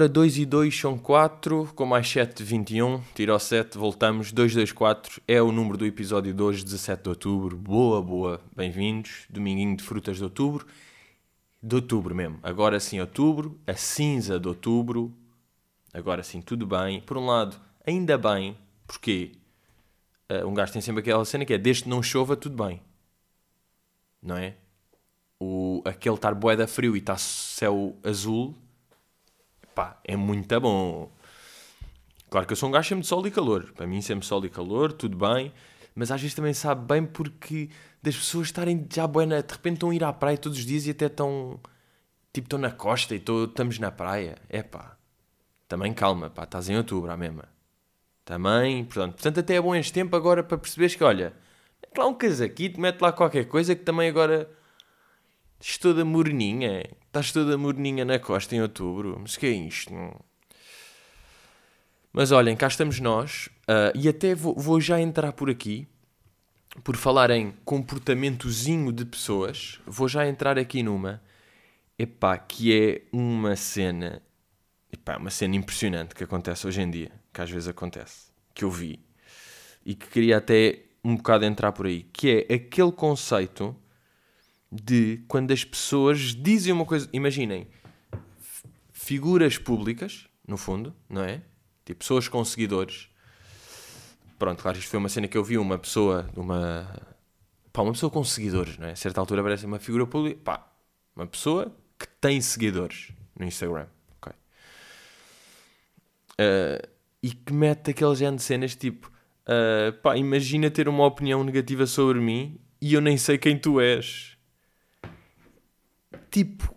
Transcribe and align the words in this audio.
Ora, 0.00 0.08
2 0.08 0.38
e 0.38 0.46
2 0.46 0.80
são 0.80 0.96
4, 0.96 1.74
com 1.74 1.84
mais 1.84 2.08
7, 2.08 2.42
21. 2.42 3.02
Tira 3.14 3.34
ao 3.34 3.38
7, 3.38 3.76
voltamos. 3.76 4.32
2, 4.32 4.54
2, 4.54 4.72
4 4.72 5.20
é 5.28 5.42
o 5.42 5.52
número 5.52 5.76
do 5.76 5.84
episódio 5.84 6.32
de 6.32 6.42
hoje, 6.42 6.64
17 6.64 7.02
de 7.02 7.08
outubro. 7.10 7.54
Boa, 7.54 8.00
boa, 8.00 8.40
bem-vindos. 8.56 9.26
Dominguinho 9.28 9.76
de 9.76 9.84
frutas 9.84 10.16
de 10.16 10.24
outubro. 10.24 10.66
De 11.62 11.74
outubro 11.74 12.14
mesmo. 12.14 12.38
Agora 12.42 12.80
sim, 12.80 12.98
outubro. 12.98 13.60
A 13.66 13.74
cinza 13.74 14.40
de 14.40 14.48
outubro. 14.48 15.14
Agora 15.92 16.22
sim, 16.22 16.40
tudo 16.40 16.66
bem. 16.66 17.02
Por 17.02 17.18
um 17.18 17.26
lado, 17.26 17.60
ainda 17.86 18.16
bem, 18.16 18.56
porque 18.86 19.32
uh, 20.32 20.48
um 20.48 20.54
gajo 20.54 20.72
tem 20.72 20.80
sempre 20.80 21.02
aquela 21.02 21.26
cena 21.26 21.44
que 21.44 21.52
é 21.52 21.58
desde 21.58 21.82
que 21.82 21.90
não 21.90 22.02
chova, 22.02 22.38
tudo 22.38 22.64
bem. 22.64 22.80
Não 24.22 24.38
é? 24.38 24.54
O, 25.38 25.82
aquele 25.84 26.14
estar 26.14 26.34
boeda 26.34 26.66
frio 26.66 26.96
e 26.96 27.00
está 27.00 27.18
céu 27.18 27.94
azul 28.02 28.56
pá, 29.80 29.98
é 30.04 30.14
muito 30.14 30.60
bom. 30.60 31.10
Claro 32.28 32.46
que 32.46 32.52
eu 32.52 32.56
sou 32.56 32.68
um 32.68 32.72
gajo 32.72 32.86
sempre 32.86 33.02
de 33.02 33.08
sol 33.08 33.26
e 33.26 33.30
calor. 33.30 33.72
Para 33.72 33.86
mim, 33.86 34.02
sempre 34.02 34.26
sol 34.26 34.44
e 34.44 34.50
calor, 34.50 34.92
tudo 34.92 35.16
bem. 35.16 35.52
Mas 35.94 36.10
às 36.10 36.20
vezes 36.20 36.34
também 36.34 36.52
sabe 36.52 36.86
bem 36.86 37.04
porque 37.06 37.70
das 38.02 38.14
pessoas 38.14 38.48
estarem 38.48 38.86
já 38.92 39.06
buena, 39.06 39.42
de 39.42 39.52
repente 39.52 39.74
estão 39.74 39.90
a 39.90 39.94
ir 39.94 40.04
à 40.04 40.12
praia 40.12 40.36
todos 40.36 40.58
os 40.58 40.66
dias 40.66 40.86
e 40.86 40.90
até 40.90 41.06
estão. 41.06 41.58
Tipo, 42.32 42.46
estão 42.46 42.58
na 42.58 42.70
costa 42.70 43.14
e 43.14 43.18
tô, 43.18 43.44
estamos 43.44 43.78
na 43.78 43.90
praia. 43.90 44.36
É 44.50 44.62
pá. 44.62 44.96
Também 45.66 45.94
calma, 45.94 46.28
pá, 46.28 46.44
estás 46.44 46.68
em 46.68 46.76
outubro, 46.76 47.10
a 47.10 47.16
mesma. 47.16 47.44
Também, 48.24 48.84
portanto, 48.84 49.14
portanto, 49.14 49.40
até 49.40 49.54
é 49.54 49.60
bom 49.60 49.74
este 49.74 49.92
tempo 49.92 50.14
agora 50.14 50.42
para 50.44 50.58
perceberes 50.58 50.94
que, 50.94 51.02
olha, 51.02 51.32
mete 51.82 51.98
lá 51.98 52.06
um 52.06 52.14
casaquito, 52.14 52.80
mete 52.80 53.00
lá 53.00 53.12
qualquer 53.12 53.46
coisa 53.46 53.74
que 53.74 53.82
também 53.82 54.08
agora 54.08 54.48
Estou 55.60 55.92
toda 55.92 56.04
morninha. 56.06 56.84
Estás 57.06 57.32
toda 57.32 57.58
morninha 57.58 58.02
na 58.02 58.18
costa 58.18 58.56
em 58.56 58.62
outubro. 58.62 59.18
Mas 59.20 59.36
que 59.36 59.46
é 59.46 59.50
isto? 59.50 59.92
Mas 62.10 62.32
olhem, 62.32 62.56
cá 62.56 62.66
estamos 62.66 62.98
nós. 62.98 63.50
Uh, 63.68 63.92
e 63.94 64.08
até 64.08 64.34
vou, 64.34 64.54
vou, 64.56 64.80
já 64.80 64.98
entrar 64.98 65.32
por 65.32 65.50
aqui. 65.50 65.86
Por 66.82 66.96
falar 66.96 67.30
em 67.30 67.52
comportamentozinho 67.64 68.90
de 68.90 69.04
pessoas. 69.04 69.78
Vou 69.86 70.08
já 70.08 70.26
entrar 70.26 70.58
aqui 70.58 70.82
numa. 70.82 71.20
Epá, 71.98 72.38
que 72.38 72.72
é 72.72 73.02
uma 73.12 73.54
cena... 73.54 74.22
Epá, 74.90 75.18
uma 75.18 75.30
cena 75.30 75.56
impressionante 75.56 76.14
que 76.14 76.24
acontece 76.24 76.66
hoje 76.66 76.80
em 76.80 76.90
dia. 76.90 77.12
Que 77.34 77.42
às 77.42 77.50
vezes 77.50 77.68
acontece. 77.68 78.30
Que 78.54 78.64
eu 78.64 78.70
vi. 78.70 78.98
E 79.84 79.94
que 79.94 80.06
queria 80.06 80.38
até 80.38 80.84
um 81.04 81.16
bocado 81.16 81.44
entrar 81.44 81.72
por 81.72 81.84
aí. 81.84 82.04
Que 82.04 82.46
é 82.48 82.54
aquele 82.54 82.92
conceito 82.92 83.76
de 84.70 85.24
quando 85.26 85.52
as 85.52 85.64
pessoas 85.64 86.34
dizem 86.34 86.72
uma 86.72 86.84
coisa. 86.84 87.08
Imaginem, 87.12 87.66
figuras 88.92 89.58
públicas, 89.58 90.26
no 90.46 90.56
fundo, 90.56 90.94
não 91.08 91.24
é? 91.24 91.42
Tipo, 91.84 92.00
pessoas 92.00 92.28
com 92.28 92.44
seguidores. 92.44 93.08
Pronto, 94.38 94.62
claro, 94.62 94.78
isto 94.78 94.88
foi 94.88 94.98
uma 94.98 95.08
cena 95.08 95.26
que 95.28 95.36
eu 95.36 95.44
vi 95.44 95.58
uma 95.58 95.78
pessoa, 95.78 96.30
uma. 96.36 96.88
Pá, 97.72 97.82
uma 97.82 97.92
pessoa 97.92 98.10
com 98.10 98.22
seguidores, 98.24 98.78
não 98.78 98.86
é? 98.86 98.92
A 98.92 98.96
certa 98.96 99.20
altura 99.20 99.42
parece 99.42 99.66
uma 99.66 99.78
figura 99.78 100.06
pública. 100.06 100.40
Pá, 100.42 100.72
uma 101.14 101.26
pessoa 101.26 101.74
que 101.98 102.06
tem 102.20 102.40
seguidores 102.40 103.12
no 103.38 103.44
Instagram. 103.44 103.86
Ok. 104.16 104.32
Uh, 106.32 106.88
e 107.22 107.32
que 107.32 107.52
mete 107.52 107.90
aquele 107.90 108.14
género 108.14 108.36
de 108.36 108.42
cenas 108.42 108.74
tipo. 108.74 109.10
Uh, 109.42 109.92
pá, 110.00 110.16
imagina 110.16 110.70
ter 110.70 110.88
uma 110.88 111.04
opinião 111.04 111.42
negativa 111.42 111.86
sobre 111.86 112.20
mim 112.20 112.60
e 112.80 112.94
eu 112.94 113.00
nem 113.00 113.16
sei 113.16 113.36
quem 113.36 113.58
tu 113.58 113.80
és 113.80 114.36
tipo 116.30 116.74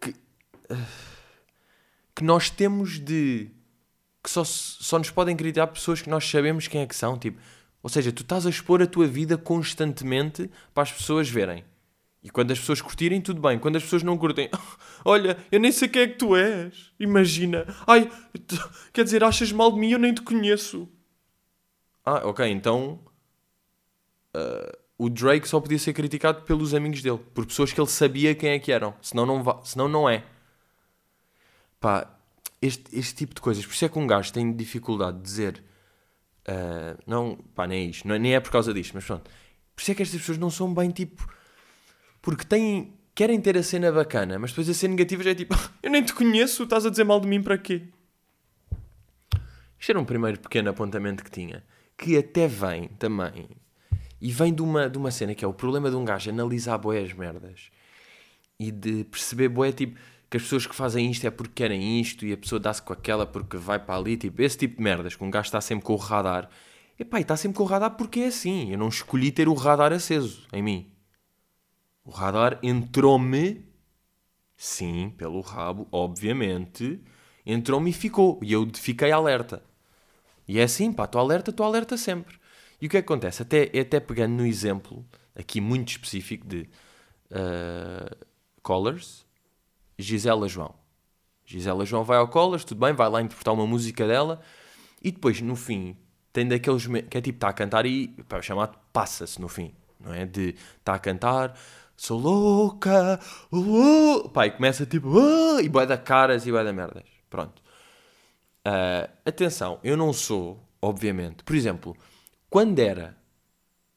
que, 0.00 0.14
que 2.14 2.24
nós 2.24 2.50
temos 2.50 2.98
de 2.98 3.50
que 4.22 4.30
só, 4.30 4.44
só 4.44 4.98
nos 4.98 5.10
podem 5.10 5.34
acreditar 5.34 5.66
pessoas 5.68 6.02
que 6.02 6.10
nós 6.10 6.28
sabemos 6.28 6.68
quem 6.68 6.82
é 6.82 6.86
que 6.86 6.94
são, 6.94 7.18
tipo, 7.18 7.40
ou 7.82 7.88
seja, 7.88 8.12
tu 8.12 8.22
estás 8.22 8.46
a 8.46 8.50
expor 8.50 8.82
a 8.82 8.86
tua 8.86 9.06
vida 9.06 9.38
constantemente 9.38 10.50
para 10.74 10.82
as 10.82 10.92
pessoas 10.92 11.28
verem. 11.28 11.64
E 12.22 12.28
quando 12.28 12.50
as 12.50 12.58
pessoas 12.58 12.82
curtirem, 12.82 13.20
tudo 13.20 13.40
bem. 13.40 13.58
Quando 13.58 13.76
as 13.76 13.82
pessoas 13.82 14.02
não 14.02 14.18
curtem, 14.18 14.50
olha, 15.04 15.38
eu 15.50 15.58
nem 15.58 15.72
sei 15.72 15.88
quem 15.88 16.02
é 16.02 16.08
que 16.08 16.18
tu 16.18 16.36
és. 16.36 16.92
Imagina. 17.00 17.64
Ai, 17.86 18.10
quer 18.92 19.04
dizer, 19.04 19.24
achas 19.24 19.50
mal 19.52 19.72
de 19.72 19.78
mim, 19.78 19.90
eu 19.90 19.98
nem 19.98 20.12
te 20.12 20.20
conheço. 20.20 20.86
Ah, 22.04 22.26
ok, 22.26 22.46
então. 22.46 23.00
Uh, 24.36 24.76
o 25.00 25.08
Drake 25.08 25.48
só 25.48 25.58
podia 25.58 25.78
ser 25.78 25.94
criticado 25.94 26.42
pelos 26.42 26.74
amigos 26.74 27.00
dele, 27.00 27.18
por 27.32 27.46
pessoas 27.46 27.72
que 27.72 27.80
ele 27.80 27.88
sabia 27.88 28.34
quem 28.34 28.50
é 28.50 28.58
que 28.58 28.70
eram, 28.70 28.94
senão 29.00 29.24
não, 29.24 29.64
senão 29.64 29.88
não 29.88 30.06
é. 30.06 30.22
Pá, 31.80 32.06
este, 32.60 32.84
este 32.92 33.14
tipo 33.14 33.34
de 33.34 33.40
coisas, 33.40 33.64
por 33.64 33.72
isso 33.72 33.82
é 33.82 33.88
que 33.88 33.98
um 33.98 34.06
gajo 34.06 34.30
tem 34.30 34.54
dificuldade 34.54 35.16
de 35.16 35.22
dizer, 35.22 35.64
uh, 36.46 37.02
não, 37.06 37.34
pá, 37.54 37.66
nem 37.66 37.86
é 37.86 37.88
isto, 37.88 38.06
não, 38.06 38.14
é, 38.14 38.18
nem 38.18 38.34
é 38.34 38.40
por 38.40 38.50
causa 38.50 38.74
disto, 38.74 38.92
mas 38.92 39.06
pronto. 39.06 39.30
Por 39.74 39.80
isso 39.80 39.90
é 39.90 39.94
que 39.94 40.02
estas 40.02 40.20
pessoas 40.20 40.36
não 40.36 40.50
são 40.50 40.74
bem 40.74 40.90
tipo, 40.90 41.26
porque 42.20 42.44
têm, 42.44 42.92
querem 43.14 43.40
ter 43.40 43.56
a 43.56 43.62
cena 43.62 43.90
bacana, 43.90 44.38
mas 44.38 44.50
depois 44.50 44.68
a 44.68 44.74
cena 44.74 44.90
negativa 44.90 45.22
já 45.22 45.30
é 45.30 45.34
tipo, 45.34 45.54
eu 45.82 45.90
nem 45.90 46.04
te 46.04 46.12
conheço, 46.12 46.64
estás 46.64 46.84
a 46.84 46.90
dizer 46.90 47.04
mal 47.04 47.20
de 47.20 47.26
mim 47.26 47.42
para 47.42 47.56
quê? 47.56 47.88
Isto 49.78 49.92
era 49.92 49.98
um 49.98 50.04
primeiro 50.04 50.38
pequeno 50.40 50.68
apontamento 50.68 51.24
que 51.24 51.30
tinha, 51.30 51.64
que 51.96 52.18
até 52.18 52.46
vem 52.46 52.88
também 52.98 53.48
e 54.20 54.30
vem 54.30 54.52
de 54.52 54.62
uma, 54.62 54.88
de 54.88 54.98
uma 54.98 55.10
cena 55.10 55.34
que 55.34 55.44
é 55.44 55.48
o 55.48 55.54
problema 55.54 55.90
de 55.90 55.96
um 55.96 56.04
gajo 56.04 56.30
analisar 56.30 56.76
boé 56.78 57.02
as 57.02 57.12
merdas 57.12 57.70
e 58.58 58.70
de 58.70 59.04
perceber 59.04 59.48
boé, 59.48 59.72
tipo, 59.72 59.98
que 60.28 60.36
as 60.36 60.42
pessoas 60.42 60.66
que 60.66 60.74
fazem 60.74 61.10
isto 61.10 61.26
é 61.26 61.30
porque 61.30 61.54
querem 61.54 62.00
isto 62.00 62.26
e 62.26 62.32
a 62.32 62.36
pessoa 62.36 62.60
dá-se 62.60 62.82
com 62.82 62.92
aquela 62.92 63.26
porque 63.26 63.56
vai 63.56 63.78
para 63.78 63.96
ali, 63.96 64.16
tipo, 64.16 64.42
esse 64.42 64.58
tipo 64.58 64.76
de 64.76 64.82
merdas, 64.82 65.16
que 65.16 65.24
um 65.24 65.30
gajo 65.30 65.46
está 65.46 65.60
sempre 65.60 65.84
com 65.84 65.94
o 65.94 65.96
radar. 65.96 66.48
E 66.98 67.04
pá, 67.04 67.18
está 67.20 67.36
sempre 67.36 67.56
com 67.56 67.64
o 67.64 67.66
radar 67.66 67.96
porque 67.96 68.20
é 68.20 68.26
assim. 68.26 68.70
Eu 68.70 68.78
não 68.78 68.88
escolhi 68.88 69.32
ter 69.32 69.48
o 69.48 69.54
radar 69.54 69.92
aceso 69.92 70.46
em 70.52 70.62
mim. 70.62 70.92
O 72.04 72.10
radar 72.10 72.58
entrou-me, 72.62 73.64
sim, 74.56 75.12
pelo 75.16 75.40
rabo, 75.40 75.88
obviamente, 75.90 77.00
entrou-me 77.44 77.90
e 77.90 77.92
ficou. 77.92 78.38
E 78.42 78.52
eu 78.52 78.68
fiquei 78.74 79.10
alerta. 79.10 79.62
E 80.46 80.58
é 80.58 80.64
assim, 80.64 80.92
pá, 80.92 81.04
estou 81.04 81.20
alerta, 81.20 81.50
estou 81.50 81.64
alerta 81.64 81.96
sempre. 81.96 82.39
E 82.80 82.86
o 82.86 82.88
que 82.88 82.96
é 82.96 83.02
que 83.02 83.06
acontece? 83.06 83.42
Até, 83.42 83.70
até 83.78 84.00
pegando 84.00 84.34
no 84.34 84.46
exemplo, 84.46 85.04
aqui 85.34 85.60
muito 85.60 85.90
específico 85.90 86.46
de 86.46 86.68
uh, 87.30 88.26
Collars, 88.62 89.26
Gisela 89.98 90.48
João. 90.48 90.74
Gisela 91.44 91.84
João 91.84 92.04
vai 92.04 92.16
ao 92.16 92.28
Collars, 92.28 92.64
tudo 92.64 92.80
bem, 92.80 92.94
vai 92.94 93.08
lá 93.10 93.20
interpretar 93.20 93.52
uma 93.52 93.66
música 93.66 94.06
dela 94.06 94.40
e 95.02 95.10
depois, 95.10 95.40
no 95.40 95.56
fim, 95.56 95.96
tem 96.32 96.46
daqueles 96.46 96.86
que 96.86 97.18
é 97.18 97.20
tipo, 97.20 97.36
está 97.36 97.48
a 97.48 97.52
cantar 97.52 97.86
e 97.86 98.08
pá, 98.28 98.40
chamado 98.40 98.78
passa-se 98.92 99.40
no 99.40 99.48
fim, 99.48 99.74
não 99.98 100.14
é? 100.14 100.24
De 100.24 100.54
está 100.78 100.94
a 100.94 100.98
cantar, 100.98 101.58
sou 101.96 102.18
louca, 102.18 103.18
uh, 103.52 104.28
pá, 104.30 104.46
e 104.46 104.50
começa 104.52 104.86
tipo, 104.86 105.08
uh, 105.08 105.60
e 105.60 105.68
vai 105.68 105.86
dar 105.86 105.98
caras 105.98 106.46
e 106.46 106.52
vai 106.52 106.64
dar 106.64 106.72
merdas. 106.72 107.04
Pronto. 107.28 107.60
Uh, 108.66 109.10
atenção, 109.24 109.80
eu 109.82 109.96
não 109.96 110.12
sou, 110.12 110.62
obviamente, 110.80 111.42
por 111.42 111.56
exemplo, 111.56 111.96
quando 112.50 112.80
era, 112.80 113.16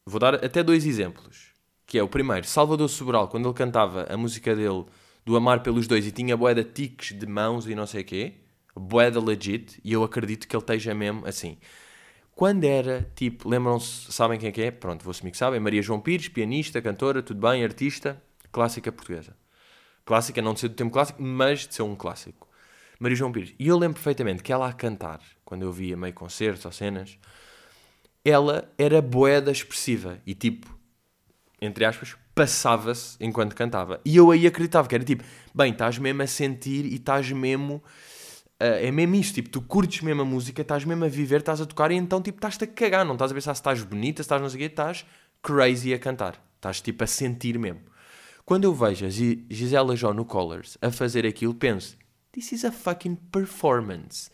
vou 0.06 0.20
dar 0.20 0.36
até 0.36 0.62
dois 0.62 0.86
exemplos, 0.86 1.52
que 1.88 1.98
é 1.98 2.04
o 2.04 2.08
primeiro, 2.08 2.46
Salvador 2.46 2.88
Sobral, 2.88 3.28
quando 3.28 3.48
ele 3.48 3.56
cantava 3.56 4.06
a 4.08 4.16
música 4.16 4.56
dele 4.56 4.86
do 5.26 5.36
Amar 5.36 5.64
pelos 5.64 5.88
Dois 5.88 6.06
e 6.06 6.12
tinha 6.12 6.38
boeda 6.38 6.64
tiques 6.64 7.18
de 7.18 7.26
mãos 7.26 7.68
e 7.68 7.74
não 7.74 7.88
sei 7.88 8.02
o 8.02 8.06
quê, 8.06 8.36
boeda 8.76 9.20
legit, 9.20 9.82
e 9.84 9.92
eu 9.92 10.04
acredito 10.04 10.48
que 10.48 10.56
ele 10.56 10.62
esteja 10.62 10.94
mesmo 10.94 11.26
assim. 11.26 11.58
Quando 12.36 12.64
era, 12.64 13.12
tipo, 13.16 13.50
lembram-se, 13.50 14.12
sabem 14.12 14.40
quem 14.40 14.50
é 14.50 14.52
que 14.52 14.62
é? 14.62 14.70
Pronto, 14.70 15.04
vou 15.04 15.10
assumir 15.10 15.32
que 15.32 15.38
sabem, 15.38 15.60
Maria 15.60 15.82
João 15.82 16.00
Pires, 16.00 16.28
pianista, 16.28 16.80
cantora, 16.80 17.24
tudo 17.24 17.42
bem, 17.42 17.64
artista, 17.64 18.22
clássica 18.52 18.92
portuguesa. 18.92 19.36
Clássica, 20.06 20.44
não 20.44 20.54
de 20.54 20.60
ser 20.60 20.68
do 20.68 20.76
tempo 20.76 20.92
clássico, 20.92 21.24
mas 21.24 21.68
de 21.68 21.74
ser 21.74 21.82
um 21.82 21.96
clássico. 21.96 22.48
Maria 23.00 23.16
João 23.16 23.32
Pires. 23.32 23.56
E 23.58 23.68
eu 23.68 23.78
lembro 23.80 23.96
perfeitamente 23.96 24.44
que 24.44 24.54
ela 24.54 24.68
a 24.68 24.74
cantar, 24.74 25.22
quando 25.44 25.64
eu 25.64 25.72
via 25.72 25.98
meio 25.98 26.14
concertos 26.14 26.66
ou 26.66 26.72
cenas, 26.72 27.18
ela 28.24 28.72
era 28.78 29.02
boeda 29.02 29.52
expressiva 29.52 30.20
e 30.26 30.34
tipo, 30.34 30.78
entre 31.62 31.86
aspas, 31.86 32.16
passava-se 32.34 33.18
enquanto 33.20 33.56
cantava. 33.56 34.00
E 34.06 34.16
eu 34.16 34.32
aí 34.32 34.48
acreditava 34.48 34.88
que 34.88 34.96
era 34.96 35.04
tipo, 35.04 35.24
bem, 35.54 35.72
estás 35.72 35.98
mesmo 35.98 36.22
a 36.22 36.28
sentir 36.28 36.86
e 36.86 36.96
estás 36.96 37.32
mesmo. 37.32 37.84
Uh, 38.62 38.80
é 38.80 38.92
mesmo 38.92 39.16
isto, 39.16 39.36
tipo, 39.36 39.50
tu 39.50 39.62
curtes 39.62 40.02
mesmo 40.02 40.22
a 40.22 40.26
música, 40.26 40.62
estás 40.62 40.86
mesmo 40.86 41.04
a 41.04 41.08
viver, 41.10 41.40
estás 41.40 41.60
a 41.60 41.66
tocar 41.66 41.92
e 41.92 41.96
então, 41.96 42.22
tipo, 42.22 42.38
estás-te 42.38 42.64
a 42.64 42.68
cagar, 42.68 43.06
não 43.06 43.14
estás 43.14 43.32
a 43.32 43.34
pensar 43.34 43.54
se 43.54 43.60
estás 43.60 43.84
bonita, 43.84 44.24
se 44.24 44.26
estás 44.26 44.42
não 44.42 44.50
sei 44.50 44.58
o 44.58 44.60
quê, 44.60 44.66
estás 44.66 45.06
crazy 45.42 45.94
a 45.94 46.00
cantar. 46.00 46.42
Estás, 46.56 46.80
tipo, 46.80 47.04
a 47.04 47.08
sentir 47.08 47.60
mesmo. 47.60 47.82
Quando 48.46 48.66
eu 48.66 48.74
vejo 48.74 49.06
a 49.06 49.10
Gisela 49.10 49.96
João 49.96 50.14
no 50.14 50.26
Colors 50.26 50.78
a 50.82 50.92
fazer 50.92 51.26
aquilo, 51.26 51.54
penso, 51.54 51.98
this 52.32 52.52
is 52.52 52.64
a 52.64 52.72
fucking 52.72 53.16
performance. 53.32 54.30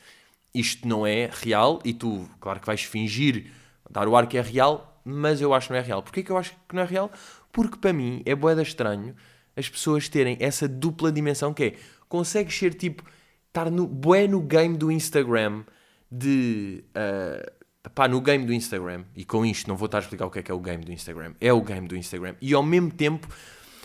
Isto 0.54 0.88
não 0.88 1.06
é 1.06 1.30
real 1.32 1.80
e 1.84 1.94
tu, 1.94 2.28
claro 2.40 2.60
que 2.60 2.66
vais 2.66 2.84
fingir 2.84 3.52
dar 3.90 4.08
o 4.08 4.16
ar 4.16 4.28
que 4.28 4.38
é 4.38 4.42
real, 4.42 5.02
mas 5.04 5.42
eu 5.42 5.54
acho 5.54 5.68
que 5.68 5.74
não 5.74 5.80
é 5.80 5.84
real. 5.84 6.04
Porquê 6.04 6.24
que 6.24 6.32
eu 6.32 6.38
acho 6.38 6.52
que 6.68 6.76
não 6.76 6.84
é 6.84 6.86
real? 6.86 7.12
Porque 7.52 7.78
para 7.78 7.94
mim 7.94 8.22
é 8.26 8.36
boeda 8.36 8.62
estranho 8.62 9.16
as 9.56 9.68
pessoas 9.68 10.08
terem 10.08 10.38
essa 10.40 10.68
dupla 10.68 11.12
dimensão 11.12 11.54
que 11.54 11.64
é, 11.64 11.76
consegues 12.08 12.58
ser 12.58 12.74
tipo 12.74 13.04
estar 13.48 13.70
no, 13.70 13.86
bué 13.86 14.28
no 14.28 14.42
game 14.42 14.78
do 14.78 14.92
Instagram 14.92 15.64
de. 16.12 16.84
Uh, 16.90 17.90
pá, 17.90 18.08
no 18.08 18.22
game 18.22 18.46
do 18.46 18.54
Instagram. 18.54 19.04
E 19.16 19.26
com 19.26 19.46
isto 19.46 19.68
não 19.68 19.76
vou 19.76 19.88
estar 19.88 19.98
a 19.98 20.02
explicar 20.02 20.26
o 20.26 20.32
que 20.32 20.40
é 20.40 20.44
que 20.44 20.52
é 20.52 20.54
o 20.54 20.60
game 20.60 20.84
do 20.84 20.92
Instagram. 20.92 21.34
É 21.42 21.52
o 21.52 21.62
game 21.62 21.88
do 21.88 21.96
Instagram. 21.96 22.36
E 22.42 22.54
ao 22.54 22.64
mesmo 22.64 22.92
tempo 22.92 23.28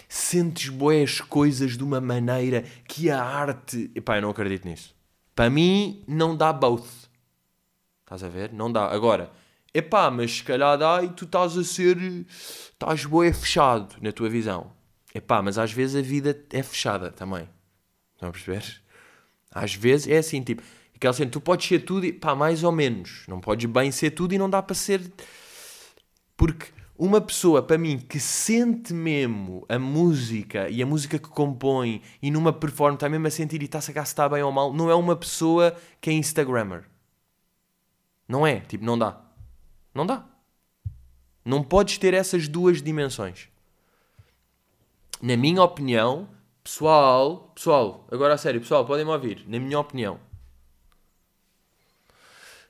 sentes 0.08 0.68
boas 0.68 1.20
coisas 1.20 1.76
de 1.76 1.82
uma 1.82 2.00
maneira 2.00 2.64
que 2.86 3.10
a 3.10 3.22
arte. 3.22 3.90
Epá, 3.94 4.16
eu 4.18 4.22
não 4.22 4.30
acredito 4.30 4.66
nisso. 4.66 4.94
Para 5.34 5.50
mim, 5.50 6.04
não 6.06 6.36
dá 6.36 6.52
both. 6.52 6.86
Estás 8.02 8.22
a 8.22 8.28
ver? 8.28 8.52
Não 8.52 8.70
dá. 8.70 8.86
Agora, 8.92 9.32
epá, 9.74 10.10
mas 10.10 10.36
se 10.36 10.44
calhar 10.44 10.78
dá 10.78 11.02
e 11.02 11.08
tu 11.08 11.24
estás 11.24 11.58
a 11.58 11.64
ser. 11.64 11.98
Estás 12.72 13.04
boé 13.04 13.32
fechado 13.32 13.96
na 14.00 14.12
tua 14.12 14.30
visão. 14.30 14.72
Epá, 15.14 15.42
mas 15.42 15.58
às 15.58 15.72
vezes 15.72 15.96
a 15.96 16.02
vida 16.02 16.38
é 16.50 16.62
fechada 16.62 17.10
também. 17.10 17.48
Estão 18.14 18.28
a 18.28 18.32
perceber? 18.32 18.82
Às 19.50 19.74
vezes 19.74 20.08
é 20.08 20.18
assim, 20.18 20.42
tipo, 20.42 20.62
aquela 20.94 21.12
cena, 21.12 21.30
tu 21.30 21.40
podes 21.40 21.66
ser 21.66 21.80
tudo 21.80 22.06
e 22.06 22.12
pá, 22.12 22.34
mais 22.34 22.64
ou 22.64 22.72
menos. 22.72 23.24
Não 23.28 23.40
podes 23.40 23.70
bem 23.70 23.92
ser 23.92 24.10
tudo 24.10 24.34
e 24.34 24.38
não 24.38 24.48
dá 24.48 24.62
para 24.62 24.74
ser. 24.74 25.12
Porque 26.36 26.66
uma 26.96 27.20
pessoa, 27.20 27.62
para 27.62 27.78
mim, 27.78 27.98
que 27.98 28.20
sente 28.20 28.92
mesmo 28.92 29.64
a 29.68 29.78
música 29.78 30.68
e 30.68 30.82
a 30.82 30.86
música 30.86 31.18
que 31.18 31.28
compõe 31.28 32.02
e 32.22 32.30
numa 32.30 32.52
performance 32.52 32.96
está 32.96 33.08
mesmo 33.08 33.26
a 33.26 33.30
sentir 33.30 33.62
e 33.62 33.64
está 33.66 33.78
a 33.78 33.82
sacar 33.82 34.06
se 34.06 34.12
está 34.12 34.28
bem 34.28 34.42
ou 34.42 34.52
mal, 34.52 34.72
não 34.72 34.90
é 34.90 34.94
uma 34.94 35.16
pessoa 35.16 35.76
que 36.00 36.10
é 36.10 36.12
Instagrammer. 36.12 36.84
Não 38.28 38.46
é, 38.46 38.60
tipo, 38.60 38.84
não 38.84 38.98
dá. 38.98 39.23
Não 39.94 40.04
dá. 40.04 40.24
Não 41.44 41.62
podes 41.62 41.98
ter 41.98 42.14
essas 42.14 42.48
duas 42.48 42.82
dimensões. 42.82 43.48
Na 45.22 45.36
minha 45.36 45.62
opinião, 45.62 46.28
pessoal, 46.62 47.52
pessoal, 47.54 48.06
agora 48.10 48.34
a 48.34 48.38
sério, 48.38 48.60
pessoal, 48.60 48.84
podem 48.84 49.04
me 49.04 49.10
ouvir. 49.10 49.44
Na 49.46 49.58
minha 49.58 49.78
opinião, 49.78 50.18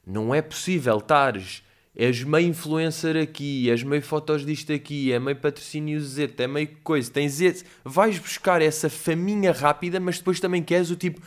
não 0.07 0.35
é 0.35 0.43
possível 0.43 0.99
estares 0.99 1.65
és 1.97 2.25
meio 2.25 2.49
influencer 2.49 3.17
aqui, 3.17 3.71
és 3.71 3.83
meio 3.85 4.03
fotos 4.03 4.45
disto 4.45 4.73
aqui, 4.73 5.13
é 5.13 5.19
meio 5.21 5.37
patrocínio 5.37 6.01
Z, 6.01 6.35
é 6.39 6.47
meio 6.47 6.69
coisa, 6.83 7.11
tens 7.11 7.41
esse. 7.41 7.65
Vais 7.85 8.19
buscar 8.19 8.61
essa 8.61 8.91
faminha 8.91 9.53
rápida, 9.53 10.01
mas 10.01 10.19
depois 10.19 10.41
também 10.41 10.63
queres 10.63 10.91
o 10.91 10.97
tipo, 10.97 11.23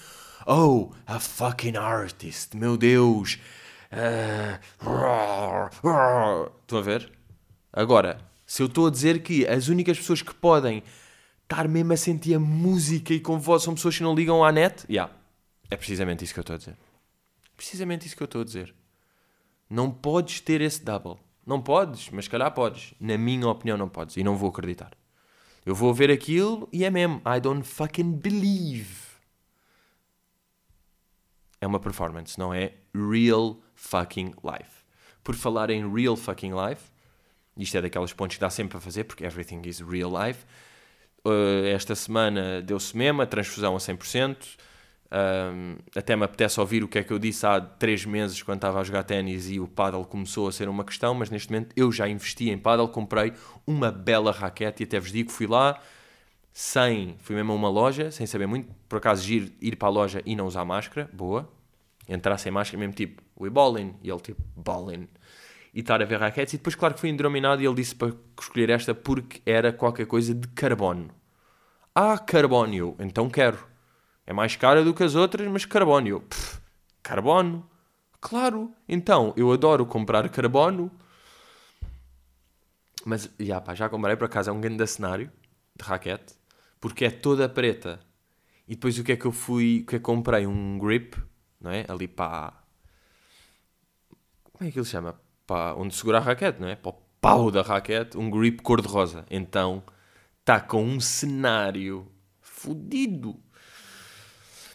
oh, 0.46 0.92
a 1.06 1.20
fucking 1.20 1.78
artist, 1.78 2.56
meu 2.58 2.76
Deus. 2.76 3.40
Estão 6.62 6.80
a 6.80 6.82
ver? 6.82 7.12
Agora, 7.72 8.20
se 8.46 8.62
eu 8.62 8.68
estou 8.68 8.88
a 8.88 8.92
dizer 8.92 9.22
que 9.22 9.48
as 9.48 9.68
únicas 9.68 9.98
pessoas 9.98 10.22
que 10.22 10.34
podem 10.34 10.84
estar 11.44 11.68
mesmo 11.68 11.94
a 11.94 11.98
sentir 11.98 12.36
a 12.36 12.40
música 12.40 13.14
e 13.14 13.20
com 13.20 13.40
voz 13.40 13.64
são 13.64 13.76
pessoas 13.76 13.98
que 13.98 14.04
não 14.04 14.16
ligam 14.16 14.44
à 14.44 14.52
net, 14.52 14.86
yeah, 14.90 15.12
é 15.70 15.76
precisamente 15.76 16.24
isso 16.24 16.34
que 16.34 16.40
eu 16.40 16.42
estou 16.42 16.56
a 16.56 16.58
dizer. 16.58 16.78
Precisamente 17.56 18.06
isso 18.06 18.16
que 18.16 18.24
eu 18.24 18.26
estou 18.26 18.42
a 18.42 18.46
dizer. 18.46 18.74
Não 19.70 19.92
podes 19.92 20.40
ter 20.40 20.62
esse 20.62 20.84
double. 20.84 21.18
Não 21.46 21.62
podes, 21.62 22.10
mas 22.10 22.28
calhar 22.28 22.54
podes. 22.54 22.94
Na 23.00 23.18
minha 23.18 23.48
opinião, 23.48 23.78
não 23.78 23.90
podes. 23.90 24.18
E 24.18 24.24
não 24.24 24.36
vou 24.36 24.50
acreditar. 24.50 24.92
Eu 25.66 25.76
vou 25.76 25.94
ver 25.94 26.12
aquilo 26.12 26.70
e 26.72 26.86
é 26.86 26.90
mesmo. 26.90 27.22
I 27.26 27.40
don't 27.42 27.64
fucking 27.64 28.12
believe. 28.14 29.07
É 31.60 31.68
uma 31.68 31.80
performance, 31.80 32.38
não 32.38 32.54
é 32.54 32.74
real 32.94 33.60
fucking 33.76 34.34
life. 34.44 34.84
Por 35.24 35.36
falar 35.36 35.70
em 35.70 35.92
real 35.92 36.16
fucking 36.16 36.54
life, 36.54 36.84
isto 37.58 37.78
é 37.78 37.82
daquelas 37.82 38.14
pontes 38.14 38.38
que 38.38 38.42
dá 38.42 38.50
sempre 38.50 38.78
a 38.78 38.82
fazer, 38.82 39.06
porque 39.06 39.26
everything 39.26 39.62
is 39.66 39.80
real 39.80 40.12
life. 40.12 40.46
Uh, 41.26 41.66
esta 41.74 41.96
semana 41.96 42.62
deu-se 42.62 42.96
mesmo 42.96 43.22
a 43.22 43.26
transfusão 43.26 43.76
a 43.76 43.80
100%. 43.80 44.38
Um, 45.10 45.78
até 45.96 46.18
me 46.18 46.26
apetece 46.26 46.60
ouvir 46.60 46.84
o 46.84 46.88
que 46.88 47.00
é 47.00 47.04
que 47.04 47.12
eu 47.12 47.18
disse 47.18 47.46
há 47.46 47.62
três 47.62 48.06
meses 48.06 48.42
quando 48.44 48.58
estava 48.58 48.82
a 48.82 48.84
jogar 48.84 49.04
ténis 49.04 49.50
e 49.50 49.58
o 49.58 49.66
paddle 49.68 50.04
começou 50.06 50.48
a 50.50 50.52
ser 50.52 50.68
uma 50.68 50.84
questão, 50.84 51.14
mas 51.14 51.30
neste 51.30 51.50
momento 51.50 51.74
eu 51.78 51.92
já 51.92 52.10
investi 52.10 52.50
em 52.50 52.58
paddle, 52.58 52.90
comprei 52.90 53.34
uma 53.66 53.90
bela 53.90 54.32
raquete 54.32 54.84
e 54.84 54.86
até 54.86 55.00
vos 55.00 55.12
digo, 55.12 55.32
fui 55.32 55.48
lá 55.48 55.80
sem, 56.60 57.16
fui 57.20 57.36
mesmo 57.36 57.52
a 57.52 57.56
uma 57.56 57.70
loja, 57.70 58.10
sem 58.10 58.26
saber 58.26 58.48
muito, 58.48 58.74
por 58.90 58.98
acaso 58.98 59.32
ir, 59.32 59.56
ir 59.62 59.76
para 59.76 59.90
a 59.90 59.92
loja 59.92 60.24
e 60.26 60.36
não 60.36 60.48
usar 60.48 60.66
máscara, 60.66 61.08
boa, 61.14 61.48
entrar 62.10 62.36
sem 62.40 62.52
máscara, 62.52 62.80
mesmo 62.80 62.96
tipo, 62.96 63.22
we 63.40 63.48
ballin, 63.48 63.94
e 64.02 64.10
ele 64.10 64.20
tipo, 64.20 64.42
ballin, 64.56 65.08
e 65.72 65.82
estar 65.82 66.02
a 66.02 66.06
ver 66.06 66.20
raquetes, 66.20 66.56
e 66.56 66.58
depois 66.58 66.74
claro 66.74 66.96
que 66.96 67.00
fui 67.00 67.12
endrominado 67.12 67.62
e 67.62 67.66
ele 67.68 67.76
disse 67.76 67.94
para 67.94 68.12
escolher 68.42 68.72
esta 68.72 68.96
porque 68.96 69.40
era 69.46 69.72
qualquer 69.72 70.08
coisa 70.08 70.34
de 70.34 70.48
carbono. 70.48 71.12
Ah, 71.94 72.18
carbónio, 72.18 72.96
então 72.98 73.30
quero. 73.30 73.60
É 74.26 74.34
mais 74.34 74.56
cara 74.56 74.84
do 74.84 74.96
que 74.96 75.04
as 75.04 75.14
outras, 75.14 75.48
mas 75.48 75.64
carbono. 75.64 76.08
Eu, 76.08 76.22
pff, 76.22 76.60
carbono? 77.04 77.70
Claro. 78.20 78.74
Então, 78.90 79.32
eu 79.38 79.52
adoro 79.52 79.86
comprar 79.86 80.28
carbono. 80.30 80.90
Mas, 83.06 83.30
já 83.40 83.62
pá, 83.62 83.76
já 83.76 83.88
comprei, 83.88 84.16
por 84.16 84.26
acaso, 84.26 84.50
é 84.50 84.54
um 84.54 84.60
grande 84.60 84.88
cenário 84.88 85.32
de 85.76 85.86
raquete. 85.86 86.37
Porque 86.80 87.06
é 87.06 87.10
toda 87.10 87.48
preta. 87.50 88.00
E 88.68 88.76
depois 88.76 88.98
o 89.00 89.04
que 89.04 89.14
é 89.14 89.16
que 89.16 89.26
eu 89.26 89.32
fui, 89.32 89.82
o 89.84 89.86
que 89.86 89.96
é 89.96 90.00
que 90.00 90.06
comprei? 90.06 90.46
Um 90.46 90.78
grip, 90.78 91.16
não 91.60 91.72
é? 91.72 91.86
Ali 91.88 92.08
para... 92.08 92.54
Como 94.54 94.68
é 94.68 94.72
que 94.72 94.80
ele 94.80 94.86
chama? 94.86 95.20
Para 95.46 95.76
onde 95.76 95.96
segura 95.96 96.18
a 96.18 96.22
raquete, 96.22 96.60
não 96.60 96.68
é? 96.68 96.76
Para 96.76 96.92
o 96.92 97.02
pau 97.22 97.50
da 97.50 97.62
raquete, 97.62 98.18
um 98.18 98.30
grip 98.30 98.62
cor-de-rosa. 98.62 99.26
Então, 99.30 99.84
está 100.42 100.60
com 100.60 100.84
um 100.84 101.00
cenário 101.00 102.12
fodido 102.42 103.40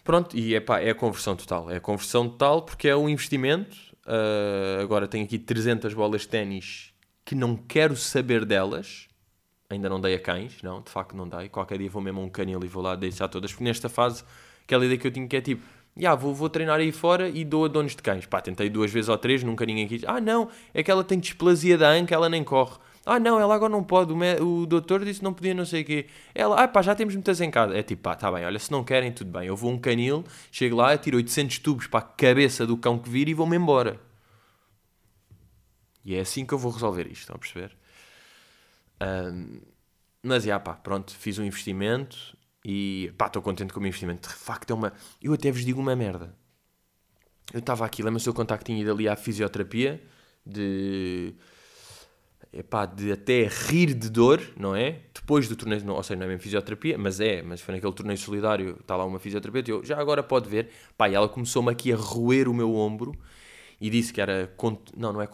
Pronto, 0.05 0.37
e 0.37 0.55
epá, 0.55 0.81
é 0.81 0.91
a 0.91 0.95
conversão 0.95 1.37
total. 1.37 1.71
É 1.71 1.77
a 1.77 1.81
conversão 1.81 2.29
total 2.29 2.63
porque 2.63 2.89
é 2.89 2.97
um 2.97 3.09
investimento. 3.09 3.77
Uh, 4.05 4.83
agora 4.83 5.07
tenho 5.07 5.25
aqui 5.25 5.39
300 5.39 5.95
bolas 5.95 6.23
de 6.23 6.29
ténis 6.29 6.93
que 7.25 7.35
não 7.35 7.57
quero 7.57 7.97
saber 7.97 8.45
delas. 8.45 9.09
Ainda 9.73 9.89
não 9.89 10.01
dei 10.01 10.15
a 10.15 10.19
cães, 10.19 10.63
não, 10.63 10.83
de 10.83 10.91
facto 10.91 11.17
não 11.17 11.27
dei. 11.27 11.49
Qualquer 11.49 11.79
dia 11.79 11.89
vou 11.89 12.03
mesmo 12.03 12.21
a 12.21 12.25
um 12.25 12.29
canil 12.29 12.63
e 12.63 12.69
vou 12.69 12.83
lá 12.83 12.95
deixar 12.95 13.29
todas. 13.29 13.53
Porque 13.53 13.65
nesta 13.65 13.89
fase, 13.89 14.23
aquela 14.65 14.85
ideia 14.85 14.99
que 14.99 15.07
eu 15.07 15.11
tinha 15.11 15.27
que 15.27 15.37
é 15.37 15.41
tipo, 15.41 15.63
yeah, 15.97 16.21
vou, 16.21 16.35
vou 16.35 16.49
treinar 16.49 16.79
aí 16.79 16.93
fora 16.93 17.29
e 17.29 17.45
dou 17.45 17.65
a 17.65 17.69
donos 17.69 17.97
de 17.97 18.03
cães. 18.03 18.27
Pá, 18.27 18.41
tentei 18.41 18.69
duas 18.69 18.91
vezes 18.91 19.09
ou 19.09 19.17
três, 19.17 19.43
nunca 19.43 19.65
ninguém 19.65 19.89
quis. 19.89 20.03
Ah, 20.07 20.21
não, 20.21 20.49
é 20.75 20.83
que 20.83 20.91
ela 20.91 21.03
tem 21.03 21.19
displasia 21.19 21.79
da 21.79 21.89
anca, 21.91 22.15
ela 22.15 22.29
nem 22.29 22.45
corre. 22.45 22.77
Ah, 23.05 23.19
não, 23.19 23.41
ela 23.41 23.55
agora 23.55 23.73
não 23.73 23.83
pode. 23.83 24.13
O, 24.13 24.63
o 24.63 24.67
doutor 24.67 25.05
disse 25.05 25.21
que 25.21 25.25
não 25.25 25.35
podia, 25.35 25.55
não 25.55 25.65
sei 25.65 25.83
o 25.83 25.85
quê. 25.85 26.07
Ela, 26.35 26.63
ah, 26.63 26.69
pá, 26.69 26.83
já 26.83 26.95
temos 26.95 27.15
muitas 27.15 27.41
em 27.41 27.51
casa. 27.51 27.77
É 27.77 27.83
tipo, 27.83 28.03
pá, 28.03 28.15
tá 28.15 28.31
bem, 28.31 28.45
olha, 28.45 28.59
se 28.59 28.71
não 28.71 28.85
querem, 28.85 29.11
tudo 29.11 29.31
bem. 29.31 29.49
Eu 29.49 29.57
vou 29.57 29.71
a 29.71 29.75
um 29.75 29.79
canil, 29.79 30.25
chego 30.53 30.77
lá, 30.77 30.97
tiro 30.97 31.17
800 31.17 31.59
tubos 31.59 31.87
para 31.87 32.01
a 32.01 32.03
cabeça 32.03 32.67
do 32.67 32.77
cão 32.77 32.99
que 32.99 33.09
vir 33.09 33.29
e 33.29 33.35
vou-me 33.35 33.57
embora. 33.57 33.99
E 36.05 36.15
é 36.15 36.21
assim 36.21 36.45
que 36.45 36.53
eu 36.53 36.59
vou 36.59 36.73
resolver 36.73 37.07
isto, 37.07 37.23
estão 37.23 37.37
a 37.37 37.39
perceber? 37.39 37.77
Um, 39.03 39.61
mas, 40.23 40.45
já, 40.45 40.61
pá, 40.61 40.75
pronto, 40.75 41.13
fiz 41.13 41.39
um 41.39 41.45
investimento 41.45 42.37
e, 42.65 43.13
pá, 43.19 43.27
estou 43.27 43.43
contente 43.43 43.73
com 43.73 43.81
o 43.81 43.83
meu 43.83 43.89
investimento. 43.89 44.29
De 44.29 44.35
facto, 44.35 44.71
é 44.71 44.75
uma. 44.75 44.93
Eu 45.21 45.33
até 45.33 45.51
vos 45.51 45.65
digo 45.65 45.81
uma 45.81 45.97
merda. 45.97 46.35
Eu 47.53 47.59
estava 47.59 47.85
aqui, 47.85 48.03
lembra-se 48.03 48.33
contacto 48.33 48.65
tinha 48.67 48.81
ido 48.81 48.93
ali 48.93 49.09
à 49.09 49.17
fisioterapia 49.17 50.03
de 50.47 51.35
epá, 52.53 52.85
de 52.87 53.13
até 53.13 53.47
rir 53.47 53.95
de 53.95 54.11
dor, 54.11 54.41
não 54.57 54.77
é? 54.77 55.01
Depois 55.15 55.49
do 55.49 55.57
torneio, 55.57 55.85
não, 55.85 55.95
ou 55.95 56.03
seja, 56.03 56.17
não 56.17 56.27
é 56.27 56.29
mesmo 56.29 56.43
fisioterapia, 56.43 56.99
mas 56.99 57.19
é, 57.21 57.43
mas 57.43 57.61
foi 57.61 57.75
naquele 57.75 57.93
torneio 57.93 58.19
solidário, 58.19 58.77
está 58.81 58.97
lá 58.97 59.05
uma 59.05 59.19
fisioterapeuta, 59.19 59.71
eu, 59.71 59.85
já 59.85 59.99
agora 59.99 60.23
pode 60.23 60.49
ver, 60.49 60.69
pá, 60.97 61.09
e 61.09 61.15
ela 61.15 61.29
começou-me 61.29 61.71
aqui 61.71 61.93
a 61.93 61.97
roer 61.97 62.49
o 62.49 62.55
meu 62.55 62.75
ombro, 62.75 63.13
e 63.81 63.89
disse 63.91 64.13
que 64.13 64.21
era, 64.21 64.55
não, 64.97 65.13
não 65.13 65.23
é 65.23 65.27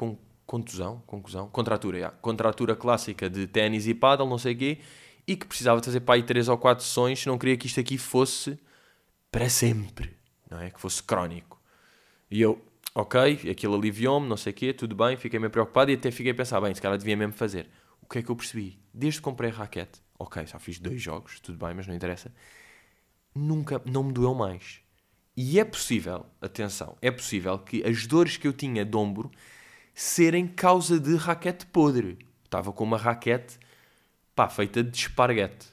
contusão, 0.48 1.02
conclusão, 1.06 1.46
contratura, 1.50 2.00
já, 2.00 2.10
contratura 2.10 2.74
clássica 2.74 3.28
de 3.28 3.46
ténis 3.46 3.86
e 3.86 3.92
paddle, 3.92 4.26
não 4.26 4.38
sei 4.38 4.54
o 4.54 4.56
quê, 4.56 4.78
e 5.26 5.36
que 5.36 5.46
precisava 5.46 5.82
fazer, 5.82 6.00
pá, 6.00 6.14
aí 6.14 6.22
três 6.22 6.48
ou 6.48 6.56
quatro 6.56 6.82
sessões, 6.82 7.26
não 7.26 7.36
queria 7.36 7.54
que 7.54 7.66
isto 7.66 7.78
aqui 7.78 7.98
fosse 7.98 8.58
para 9.30 9.50
sempre, 9.50 10.16
não 10.50 10.58
é? 10.58 10.70
Que 10.70 10.80
fosse 10.80 11.02
crónico. 11.02 11.60
E 12.30 12.40
eu, 12.40 12.64
ok, 12.94 13.50
aquilo 13.50 13.76
aliviou-me, 13.76 14.26
não 14.26 14.38
sei 14.38 14.52
o 14.52 14.56
quê, 14.56 14.72
tudo 14.72 14.96
bem, 14.96 15.18
fiquei 15.18 15.38
meio 15.38 15.50
preocupado 15.50 15.90
e 15.90 15.94
até 15.94 16.10
fiquei 16.10 16.32
a 16.32 16.34
pensar, 16.34 16.62
bem, 16.62 16.74
se 16.74 16.80
calhar 16.80 16.96
devia 16.96 17.14
mesmo 17.14 17.34
fazer. 17.34 17.68
O 18.00 18.06
que 18.06 18.20
é 18.20 18.22
que 18.22 18.30
eu 18.30 18.36
percebi? 18.36 18.80
Desde 18.92 19.20
que 19.20 19.24
comprei 19.24 19.50
a 19.50 19.54
raquete, 19.54 20.00
ok, 20.18 20.46
só 20.46 20.58
fiz 20.58 20.78
dois 20.78 21.02
jogos, 21.02 21.40
tudo 21.40 21.58
bem, 21.58 21.74
mas 21.74 21.86
não 21.86 21.94
interessa, 21.94 22.32
nunca, 23.34 23.82
não 23.84 24.02
me 24.02 24.14
doeu 24.14 24.32
mais. 24.32 24.80
E 25.36 25.60
é 25.60 25.64
possível, 25.66 26.24
atenção, 26.40 26.96
é 27.02 27.10
possível 27.10 27.58
que 27.58 27.86
as 27.86 28.06
dores 28.06 28.38
que 28.38 28.48
eu 28.48 28.52
tinha 28.54 28.82
de 28.82 28.96
ombro 28.96 29.30
serem 29.98 30.46
causa 30.46 31.00
de 31.00 31.16
raquete 31.16 31.66
podre. 31.66 32.18
Estava 32.44 32.72
com 32.72 32.84
uma 32.84 32.96
raquete, 32.96 33.58
pá, 34.32 34.48
feita 34.48 34.80
de 34.80 34.96
esparguete. 34.96 35.66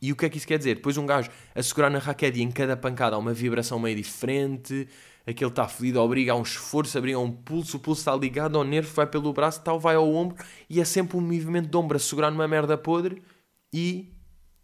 E 0.00 0.10
o 0.10 0.16
que 0.16 0.24
é 0.24 0.30
que 0.30 0.38
isso 0.38 0.46
quer 0.46 0.56
dizer? 0.56 0.76
Depois 0.76 0.96
um 0.96 1.04
gajo 1.04 1.30
a 1.54 1.62
segurar 1.62 1.90
na 1.90 1.98
raquete 1.98 2.38
e 2.38 2.42
em 2.42 2.50
cada 2.50 2.74
pancada 2.74 3.16
há 3.16 3.18
uma 3.18 3.34
vibração 3.34 3.78
meio 3.78 3.96
diferente, 3.96 4.88
aquele 5.26 5.50
está 5.50 5.68
fedido, 5.68 6.00
obriga 6.00 6.32
a 6.32 6.36
um 6.36 6.42
esforço, 6.42 6.96
obriga 6.96 7.18
a 7.18 7.20
um 7.20 7.30
pulso, 7.30 7.76
o 7.76 7.80
pulso 7.80 8.00
está 8.00 8.16
ligado 8.16 8.56
ao 8.56 8.64
nervo, 8.64 8.90
vai 8.94 9.06
pelo 9.06 9.30
braço, 9.34 9.60
tal, 9.60 9.78
vai 9.78 9.96
ao 9.96 10.10
ombro, 10.10 10.42
e 10.70 10.80
é 10.80 10.84
sempre 10.86 11.18
um 11.18 11.20
movimento 11.20 11.68
de 11.68 11.76
ombro 11.76 11.98
a 11.98 12.00
segurar 12.00 12.30
numa 12.30 12.48
merda 12.48 12.78
podre. 12.78 13.22
E, 13.70 14.10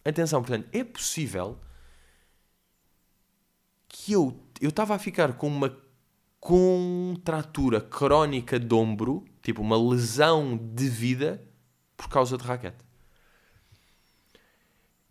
atenção, 0.02 0.40
portanto, 0.40 0.66
é 0.72 0.82
possível 0.82 1.58
que 3.86 4.14
eu 4.14 4.40
eu 4.58 4.70
estava 4.70 4.94
a 4.94 4.98
ficar 4.98 5.34
com 5.34 5.48
uma 5.48 5.68
contratura 6.40 7.80
crónica 7.80 8.58
de 8.58 8.74
ombro, 8.74 9.24
tipo 9.42 9.60
uma 9.60 9.76
lesão 9.76 10.56
de 10.56 10.88
vida, 10.88 11.40
por 11.96 12.08
causa 12.08 12.36
de 12.38 12.42
raquete. 12.42 12.82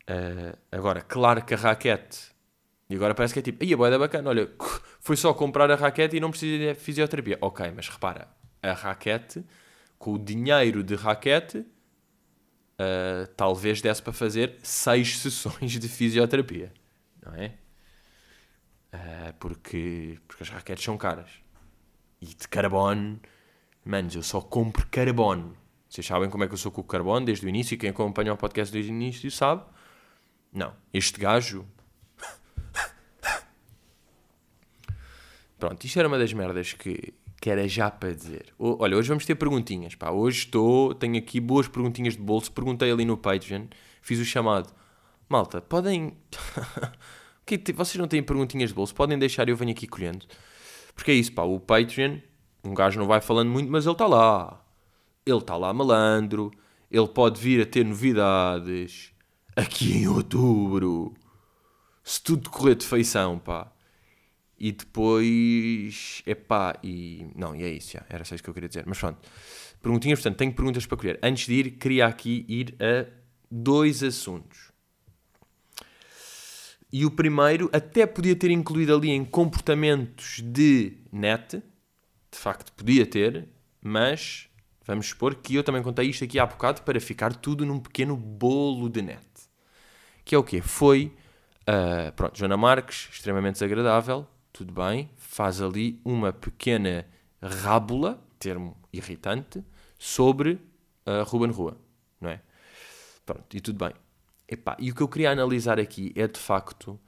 Uh, 0.10 0.58
agora, 0.72 1.02
claro 1.02 1.46
que 1.46 1.54
a 1.54 1.58
raquete. 1.58 2.32
E 2.90 2.96
agora 2.96 3.14
parece 3.14 3.32
que 3.34 3.40
é 3.40 3.44
tipo, 3.44 3.64
aí 3.64 3.72
a 3.72 3.78
boeda 3.78 4.00
bacana, 4.00 4.30
olha, 4.30 4.50
foi 5.00 5.16
só 5.16 5.32
comprar 5.32 5.70
a 5.70 5.76
raquete 5.76 6.18
e 6.18 6.20
não 6.20 6.32
precisa 6.32 6.58
de 6.58 6.74
fisioterapia. 6.74 7.38
Ok, 7.40 7.72
mas 7.76 7.88
repara, 7.88 8.28
a 8.64 8.74
raquete, 8.74 9.46
com 10.00 10.14
o 10.14 10.18
dinheiro 10.18 10.84
de 10.84 10.96
raquete, 10.96 11.60
uh, 11.60 13.28
talvez 13.38 13.82
desse 13.82 14.02
para 14.02 14.14
fazer 14.14 14.58
seis 14.64 15.20
sessões 15.20 15.74
de 15.74 15.88
fisioterapia, 15.88 16.74
não 17.24 17.36
é? 17.36 17.54
Uh, 18.94 19.34
porque, 19.40 20.18
porque 20.28 20.44
as 20.44 20.50
raquetes 20.50 20.84
são 20.84 20.98
caras. 20.98 21.30
E 22.22 22.26
de 22.26 22.48
carbono, 22.48 23.20
manos, 23.86 24.16
eu 24.16 24.24
só 24.24 24.42
compro 24.42 24.86
carbono. 24.88 25.56
Vocês 25.88 26.06
sabem 26.06 26.30
como 26.30 26.44
é 26.44 26.48
que 26.48 26.54
eu 26.54 26.58
sou 26.58 26.72
com 26.72 26.82
o 26.82 26.84
carbono 26.84 27.26
desde 27.26 27.46
o 27.46 27.50
início. 27.50 27.78
Quem 27.78 27.90
acompanha 27.90 28.34
o 28.34 28.38
podcast 28.38 28.72
desde 28.72 28.92
o 28.92 28.94
início 28.94 29.32
sabe. 29.32 29.64
Não, 30.54 30.74
este 30.94 31.20
gajo. 31.20 31.66
Pronto, 35.58 35.84
isto 35.84 35.98
era 35.98 36.08
uma 36.08 36.18
das 36.18 36.32
merdas 36.34 36.74
que, 36.74 37.14
que 37.42 37.50
era 37.50 37.68
já 37.68 37.90
para 37.90 38.14
dizer. 38.14 38.54
Olha, 38.60 38.98
hoje 38.98 39.10
vamos 39.10 39.26
ter 39.26 39.36
perguntinhas. 39.36 39.96
Pá. 39.96 40.12
Hoje 40.12 40.40
estou, 40.40 40.94
tenho 40.94 41.18
aqui 41.18 41.40
boas 41.40 41.68
perguntinhas 41.68 42.16
de 42.16 42.22
bolso. 42.22 42.52
Perguntei 42.52 42.92
ali 42.92 43.06
no 43.06 43.18
Patreon, 43.18 43.66
fiz 44.02 44.20
o 44.20 44.26
chamado. 44.26 44.72
Malta, 45.28 45.62
podem. 45.62 46.18
que, 47.58 47.74
vocês 47.74 47.96
não 47.96 48.08
têm 48.08 48.22
perguntinhas 48.22 48.70
de 48.70 48.76
bolso? 48.76 48.94
Podem 48.94 49.18
deixar 49.18 49.48
eu 49.50 49.56
venho 49.56 49.72
aqui 49.72 49.88
colhendo. 49.88 50.26
Porque 50.94 51.12
é 51.12 51.14
isso, 51.14 51.32
pá. 51.32 51.44
O 51.44 51.60
Patreon, 51.60 52.18
um 52.64 52.74
gajo 52.74 53.00
não 53.00 53.08
vai 53.08 53.22
falando 53.22 53.50
muito, 53.50 53.72
mas 53.72 53.86
ele 53.86 53.94
está 53.94 54.06
lá. 54.06 54.66
Ele 55.26 55.38
está 55.38 55.56
lá 55.56 55.74
malandro. 55.74 56.52
Ele 56.92 57.08
pode 57.08 57.40
vir 57.40 57.62
a 57.62 57.66
ter 57.66 57.86
novidades 57.86 59.14
aqui 59.56 59.98
em 60.00 60.08
outubro. 60.08 61.14
Se 62.04 62.22
tudo 62.22 62.50
correr 62.50 62.76
de 62.76 62.86
feição, 62.86 63.38
pá. 63.40 63.72
E 64.58 64.72
depois. 64.72 66.22
Epá, 66.26 66.78
e. 66.84 67.28
Não, 67.36 67.56
e 67.56 67.64
é 67.64 67.70
isso, 67.70 67.94
já. 67.94 68.06
Era 68.10 68.26
só 68.26 68.36
isso 68.36 68.44
que 68.44 68.50
eu 68.50 68.54
queria 68.54 68.68
dizer. 68.68 68.84
Mas 68.86 69.00
pronto. 69.00 69.20
Perguntinhas, 69.82 70.20
portanto, 70.20 70.38
tenho 70.38 70.54
perguntas 70.54 70.86
para 70.86 70.98
colher. 70.98 71.20
Antes 71.24 71.48
de 71.48 71.54
ir, 71.54 71.72
queria 71.72 72.06
aqui 72.08 72.46
ir 72.50 72.76
a 72.82 73.06
dois 73.50 74.04
assuntos. 74.04 74.69
E 76.92 77.06
o 77.06 77.12
primeiro 77.12 77.70
até 77.72 78.06
podia 78.06 78.36
ter 78.36 78.50
incluído 78.50 78.96
ali 78.96 79.10
em 79.10 79.24
comportamentos 79.24 80.42
de 80.44 80.98
net. 81.12 81.62
De 82.32 82.38
facto, 82.38 82.74
podia 82.74 83.06
ter, 83.06 83.48
mas 83.82 84.50
vamos 84.86 85.08
supor 85.08 85.36
que 85.36 85.56
eu 85.56 85.64
também 85.64 85.84
contei 85.84 86.10
isto 86.10 86.24
aqui 86.24 86.40
há 86.40 86.46
bocado 86.46 86.82
para 86.82 87.00
ficar 87.00 87.36
tudo 87.36 87.66
num 87.66 87.80
pequeno 87.80 88.18
bolo 88.18 88.90
de 88.90 89.02
net. 89.02 89.26
Que 90.26 90.34
é 90.34 90.38
o 90.38 90.44
quê? 90.44 90.62
Foi, 90.62 91.14
uh, 91.62 92.12
pronto, 92.14 92.38
Joana 92.38 92.58
Marques, 92.58 93.08
extremamente 93.12 93.54
desagradável, 93.54 94.28
tudo 94.52 94.74
bem, 94.74 95.10
faz 95.16 95.62
ali 95.62 96.02
uma 96.04 96.34
pequena 96.34 97.06
rábula, 97.42 98.20
termo 98.40 98.76
irritante, 98.92 99.64
sobre 99.98 100.54
uh, 101.06 101.24
Ruben 101.24 101.52
Rua, 101.52 101.78
não 102.20 102.30
é? 102.30 102.42
Pronto, 103.26 103.56
e 103.56 103.62
tudo 103.62 103.86
bem. 103.86 103.94
Epá, 104.50 104.76
e 104.80 104.90
o 104.90 104.96
que 104.96 105.02
eu 105.02 105.08
queria 105.08 105.32
analisar 105.32 105.80
aqui 105.80 106.12
é 106.16 106.28
de 106.28 106.40
facto 106.40 107.00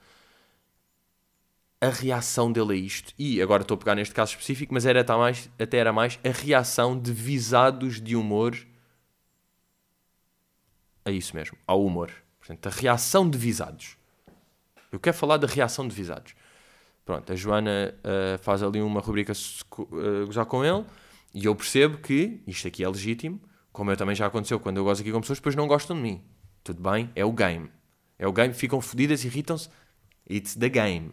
a 1.82 1.90
reação 1.90 2.52
dele 2.52 2.74
a 2.74 2.76
isto. 2.76 3.12
E 3.18 3.42
agora 3.42 3.64
estou 3.64 3.74
a 3.76 3.78
pegar 3.80 3.96
neste 3.96 4.14
caso 4.14 4.32
específico, 4.32 4.72
mas 4.72 4.86
era 4.86 5.02
até, 5.02 5.16
mais, 5.16 5.50
até 5.60 5.78
era 5.78 5.92
mais 5.92 6.20
a 6.24 6.30
reação 6.30 6.98
de 6.98 7.12
visados 7.12 8.00
de 8.00 8.16
humor 8.16 8.56
a 11.04 11.10
isso 11.10 11.36
mesmo, 11.36 11.58
ao 11.66 11.84
humor. 11.84 12.12
Portanto, 12.40 12.68
a 12.68 12.70
reação 12.70 13.28
de 13.28 13.38
visados. 13.38 13.98
Eu 14.92 15.00
quero 15.00 15.18
falar 15.18 15.38
da 15.38 15.48
reação 15.48 15.88
de 15.88 15.96
visados. 15.96 16.36
Pronto, 17.04 17.32
a 17.32 17.36
Joana 17.36 17.96
uh, 17.98 18.38
faz 18.38 18.62
ali 18.62 18.80
uma 18.80 19.02
rubrica 19.02 19.34
uh, 19.34 20.26
gozar 20.28 20.46
com 20.46 20.64
ele 20.64 20.86
e 21.34 21.46
eu 21.46 21.56
percebo 21.56 21.98
que 21.98 22.42
isto 22.46 22.68
aqui 22.68 22.84
é 22.84 22.88
legítimo, 22.88 23.42
como 23.72 23.90
eu 23.90 23.98
também 23.98 24.16
já 24.16 24.28
aconteceu 24.28 24.60
quando 24.60 24.78
eu 24.78 24.84
gosto 24.84 25.02
aqui 25.02 25.12
com 25.12 25.20
pessoas, 25.22 25.40
depois 25.40 25.56
não 25.56 25.68
gostam 25.68 25.96
de 25.96 26.04
mim. 26.04 26.24
Tudo 26.64 26.82
bem? 26.82 27.10
É 27.16 27.26
o 27.26 27.32
game. 27.32 27.70
É 28.18 28.28
o 28.28 28.34
game, 28.34 28.54
ficam 28.54 28.80
fodidas, 28.82 29.26
irritam-se. 29.26 29.70
It's 30.30 30.56
the 30.56 30.70
game. 30.70 31.12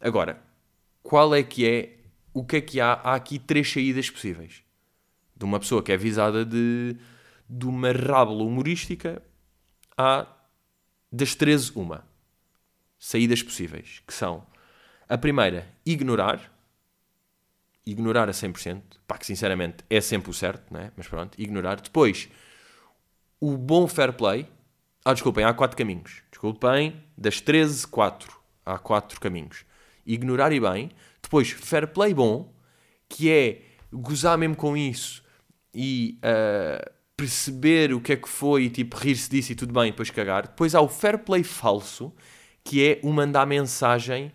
Agora, 0.00 0.42
qual 1.02 1.34
é 1.34 1.42
que 1.42 1.66
é, 1.66 1.98
o 2.32 2.44
que 2.44 2.56
é 2.56 2.60
que 2.60 2.80
há? 2.80 2.94
Há 2.94 3.14
aqui 3.14 3.38
três 3.38 3.70
saídas 3.70 4.10
possíveis. 4.10 4.62
De 5.36 5.44
uma 5.44 5.60
pessoa 5.60 5.82
que 5.82 5.92
é 5.92 5.96
visada 5.96 6.44
de, 6.44 6.96
de 7.48 7.66
uma 7.66 7.92
rábula 7.92 8.44
humorística, 8.44 9.22
há 9.96 10.26
das 11.12 11.34
13 11.34 11.72
uma. 11.74 12.04
Saídas 12.98 13.42
possíveis, 13.42 14.02
que 14.06 14.14
são 14.14 14.46
a 15.08 15.18
primeira, 15.18 15.68
ignorar. 15.84 16.50
Ignorar 17.86 18.28
a 18.28 18.32
100%. 18.32 18.82
Pá, 19.06 19.18
que 19.18 19.26
sinceramente 19.26 19.84
é 19.90 20.00
sempre 20.00 20.30
o 20.30 20.34
certo, 20.34 20.72
né? 20.72 20.90
mas 20.96 21.06
pronto, 21.06 21.38
ignorar. 21.38 21.80
Depois, 21.80 22.28
o 23.38 23.56
bom 23.56 23.86
fair 23.86 24.12
play. 24.12 24.48
Ah, 25.04 25.12
desculpem, 25.12 25.44
há 25.44 25.52
quatro 25.52 25.76
caminhos. 25.76 26.22
Desculpem, 26.30 27.02
das 27.16 27.38
13, 27.38 27.86
4. 27.88 28.32
Há 28.64 28.78
quatro 28.78 29.20
caminhos. 29.20 29.66
Ignorar 30.06 30.50
e 30.50 30.58
bem. 30.58 30.90
Depois, 31.22 31.50
fair 31.50 31.88
play 31.88 32.14
bom, 32.14 32.50
que 33.06 33.30
é 33.30 33.62
gozar 33.92 34.38
mesmo 34.38 34.56
com 34.56 34.74
isso 34.74 35.22
e 35.74 36.18
uh, 36.24 36.90
perceber 37.16 37.92
o 37.92 38.00
que 38.00 38.14
é 38.14 38.16
que 38.16 38.28
foi 38.28 38.64
e 38.64 38.70
tipo 38.70 38.96
rir-se 38.96 39.28
disso 39.28 39.52
e 39.52 39.54
tudo 39.54 39.74
bem, 39.74 39.88
e 39.88 39.90
depois 39.90 40.08
cagar. 40.08 40.48
Depois 40.48 40.74
há 40.74 40.80
o 40.80 40.88
fair 40.88 41.18
play 41.18 41.42
falso, 41.42 42.10
que 42.62 42.82
é 42.82 43.00
o 43.02 43.12
mandar 43.12 43.46
mensagem 43.46 44.32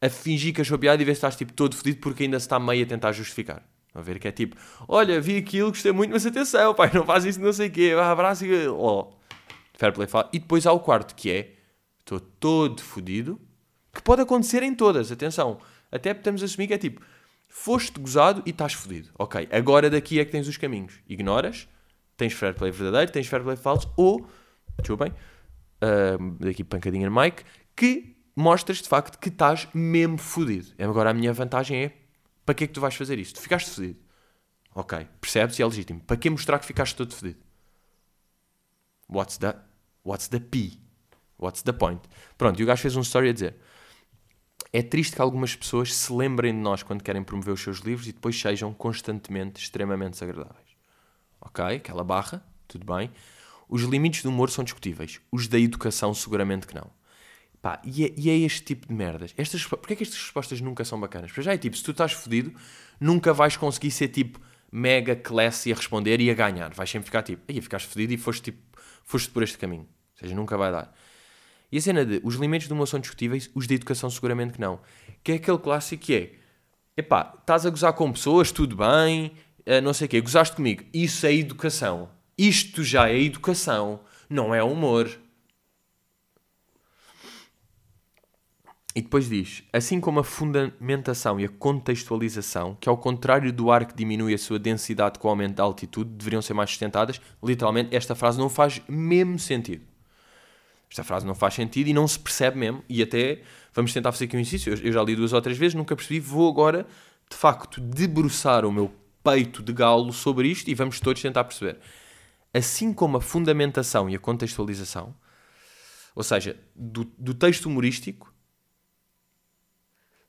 a 0.00 0.08
fingir 0.08 0.54
que 0.54 0.60
achou 0.60 0.78
piada 0.78 1.02
e 1.02 1.04
ver 1.04 1.14
se 1.14 1.18
estás 1.18 1.34
tipo 1.34 1.52
todo 1.52 1.74
fodido 1.74 1.98
porque 1.98 2.22
ainda 2.22 2.38
se 2.38 2.46
está 2.46 2.60
meio 2.60 2.84
a 2.84 2.86
tentar 2.88 3.10
justificar. 3.10 3.62
A 3.92 4.00
ver 4.00 4.20
que 4.20 4.28
é 4.28 4.32
tipo, 4.32 4.56
olha, 4.88 5.20
vi 5.20 5.38
aquilo, 5.38 5.70
gostei 5.70 5.92
muito, 5.92 6.12
mas 6.12 6.24
atenção, 6.26 6.74
pai, 6.74 6.90
não 6.94 7.04
faz 7.04 7.24
isso 7.24 7.40
não 7.40 7.52
sei 7.52 7.68
o 7.68 7.70
quê, 7.70 7.94
abraço 7.98 8.44
e... 8.44 8.68
Oh. 8.68 9.13
Fair 9.74 9.92
play 9.92 10.06
falso. 10.06 10.30
E 10.32 10.38
depois 10.38 10.66
há 10.66 10.72
o 10.72 10.80
quarto, 10.80 11.14
que 11.14 11.30
é, 11.30 11.54
estou 11.98 12.20
todo 12.20 12.80
fodido, 12.82 13.40
que 13.92 14.02
pode 14.02 14.22
acontecer 14.22 14.62
em 14.62 14.74
todas, 14.74 15.10
atenção. 15.12 15.60
Até 15.90 16.14
podemos 16.14 16.42
assumir 16.42 16.66
que 16.68 16.74
é 16.74 16.78
tipo, 16.78 17.00
foste 17.48 18.00
gozado 18.00 18.42
e 18.44 18.50
estás 18.50 18.72
fodido. 18.72 19.10
Ok, 19.18 19.48
agora 19.52 19.88
daqui 19.88 20.18
é 20.18 20.24
que 20.24 20.32
tens 20.32 20.48
os 20.48 20.56
caminhos. 20.56 20.94
Ignoras, 21.08 21.68
tens 22.16 22.32
fair 22.32 22.54
play 22.54 22.70
verdadeiro, 22.70 23.12
tens 23.12 23.26
fair 23.26 23.42
play 23.42 23.56
falso, 23.56 23.92
ou, 23.96 24.26
desculpem, 24.78 25.12
uh, 25.12 26.30
daqui 26.40 26.64
pancadinha 26.64 27.08
no 27.08 27.20
mic, 27.20 27.44
que 27.76 28.16
mostras 28.34 28.78
de 28.78 28.88
facto 28.88 29.18
que 29.18 29.28
estás 29.28 29.68
mesmo 29.72 30.18
fodido. 30.18 30.72
Agora 30.78 31.10
a 31.10 31.14
minha 31.14 31.32
vantagem 31.32 31.84
é, 31.84 31.92
para 32.44 32.54
que 32.54 32.64
é 32.64 32.66
que 32.66 32.72
tu 32.72 32.80
vais 32.80 32.94
fazer 32.94 33.18
isto? 33.18 33.36
Tu 33.36 33.42
ficaste 33.42 33.70
fodido. 33.70 34.00
Ok, 34.74 35.06
percebes 35.20 35.58
e 35.58 35.62
é 35.62 35.66
legítimo. 35.66 36.00
Para 36.00 36.16
que 36.16 36.28
mostrar 36.28 36.58
que 36.58 36.66
ficaste 36.66 36.96
todo 36.96 37.14
fodido? 37.14 37.38
What's 39.08 39.38
the, 39.38 39.54
what's 40.04 40.28
the 40.28 40.40
P? 40.40 40.78
What's 41.38 41.62
the 41.62 41.72
point? 41.72 42.02
Pronto, 42.38 42.60
e 42.60 42.62
o 42.62 42.66
gajo 42.66 42.82
fez 42.82 42.96
um 42.96 43.00
story 43.00 43.30
a 43.30 43.32
dizer 43.32 43.56
é 44.74 44.82
triste 44.82 45.14
que 45.14 45.22
algumas 45.22 45.54
pessoas 45.54 45.94
se 45.94 46.12
lembrem 46.12 46.52
de 46.52 46.58
nós 46.58 46.82
quando 46.82 47.00
querem 47.00 47.22
promover 47.22 47.54
os 47.54 47.62
seus 47.62 47.78
livros 47.78 48.08
e 48.08 48.12
depois 48.12 48.38
sejam 48.38 48.74
constantemente 48.74 49.62
extremamente 49.62 50.14
desagradáveis. 50.14 50.66
Ok, 51.40 51.64
aquela 51.64 52.02
barra, 52.02 52.44
tudo 52.66 52.84
bem. 52.84 53.08
Os 53.68 53.82
limites 53.82 54.24
do 54.24 54.30
humor 54.30 54.50
são 54.50 54.64
discutíveis. 54.64 55.20
Os 55.30 55.46
da 55.46 55.60
educação, 55.60 56.12
seguramente 56.12 56.66
que 56.66 56.74
não. 56.74 56.90
Pá, 57.62 57.80
e, 57.84 58.04
é, 58.04 58.14
e 58.16 58.28
é 58.28 58.36
este 58.38 58.62
tipo 58.62 58.88
de 58.88 58.94
merdas. 58.94 59.32
Estas, 59.36 59.64
Porquê 59.64 59.92
é 59.92 59.96
que 59.96 60.02
estas 60.02 60.20
respostas 60.20 60.60
nunca 60.60 60.84
são 60.84 60.98
bacanas? 60.98 61.30
Porque 61.30 61.42
já 61.42 61.54
é 61.54 61.56
tipo, 61.56 61.76
se 61.76 61.84
tu 61.84 61.92
estás 61.92 62.10
fodido, 62.10 62.52
nunca 62.98 63.32
vais 63.32 63.56
conseguir 63.56 63.92
ser 63.92 64.08
tipo 64.08 64.40
mega 64.72 65.14
classy 65.14 65.72
a 65.72 65.76
responder 65.76 66.20
e 66.20 66.28
a 66.28 66.34
ganhar. 66.34 66.74
Vais 66.74 66.90
sempre 66.90 67.06
ficar 67.06 67.22
tipo, 67.22 67.44
aí 67.48 67.60
ficaste 67.60 67.86
fodido 67.86 68.12
e 68.12 68.16
foste, 68.16 68.50
tipo, 68.50 68.58
foste 69.04 69.30
por 69.30 69.42
este 69.42 69.58
caminho. 69.58 69.82
Ou 69.82 70.18
seja, 70.20 70.34
nunca 70.34 70.56
vai 70.56 70.72
dar. 70.72 70.94
E 71.70 71.78
a 71.78 71.80
cena 71.80 72.04
de 72.04 72.20
os 72.22 72.36
limites 72.36 72.68
de 72.68 72.72
uma 72.72 72.86
são 72.86 73.00
discutíveis, 73.00 73.50
os 73.54 73.66
da 73.66 73.74
educação 73.74 74.08
seguramente 74.08 74.54
que 74.54 74.60
não. 74.60 74.80
Que 75.22 75.32
é 75.32 75.34
aquele 75.36 75.58
clássico 75.58 76.04
que 76.04 76.14
é, 76.14 76.32
epá, 76.96 77.34
estás 77.40 77.66
a 77.66 77.70
gozar 77.70 77.92
com 77.92 78.12
pessoas, 78.12 78.52
tudo 78.52 78.76
bem, 78.76 79.32
uh, 79.66 79.80
não 79.82 79.92
sei 79.92 80.06
o 80.06 80.08
quê, 80.08 80.20
gozaste 80.20 80.56
comigo. 80.56 80.84
Isso 80.92 81.26
é 81.26 81.34
educação. 81.34 82.08
Isto 82.38 82.82
já 82.84 83.08
é 83.08 83.20
educação, 83.20 84.00
não 84.28 84.54
é 84.54 84.62
humor. 84.62 85.10
E 88.96 89.02
depois 89.02 89.28
diz, 89.28 89.64
assim 89.72 90.00
como 90.00 90.20
a 90.20 90.24
fundamentação 90.24 91.40
e 91.40 91.44
a 91.44 91.48
contextualização, 91.48 92.76
que 92.80 92.88
ao 92.88 92.96
contrário 92.96 93.52
do 93.52 93.72
ar 93.72 93.86
que 93.86 93.94
diminui 93.94 94.32
a 94.32 94.38
sua 94.38 94.56
densidade 94.56 95.18
com 95.18 95.26
o 95.26 95.30
aumento 95.30 95.56
da 95.56 95.64
altitude, 95.64 96.10
deveriam 96.10 96.40
ser 96.40 96.54
mais 96.54 96.70
sustentadas, 96.70 97.20
literalmente 97.42 97.94
esta 97.94 98.14
frase 98.14 98.38
não 98.38 98.48
faz 98.48 98.80
mesmo 98.88 99.36
sentido. 99.36 99.84
Esta 100.88 101.02
frase 101.02 101.26
não 101.26 101.34
faz 101.34 101.54
sentido 101.54 101.88
e 101.88 101.92
não 101.92 102.06
se 102.06 102.16
percebe 102.16 102.56
mesmo. 102.56 102.84
E 102.88 103.02
até 103.02 103.40
vamos 103.72 103.92
tentar 103.92 104.12
fazer 104.12 104.26
aqui 104.26 104.36
um 104.36 104.40
exercício. 104.40 104.72
Eu 104.72 104.92
já 104.92 105.02
li 105.02 105.16
duas 105.16 105.32
ou 105.32 105.42
três 105.42 105.58
vezes, 105.58 105.74
nunca 105.74 105.96
percebi. 105.96 106.20
Vou 106.20 106.48
agora, 106.48 106.86
de 107.28 107.36
facto, 107.36 107.80
debruçar 107.80 108.64
o 108.64 108.70
meu 108.70 108.92
peito 109.24 109.60
de 109.60 109.72
galo 109.72 110.12
sobre 110.12 110.46
isto 110.46 110.68
e 110.68 110.74
vamos 110.74 111.00
todos 111.00 111.20
tentar 111.20 111.42
perceber. 111.42 111.78
Assim 112.52 112.92
como 112.92 113.16
a 113.16 113.20
fundamentação 113.20 114.08
e 114.08 114.14
a 114.14 114.20
contextualização, 114.20 115.12
ou 116.14 116.22
seja, 116.22 116.56
do, 116.76 117.10
do 117.18 117.34
texto 117.34 117.66
humorístico, 117.66 118.32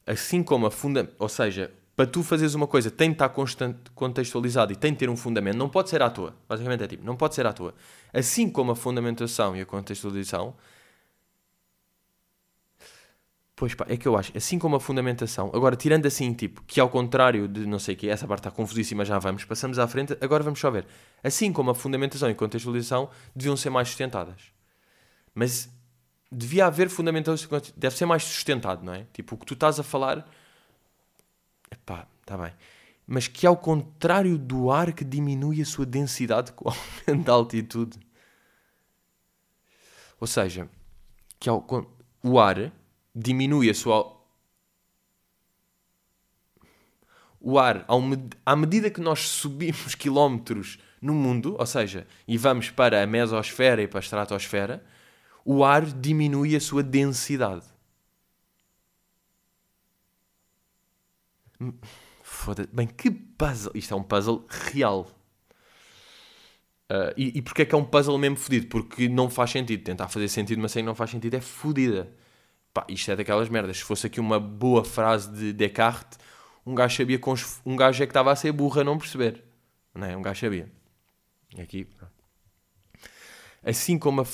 assim 0.05 0.43
como 0.43 0.65
a 0.65 0.71
funda, 0.71 1.11
ou 1.17 1.29
seja, 1.29 1.71
para 1.95 2.05
tu 2.05 2.21
fazeres 2.23 2.53
uma 2.53 2.67
coisa 2.67 2.91
tem 2.91 3.09
de 3.09 3.15
estar 3.15 3.33
contextualizado 3.95 4.73
e 4.73 4.75
tem 4.75 4.91
de 4.91 4.99
ter 4.99 5.09
um 5.09 5.15
fundamento, 5.15 5.57
não 5.57 5.69
pode 5.69 5.89
ser 5.89 6.01
à 6.01 6.09
toa. 6.09 6.35
Basicamente 6.47 6.83
é 6.83 6.87
tipo, 6.87 7.05
não 7.05 7.15
pode 7.15 7.35
ser 7.35 7.45
à 7.45 7.53
toa. 7.53 7.73
Assim 8.13 8.49
como 8.49 8.71
a 8.71 8.75
fundamentação 8.75 9.55
e 9.55 9.61
a 9.61 9.65
contextualização. 9.65 10.55
Pois 13.55 13.73
pá, 13.73 13.85
é 13.87 13.95
que 13.95 14.05
eu 14.05 14.17
acho, 14.17 14.37
assim 14.37 14.59
como 14.59 14.75
a 14.75 14.81
fundamentação, 14.81 15.49
agora 15.53 15.77
tirando 15.77 16.05
assim, 16.05 16.33
tipo, 16.33 16.61
que 16.63 16.77
ao 16.77 16.89
contrário 16.89 17.47
de 17.47 17.65
não 17.65 17.79
sei 17.79 17.95
o 17.95 17.97
que, 17.97 18.09
essa 18.09 18.27
parte 18.27 18.41
está 18.41 18.51
confusíssima, 18.51 19.05
já 19.05 19.17
vamos, 19.17 19.45
passamos 19.45 19.79
à 19.79 19.87
frente, 19.87 20.17
agora 20.19 20.43
vamos 20.43 20.59
só 20.59 20.69
ver. 20.69 20.85
Assim 21.23 21.53
como 21.53 21.71
a 21.71 21.75
fundamentação 21.75 22.29
e 22.29 22.35
contextualização 22.35 23.09
deviam 23.33 23.55
ser 23.55 23.69
mais 23.69 23.87
sustentadas. 23.87 24.35
Mas 25.33 25.69
devia 26.35 26.65
haver 26.65 26.89
fundamentação, 26.89 27.61
deve 27.75 27.95
ser 27.95 28.05
mais 28.05 28.23
sustentado, 28.23 28.83
não 28.83 28.93
é? 28.93 29.05
Tipo, 29.13 29.35
o 29.35 29.37
que 29.37 29.45
tu 29.45 29.53
estás 29.53 29.79
a 29.79 29.83
falar 29.83 30.27
Epá, 31.71 32.07
está 32.21 32.37
bem. 32.37 32.53
Mas 33.05 33.27
que 33.27 33.45
ao 33.45 33.55
contrário 33.55 34.37
do 34.37 34.71
ar 34.71 34.93
que 34.93 35.03
diminui 35.03 35.61
a 35.61 35.65
sua 35.65 35.85
densidade 35.85 36.51
com 36.53 36.69
o 36.69 36.73
aumento 37.07 37.25
da 37.25 37.33
altitude. 37.33 37.99
Ou 40.19 40.27
seja, 40.27 40.69
que 41.39 41.49
ao, 41.49 41.65
o 42.23 42.39
ar 42.39 42.71
diminui 43.13 43.69
a 43.69 43.73
sua. 43.73 44.15
O 47.39 47.59
ar, 47.59 47.85
ao, 47.87 48.01
à 48.43 48.55
medida 48.55 48.89
que 48.89 49.01
nós 49.01 49.29
subimos 49.29 49.93
quilómetros 49.93 50.79
no 50.99 51.13
mundo, 51.13 51.55
ou 51.59 51.65
seja, 51.65 52.07
e 52.27 52.37
vamos 52.39 52.71
para 52.71 53.03
a 53.03 53.05
mesosfera 53.05 53.83
e 53.83 53.87
para 53.87 53.99
a 53.99 54.01
estratosfera, 54.01 54.83
o 55.45 55.63
ar 55.63 55.85
diminui 55.85 56.55
a 56.55 56.59
sua 56.59 56.81
densidade. 56.81 57.63
Foda-se. 62.23 62.69
Bem, 62.73 62.87
que 62.87 63.11
puzzle. 63.11 63.71
Isto 63.75 63.93
é 63.93 63.97
um 63.97 64.03
puzzle 64.03 64.45
real. 64.49 65.07
Uh, 66.91 67.13
e, 67.15 67.37
e 67.37 67.41
porque 67.41 67.61
é 67.61 67.65
que 67.65 67.73
é 67.73 67.77
um 67.77 67.85
puzzle 67.85 68.17
mesmo 68.17 68.37
fodido? 68.37 68.67
Porque 68.67 69.07
não 69.07 69.29
faz 69.29 69.51
sentido. 69.51 69.83
Tentar 69.83 70.07
fazer 70.07 70.27
sentido, 70.27 70.61
mas 70.61 70.71
sem 70.71 70.83
não 70.83 70.95
faz 70.95 71.11
sentido 71.11 71.35
é 71.35 71.41
fodida. 71.41 72.11
Pá, 72.73 72.85
isto 72.89 73.11
é 73.11 73.15
daquelas 73.15 73.47
merdas. 73.47 73.77
Se 73.77 73.83
fosse 73.83 74.07
aqui 74.07 74.19
uma 74.19 74.39
boa 74.39 74.83
frase 74.83 75.31
de 75.31 75.53
Descartes, 75.53 76.19
um 76.65 76.73
gajo 76.73 76.97
sabia 76.97 77.19
com 77.19 77.33
um 77.65 77.75
gajo 77.75 78.03
é 78.03 78.05
que 78.07 78.11
estava 78.11 78.31
a 78.31 78.35
ser 78.35 78.51
burro 78.51 78.81
a 78.81 78.83
não 78.83 78.97
perceber. 78.97 79.43
Não 79.93 80.07
é? 80.07 80.17
Um 80.17 80.21
gajo 80.21 80.41
sabia. 80.41 80.71
Aqui. 81.57 81.87
Assim 83.63 83.97
como 83.97 84.21
a. 84.21 84.25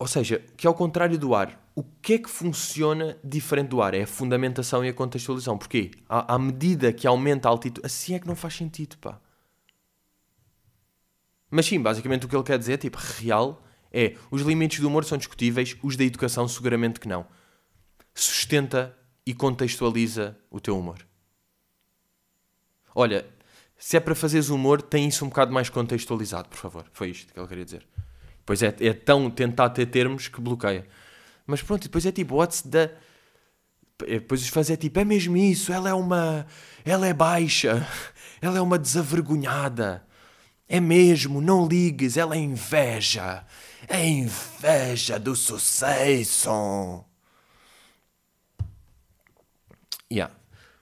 Ou 0.00 0.06
seja, 0.06 0.42
que 0.56 0.66
ao 0.66 0.72
contrário 0.72 1.18
do 1.18 1.34
ar, 1.34 1.62
o 1.74 1.82
que 1.82 2.14
é 2.14 2.18
que 2.18 2.30
funciona 2.30 3.18
diferente 3.22 3.68
do 3.68 3.82
ar? 3.82 3.92
É 3.92 4.04
a 4.04 4.06
fundamentação 4.06 4.82
e 4.82 4.88
a 4.88 4.94
contextualização. 4.94 5.58
Porquê? 5.58 5.90
À, 6.08 6.36
à 6.36 6.38
medida 6.38 6.90
que 6.90 7.06
aumenta 7.06 7.48
a 7.48 7.50
altitude, 7.50 7.86
assim 7.86 8.14
é 8.14 8.18
que 8.18 8.26
não 8.26 8.34
faz 8.34 8.54
sentido, 8.54 8.96
pá. 8.96 9.20
Mas 11.50 11.66
sim, 11.66 11.78
basicamente 11.78 12.24
o 12.24 12.30
que 12.30 12.34
ele 12.34 12.42
quer 12.42 12.58
dizer, 12.58 12.78
tipo, 12.78 12.96
real, 12.96 13.62
é 13.92 14.16
os 14.30 14.40
limites 14.40 14.80
do 14.80 14.88
humor 14.88 15.04
são 15.04 15.18
discutíveis, 15.18 15.76
os 15.82 15.98
da 15.98 16.04
educação 16.04 16.48
seguramente 16.48 16.98
que 16.98 17.06
não. 17.06 17.26
Sustenta 18.14 18.96
e 19.26 19.34
contextualiza 19.34 20.34
o 20.50 20.58
teu 20.58 20.78
humor. 20.78 21.06
Olha, 22.94 23.26
se 23.76 23.98
é 23.98 24.00
para 24.00 24.14
fazeres 24.14 24.48
humor, 24.48 24.80
tem 24.80 25.06
isso 25.06 25.26
um 25.26 25.28
bocado 25.28 25.52
mais 25.52 25.68
contextualizado, 25.68 26.48
por 26.48 26.56
favor. 26.56 26.86
Foi 26.90 27.10
isto 27.10 27.34
que 27.34 27.38
ele 27.38 27.46
queria 27.46 27.64
dizer. 27.66 27.86
Pois 28.50 28.64
é, 28.64 28.74
é 28.80 28.92
tão 28.92 29.30
tentar 29.30 29.70
ter 29.70 29.86
termos 29.86 30.26
que 30.26 30.40
bloqueia. 30.40 30.84
Mas 31.46 31.62
pronto, 31.62 31.84
depois 31.84 32.04
é 32.04 32.10
tipo, 32.10 32.34
what's 32.34 32.62
the. 32.62 32.92
Depois 33.96 34.42
os 34.42 34.48
fãs 34.48 34.68
é 34.68 34.76
tipo, 34.76 34.98
é 34.98 35.04
mesmo 35.04 35.36
isso, 35.36 35.72
ela 35.72 35.88
é 35.88 35.94
uma. 35.94 36.44
Ela 36.84 37.06
é 37.06 37.14
baixa, 37.14 37.86
ela 38.42 38.58
é 38.58 38.60
uma 38.60 38.76
desavergonhada. 38.76 40.04
É 40.68 40.80
mesmo, 40.80 41.40
não 41.40 41.68
ligues, 41.68 42.16
ela 42.16 42.34
é 42.34 42.40
inveja. 42.40 43.46
É 43.86 44.04
inveja 44.04 45.16
do 45.16 45.36
sucesso. 45.36 47.04
Yeah. 50.12 50.34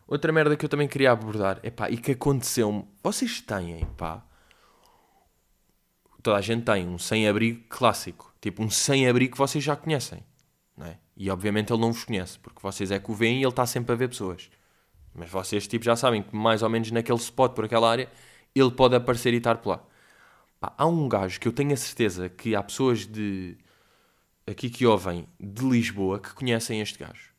Outra 0.07 0.33
merda 0.33 0.57
que 0.57 0.65
eu 0.65 0.71
também 0.71 0.89
queria 0.89 1.13
abordar, 1.13 1.61
epá, 1.63 1.91
e 1.91 1.99
que 1.99 2.13
aconteceu-me. 2.13 2.89
Vocês 3.03 3.43
têm, 3.43 3.85
pá, 3.99 4.25
toda 6.23 6.37
a 6.37 6.41
gente 6.41 6.65
tem 6.65 6.87
um 6.87 6.99
sem-abrigo 6.99 7.65
clássico. 7.69 8.33
Tipo, 8.41 8.63
um 8.63 8.71
sem-abrigo 8.71 9.33
que 9.33 9.39
vocês 9.39 9.63
já 9.63 9.77
conhecem. 9.77 10.23
Não 10.77 10.87
é? 10.87 10.99
E 11.17 11.31
obviamente 11.31 11.73
ele 11.73 11.81
não 11.81 11.93
vos 11.93 12.05
conhece, 12.05 12.39
porque 12.39 12.61
vocês 12.63 12.91
é 12.91 12.99
que 12.99 13.11
o 13.11 13.15
veem 13.15 13.39
e 13.39 13.43
ele 13.43 13.49
está 13.49 13.67
sempre 13.67 13.93
a 13.93 13.97
ver 13.97 14.09
pessoas. 14.09 14.51
Mas 15.15 15.29
vocês 15.29 15.67
tipo, 15.67 15.85
já 15.85 15.97
sabem 15.97 16.23
que 16.23 16.35
mais 16.35 16.63
ou 16.63 16.69
menos 16.69 16.91
naquele 16.91 17.19
spot, 17.19 17.53
por 17.53 17.65
aquela 17.65 17.91
área, 17.91 18.09
ele 18.55 18.71
pode 18.71 18.95
aparecer 18.95 19.35
e 19.35 19.39
estar 19.39 19.57
por 19.57 19.71
lá. 19.71 19.85
Pá, 20.61 20.73
há 20.77 20.87
um 20.87 21.09
gajo 21.09 21.41
que 21.41 21.49
eu 21.49 21.53
tenho 21.53 21.73
a 21.73 21.77
certeza 21.77 22.29
que 22.29 22.55
há 22.55 22.63
pessoas 22.63 23.07
de 23.07 23.57
aqui 24.47 24.71
que 24.71 24.87
ouvem 24.87 25.29
de 25.39 25.65
Lisboa 25.65 26.19
que 26.19 26.33
conhecem 26.35 26.81
este 26.81 26.99
gajo. 26.99 27.33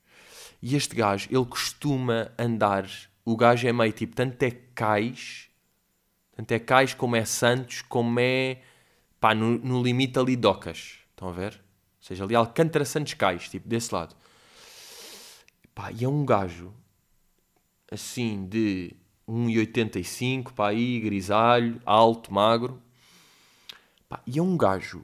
E 0.61 0.75
este 0.75 0.95
gajo, 0.95 1.27
ele 1.31 1.45
costuma 1.45 2.31
andar. 2.37 2.87
O 3.25 3.35
gajo 3.35 3.67
é 3.67 3.73
meio 3.73 3.93
tipo, 3.93 4.15
tanto 4.15 4.41
é 4.43 4.51
cais, 4.51 5.49
tanto 6.35 6.51
é 6.51 6.59
cais 6.59 6.93
como 6.93 7.15
é 7.15 7.25
Santos, 7.25 7.81
como 7.81 8.19
é 8.19 8.61
pá, 9.19 9.35
no, 9.35 9.57
no 9.59 9.83
limite 9.83 10.17
ali 10.17 10.35
docas. 10.35 10.99
Estão 11.11 11.29
a 11.29 11.31
ver? 11.31 11.53
Ou 11.53 12.03
seja, 12.03 12.23
ali 12.23 12.35
Alcântara 12.35 12.85
Santos 12.85 13.13
Cais, 13.13 13.49
tipo, 13.49 13.67
desse 13.67 13.93
lado. 13.93 14.15
Pá, 15.75 15.91
e 15.91 16.03
é 16.03 16.07
um 16.07 16.25
gajo, 16.25 16.73
assim, 17.91 18.47
de 18.47 18.95
1,85, 19.27 20.53
pá, 20.53 20.69
aí, 20.69 20.99
grisalho, 20.99 21.81
alto, 21.85 22.33
magro. 22.33 22.81
Pá, 24.07 24.21
e 24.25 24.39
é 24.39 24.41
um 24.41 24.57
gajo, 24.57 25.03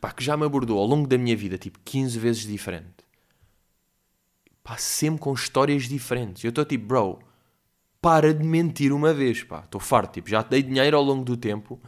pá, 0.00 0.10
que 0.10 0.24
já 0.24 0.36
me 0.36 0.44
abordou 0.44 0.78
ao 0.78 0.86
longo 0.86 1.06
da 1.06 1.18
minha 1.18 1.36
vida, 1.36 1.58
tipo, 1.58 1.78
15 1.84 2.18
vezes 2.18 2.42
diferente. 2.42 3.04
Pá, 4.64 4.76
sempre 4.76 5.20
com 5.20 5.32
histórias 5.32 5.84
diferentes. 5.84 6.42
Eu 6.44 6.50
estou 6.50 6.64
tipo, 6.64 6.86
bro, 6.86 7.18
para 8.00 8.32
de 8.32 8.44
mentir 8.44 8.92
uma 8.92 9.12
vez, 9.12 9.42
pá. 9.42 9.60
Estou 9.60 9.80
farto, 9.80 10.14
tipo, 10.14 10.28
já 10.28 10.42
te 10.42 10.50
dei 10.50 10.62
dinheiro 10.62 10.96
ao 10.96 11.02
longo 11.02 11.24
do 11.24 11.36
tempo 11.36 11.80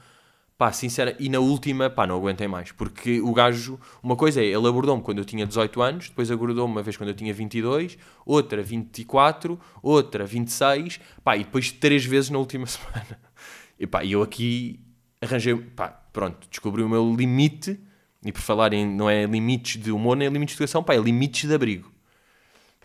Pá, 0.56 0.70
sincera, 0.70 1.16
e 1.18 1.28
na 1.28 1.40
última, 1.40 1.90
pá, 1.90 2.06
não 2.06 2.16
aguentei 2.16 2.46
mais. 2.46 2.70
Porque 2.70 3.20
o 3.20 3.32
gajo, 3.32 3.78
uma 4.02 4.14
coisa 4.14 4.40
é, 4.40 4.44
ele 4.44 4.68
abordou-me 4.68 5.02
quando 5.02 5.18
eu 5.18 5.24
tinha 5.24 5.44
18 5.44 5.82
anos, 5.82 6.08
depois 6.08 6.30
abordou-me 6.30 6.72
uma 6.72 6.82
vez 6.82 6.96
quando 6.96 7.08
eu 7.08 7.14
tinha 7.14 7.34
22, 7.34 7.98
outra 8.24 8.62
24, 8.62 9.58
outra 9.82 10.24
26, 10.24 11.00
pá, 11.24 11.36
e 11.36 11.40
depois 11.44 11.72
três 11.72 12.04
vezes 12.04 12.30
na 12.30 12.38
última 12.38 12.66
semana. 12.66 13.18
E 13.78 13.86
pá, 13.86 14.04
eu 14.04 14.22
aqui 14.22 14.80
arranjei, 15.20 15.56
pá, 15.56 15.88
pronto, 15.88 16.46
descobri 16.48 16.82
o 16.82 16.88
meu 16.88 17.14
limite, 17.14 17.80
e 18.24 18.30
por 18.30 18.40
falar 18.40 18.72
em, 18.72 18.86
não 18.86 19.10
é 19.10 19.24
limites 19.26 19.82
de 19.82 19.90
humor, 19.90 20.16
nem 20.16 20.28
limites 20.28 20.54
de 20.56 20.62
educação, 20.62 20.84
pá, 20.84 20.94
é 20.94 20.98
limites 20.98 21.48
de 21.48 21.54
abrigo. 21.54 21.90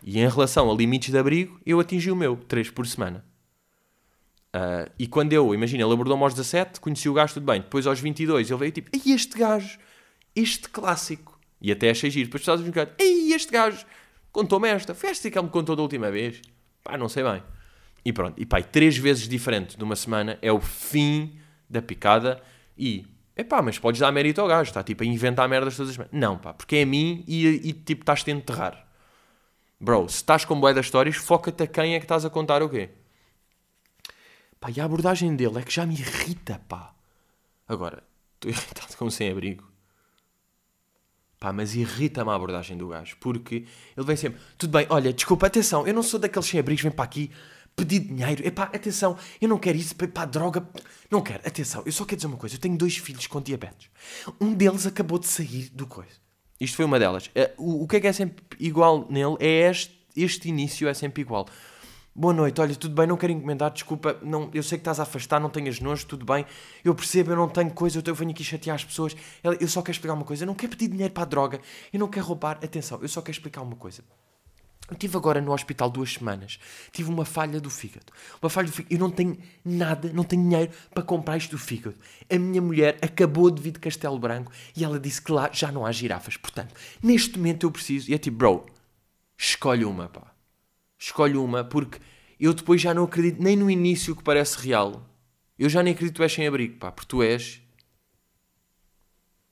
E 0.01 0.19
em 0.19 0.27
relação 0.27 0.71
a 0.71 0.73
limites 0.73 1.11
de 1.11 1.17
abrigo, 1.17 1.59
eu 1.65 1.79
atingi 1.79 2.09
o 2.09 2.15
meu, 2.15 2.35
três 2.35 2.69
por 2.71 2.87
semana. 2.87 3.28
Uh, 4.55 4.89
e 4.97 5.07
quando 5.07 5.31
eu, 5.33 5.53
imagina, 5.53 5.83
ele 5.83 5.93
abordou-me 5.93 6.23
aos 6.23 6.33
17, 6.33 6.79
conheci 6.79 7.07
o 7.07 7.13
gajo, 7.13 7.35
tudo 7.35 7.45
bem. 7.45 7.61
Depois 7.61 7.85
aos 7.85 7.99
22, 7.99 8.49
ele 8.49 8.59
veio 8.59 8.71
tipo, 8.71 8.89
ei, 8.93 9.13
este 9.13 9.37
gajo, 9.37 9.77
este 10.35 10.69
clássico. 10.69 11.39
E 11.61 11.71
até 11.71 11.89
achei 11.89 12.09
giro. 12.09 12.25
Depois 12.25 12.41
estás 12.41 12.59
a 12.59 12.63
brincar, 12.63 12.89
ei, 12.97 13.33
este 13.33 13.51
gajo, 13.51 13.85
contou-me 14.31 14.69
esta. 14.69 14.95
Foi 14.95 15.09
esta 15.09 15.29
que 15.29 15.37
ele 15.37 15.45
me 15.45 15.51
contou 15.51 15.75
da 15.75 15.81
última 15.81 16.09
vez. 16.09 16.41
Pá, 16.83 16.97
não 16.97 17.09
sei 17.09 17.23
bem. 17.23 17.43
E 18.03 18.11
pronto. 18.11 18.41
E 18.41 18.45
pá, 18.45 18.61
três 18.61 18.97
vezes 18.97 19.27
diferente 19.27 19.77
de 19.77 19.83
uma 19.83 19.95
semana 19.95 20.39
é 20.41 20.51
o 20.51 20.59
fim 20.59 21.37
da 21.69 21.81
picada. 21.81 22.41
E, 22.77 23.05
é 23.35 23.43
pá, 23.43 23.61
mas 23.61 23.77
podes 23.77 23.99
dar 23.99 24.11
mérito 24.11 24.41
ao 24.41 24.47
gajo. 24.47 24.69
Está 24.69 24.81
tipo 24.81 25.03
a 25.03 25.05
inventar 25.05 25.47
merdas 25.47 25.75
todas 25.75 25.89
as 25.89 25.95
semanas. 25.95 26.13
Não, 26.13 26.37
pá, 26.37 26.53
porque 26.53 26.77
é 26.77 26.83
a 26.83 26.85
mim 26.85 27.23
e, 27.27 27.45
e 27.47 27.73
tipo 27.73 28.01
estás-te 28.01 28.31
a 28.31 28.33
enterrar. 28.33 28.87
Bro, 29.79 30.09
se 30.09 30.15
estás 30.15 30.43
com 30.43 30.59
boé 30.59 30.73
das 30.73 30.85
histórias, 30.85 31.15
foca-te 31.15 31.63
a 31.63 31.67
quem 31.67 31.93
é 31.93 31.99
que 31.99 32.05
estás 32.05 32.25
a 32.25 32.29
contar 32.29 32.61
o 32.63 32.69
quê? 32.69 32.89
Pá, 34.59 34.69
e 34.75 34.79
a 34.79 34.85
abordagem 34.85 35.35
dele 35.35 35.59
é 35.59 35.61
que 35.61 35.73
já 35.73 35.85
me 35.85 35.95
irrita, 35.95 36.61
pá. 36.67 36.93
Agora, 37.67 38.03
estou 38.35 38.51
irritado 38.51 38.97
com 38.97 39.09
sem-abrigo. 39.09 39.69
Pá, 41.39 41.53
mas 41.53 41.73
irrita-me 41.73 42.29
a 42.31 42.35
abordagem 42.35 42.77
do 42.77 42.89
gajo, 42.89 43.15
porque 43.19 43.65
ele 43.95 44.05
vem 44.05 44.15
sempre, 44.17 44.41
tudo 44.57 44.71
bem, 44.71 44.85
olha, 44.89 45.13
desculpa, 45.13 45.47
atenção, 45.47 45.87
eu 45.87 45.93
não 45.93 46.03
sou 46.03 46.19
daqueles 46.19 46.49
sem-abrigos, 46.49 46.83
vem 46.83 46.91
para 46.91 47.05
aqui, 47.05 47.31
pedir 47.75 47.99
dinheiro. 47.99 48.45
Epá, 48.45 48.63
atenção, 48.63 49.17
eu 49.39 49.47
não 49.47 49.57
quero 49.57 49.77
isso, 49.77 49.95
pá, 49.95 50.25
droga. 50.25 50.67
Não 51.09 51.21
quero, 51.21 51.47
atenção, 51.47 51.81
eu 51.85 51.91
só 51.91 52.03
quero 52.03 52.17
dizer 52.17 52.27
uma 52.27 52.37
coisa. 52.37 52.55
Eu 52.55 52.59
tenho 52.59 52.77
dois 52.77 52.97
filhos 52.97 53.25
com 53.27 53.41
diabetes. 53.41 53.89
Um 54.39 54.53
deles 54.53 54.85
acabou 54.85 55.17
de 55.17 55.27
sair 55.27 55.69
do 55.69 55.87
coisa. 55.87 56.11
Isto 56.59 56.75
foi 56.75 56.85
uma 56.85 56.99
delas. 56.99 57.31
Eh, 57.33 57.53
o, 57.57 57.83
o 57.83 57.87
que 57.87 57.95
é 57.95 57.99
que 58.01 58.07
é 58.07 58.13
sempre 58.13 58.43
igual 58.59 59.07
nele 59.09 59.37
é 59.39 59.69
este, 59.69 59.97
este 60.15 60.49
início 60.49 60.87
é 60.87 60.93
sempre 60.93 61.21
igual. 61.21 61.47
Boa 62.15 62.33
noite, 62.33 62.59
olha, 62.59 62.75
tudo 62.75 62.95
bem, 62.95 63.07
não 63.07 63.15
quero 63.15 63.31
encomendar, 63.31 63.71
desculpa, 63.71 64.17
não, 64.21 64.49
eu 64.53 64.63
sei 64.63 64.77
que 64.77 64.81
estás 64.81 64.99
a 64.99 65.03
afastar, 65.03 65.39
não 65.39 65.49
tenhas 65.49 65.79
nojo, 65.79 66.05
tudo 66.05 66.25
bem, 66.25 66.45
eu 66.83 66.93
percebo, 66.93 67.31
eu 67.31 67.35
não 67.35 67.47
tenho 67.47 67.71
coisa, 67.71 68.01
eu 68.03 68.15
venho 68.15 68.31
aqui 68.31 68.43
chatear 68.43 68.75
as 68.75 68.83
pessoas, 68.83 69.15
eu 69.43 69.67
só 69.67 69.81
quero 69.81 69.91
explicar 69.95 70.15
uma 70.15 70.25
coisa, 70.25 70.43
eu 70.43 70.47
não 70.47 70.55
quero 70.55 70.71
pedir 70.75 70.89
dinheiro 70.89 71.13
para 71.13 71.23
a 71.23 71.25
droga, 71.25 71.61
eu 71.93 71.99
não 71.99 72.07
quero 72.07 72.25
roubar, 72.25 72.57
atenção, 72.63 72.99
eu 73.01 73.07
só 73.07 73.21
quero 73.21 73.37
explicar 73.37 73.61
uma 73.61 73.75
coisa. 73.75 74.03
Eu 74.89 74.95
estive 74.95 75.15
agora 75.17 75.39
no 75.39 75.53
hospital 75.53 75.87
duas 75.87 76.13
semanas. 76.13 76.59
Tive 76.91 77.11
uma 77.11 77.23
falha 77.23 77.61
do 77.61 77.69
fígado. 77.69 78.11
Uma 78.41 78.49
falha 78.49 78.67
do 78.67 78.73
fígado. 78.73 78.95
Eu 78.95 78.99
não 78.99 79.11
tenho 79.11 79.37
nada, 79.63 80.11
não 80.11 80.23
tenho 80.23 80.41
dinheiro 80.41 80.71
para 80.91 81.03
comprar 81.03 81.37
isto 81.37 81.51
do 81.51 81.59
fígado. 81.59 81.95
A 82.27 82.39
minha 82.39 82.59
mulher 82.59 82.97
acabou 82.99 83.51
de 83.51 83.61
vir 83.61 83.71
de 83.71 83.79
Castelo 83.79 84.17
Branco 84.17 84.51
e 84.75 84.83
ela 84.83 84.99
disse 84.99 85.21
que 85.21 85.31
lá 85.31 85.47
já 85.53 85.71
não 85.71 85.85
há 85.85 85.91
girafas. 85.91 86.37
Portanto, 86.37 86.73
neste 87.03 87.37
momento 87.37 87.67
eu 87.67 87.71
preciso. 87.71 88.09
E 88.09 88.15
é 88.15 88.17
tipo, 88.17 88.37
bro, 88.37 88.65
escolhe 89.37 89.85
uma, 89.85 90.09
pá. 90.09 90.38
Escolhe 90.99 91.37
uma, 91.37 91.63
porque 91.63 91.99
eu 92.37 92.53
depois 92.53 92.81
já 92.81 92.93
não 92.93 93.05
acredito 93.05 93.41
nem 93.41 93.55
no 93.55 93.71
início 93.71 94.13
que 94.13 94.23
parece 94.23 94.59
real. 94.59 95.09
Eu 95.57 95.69
já 95.69 95.81
nem 95.81 95.93
acredito 95.93 96.13
que 96.13 96.17
tu 96.17 96.23
és 96.23 96.33
sem 96.33 96.45
abrigo, 96.45 96.77
pá, 96.77 96.91
porque 96.91 97.07
tu 97.07 97.23
és. 97.23 97.61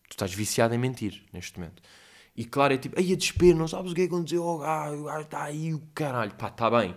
Tu 0.10 0.12
estás 0.12 0.34
viciado 0.34 0.74
em 0.74 0.78
mentir 0.78 1.24
neste 1.32 1.58
momento. 1.58 1.82
E 2.36 2.46
claro, 2.46 2.74
é 2.74 2.78
tipo, 2.78 3.00
aí 3.00 3.14
a 3.14 3.16
desespero, 3.16 3.58
não 3.58 3.68
sabes 3.68 3.92
o 3.92 3.96
que 3.96 4.02
é 4.02 4.08
que 4.08 4.14
aconteceu 4.14 4.58
gajo, 4.60 5.02
o 5.02 5.04
gajo 5.06 5.22
está 5.22 5.44
aí, 5.44 5.74
o 5.74 5.82
caralho, 5.96 6.36
pá, 6.36 6.50
está 6.50 6.70
bem. 6.70 6.96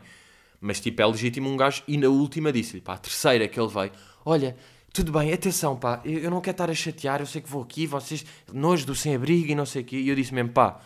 Mas 0.60 0.80
tipo, 0.80 1.00
é 1.00 1.06
legítimo 1.06 1.48
um 1.48 1.56
gajo, 1.56 1.82
e 1.88 1.96
na 1.96 2.08
última 2.08 2.52
disse-lhe, 2.52 2.82
pá, 2.82 2.94
a 2.94 2.98
terceira 2.98 3.48
que 3.48 3.58
ele 3.58 3.68
veio, 3.68 3.92
olha, 4.24 4.56
tudo 4.92 5.12
bem, 5.12 5.32
atenção, 5.32 5.76
pá, 5.76 6.02
eu, 6.04 6.18
eu 6.18 6.30
não 6.30 6.40
quero 6.40 6.54
estar 6.54 6.70
a 6.70 6.74
chatear, 6.74 7.20
eu 7.20 7.26
sei 7.26 7.40
que 7.40 7.48
vou 7.48 7.62
aqui, 7.62 7.86
vocês, 7.86 8.24
nojo 8.52 8.84
do 8.84 8.94
sem-abrigo 8.94 9.50
e 9.50 9.54
não 9.54 9.64
sei 9.64 9.82
o 9.82 9.84
quê. 9.84 9.96
E 9.96 10.08
eu 10.08 10.14
disse 10.14 10.34
mesmo, 10.34 10.50
pá, 10.52 10.80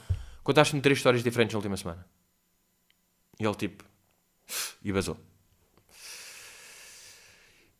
contaste-me 0.45 0.81
três 0.81 0.99
histórias 0.99 1.25
diferentes 1.25 1.53
na 1.53 1.59
última 1.59 1.77
semana. 1.77 2.07
E 3.39 3.45
ele 3.45 3.55
tipo, 3.55 3.85
e 4.83 4.93
basou. 4.93 5.19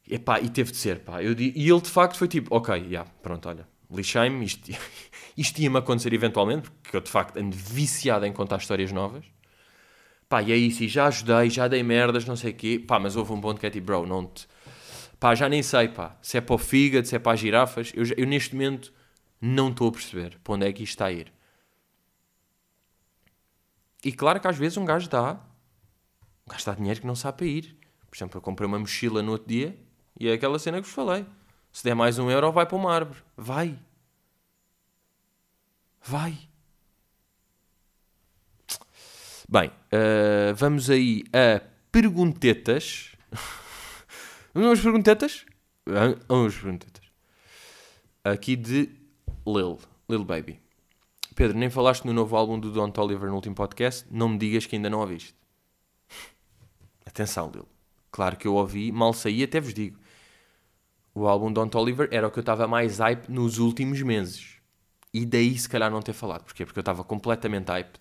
E, 0.07 0.19
pá, 0.19 0.41
e 0.41 0.49
teve 0.51 0.71
de 0.71 0.77
ser, 0.77 1.01
pá. 1.01 1.23
Eu, 1.23 1.33
e 1.33 1.71
ele 1.71 1.81
de 1.81 1.91
facto 1.91 2.17
foi 2.17 2.29
tipo, 2.29 2.55
ok, 2.55 2.75
já, 2.75 2.87
yeah, 2.87 3.11
pronto, 3.23 3.49
olha, 3.49 3.67
lixei-me, 3.91 4.45
isto, 4.45 4.71
isto 5.37 5.59
ia-me 5.61 5.79
acontecer 5.79 6.13
eventualmente, 6.13 6.71
porque 6.71 6.97
eu 6.97 7.01
de 7.01 7.11
facto 7.11 7.39
ando 7.39 7.57
viciado 7.57 8.27
em 8.27 8.33
contar 8.33 8.59
histórias 8.59 8.93
novas. 8.93 9.25
Pá, 10.29 10.43
e 10.43 10.53
é 10.53 10.57
isso, 10.57 10.83
e 10.83 10.89
já 10.89 11.07
ajudei, 11.07 11.51
já 11.51 11.69
dei 11.69 11.83
merdas, 11.83 12.25
não 12.25 12.37
sei 12.37 12.51
o 12.53 12.55
quê. 12.55 12.83
Pá, 12.85 12.99
mas 12.99 13.17
houve 13.17 13.33
um 13.33 13.41
ponto 13.41 13.61
que 13.61 13.67
é 13.67 13.71
tipo, 13.71 13.87
bro, 13.87 14.07
não 14.07 14.27
te... 14.27 14.47
Pá, 15.21 15.35
já 15.35 15.49
nem 15.49 15.63
sei, 15.63 15.89
pá, 15.89 16.17
se 16.21 16.37
é 16.39 16.41
para 16.41 16.55
o 16.55 16.59
fígado, 16.59 17.07
se 17.07 17.15
é 17.17 17.19
para 17.19 17.33
as 17.33 17.41
girafas. 17.41 17.93
Eu, 17.95 18.05
eu 18.17 18.27
neste 18.27 18.55
momento 18.55 18.93
não 19.41 19.71
estou 19.71 19.89
a 19.89 19.93
perceber 19.93 20.39
para 20.43 20.55
onde 20.55 20.67
é 20.67 20.73
que 20.73 20.83
isto 20.83 20.93
está 20.95 21.07
a 21.07 21.13
ir. 21.13 21.33
E 24.05 24.13
claro 24.13 24.39
que 24.39 24.47
às 24.47 24.57
vezes 24.57 24.77
um 24.77 24.85
gajo 24.85 25.09
dá, 25.09 25.41
um 26.47 26.51
gajo 26.51 26.67
dá 26.67 26.75
dinheiro 26.75 27.01
que 27.01 27.07
não 27.07 27.17
sabe 27.17 27.39
para 27.39 27.47
ir. 27.47 27.79
Por 28.09 28.17
exemplo, 28.17 28.37
eu 28.37 28.43
comprei 28.43 28.67
uma 28.67 28.79
mochila 28.79 29.23
no 29.23 29.33
outro 29.33 29.49
dia 29.49 29.77
e 30.21 30.29
é 30.29 30.35
aquela 30.35 30.59
cena 30.59 30.81
que 30.81 30.87
vos 30.87 30.95
falei. 30.95 31.27
Se 31.73 31.83
der 31.83 31.95
mais 31.95 32.19
um 32.19 32.31
euro, 32.31 32.53
vai 32.53 32.67
para 32.67 32.77
uma 32.77 32.95
árvore. 32.95 33.21
Vai. 33.37 33.79
Vai. 36.03 36.39
Bem, 39.49 39.69
uh, 39.69 40.55
vamos 40.55 40.91
aí 40.91 41.25
a 41.33 41.61
perguntetas. 41.91 43.17
vamos 44.55 44.81
perguntetas? 44.81 45.47
Vamos 46.29 46.55
perguntetas. 46.55 47.03
Aqui 48.23 48.55
de 48.55 48.91
Lil, 49.47 49.79
Lil 50.09 50.25
Baby. 50.25 50.64
Pedro, 51.35 51.59
nem 51.59 51.71
falaste 51.71 52.05
no 52.05 52.13
novo 52.13 52.37
álbum 52.37 52.59
do 52.59 52.71
Don 52.71 52.91
Toliver 52.91 53.29
no 53.29 53.35
último 53.35 53.55
podcast. 53.55 54.07
Não 54.11 54.29
me 54.29 54.39
digas 54.39 54.67
que 54.67 54.77
ainda 54.77 54.89
não 54.89 55.01
ouviste. 55.01 55.35
Atenção, 57.05 57.51
Lil. 57.53 57.69
Claro 58.11 58.37
que 58.37 58.47
eu 58.47 58.55
ouvi, 58.55 58.93
mal 58.93 59.13
saí, 59.13 59.43
até 59.43 59.61
vos 59.61 59.75
digo 59.75 59.99
o 61.15 61.29
álbum 61.29 61.53
Don 61.53 61.69
Toliver 61.69 62.09
era 62.11 62.27
o 62.27 62.31
que 62.31 62.39
eu 62.39 62.43
estava 62.43 62.67
mais 62.67 62.99
hype 62.99 63.29
nos 63.29 63.59
últimos 63.59 64.03
meses. 64.03 64.57
E 65.13 65.25
daí 65.25 65.57
se 65.57 65.69
calhar 65.69 65.91
não 65.91 66.03
ter 66.03 66.13
falado. 66.13 66.43
Porquê? 66.43 66.67
Porque 66.67 66.79
eu 66.79 66.83
estava 66.83 67.05
completamente 67.05 67.69
hype. 67.69 68.01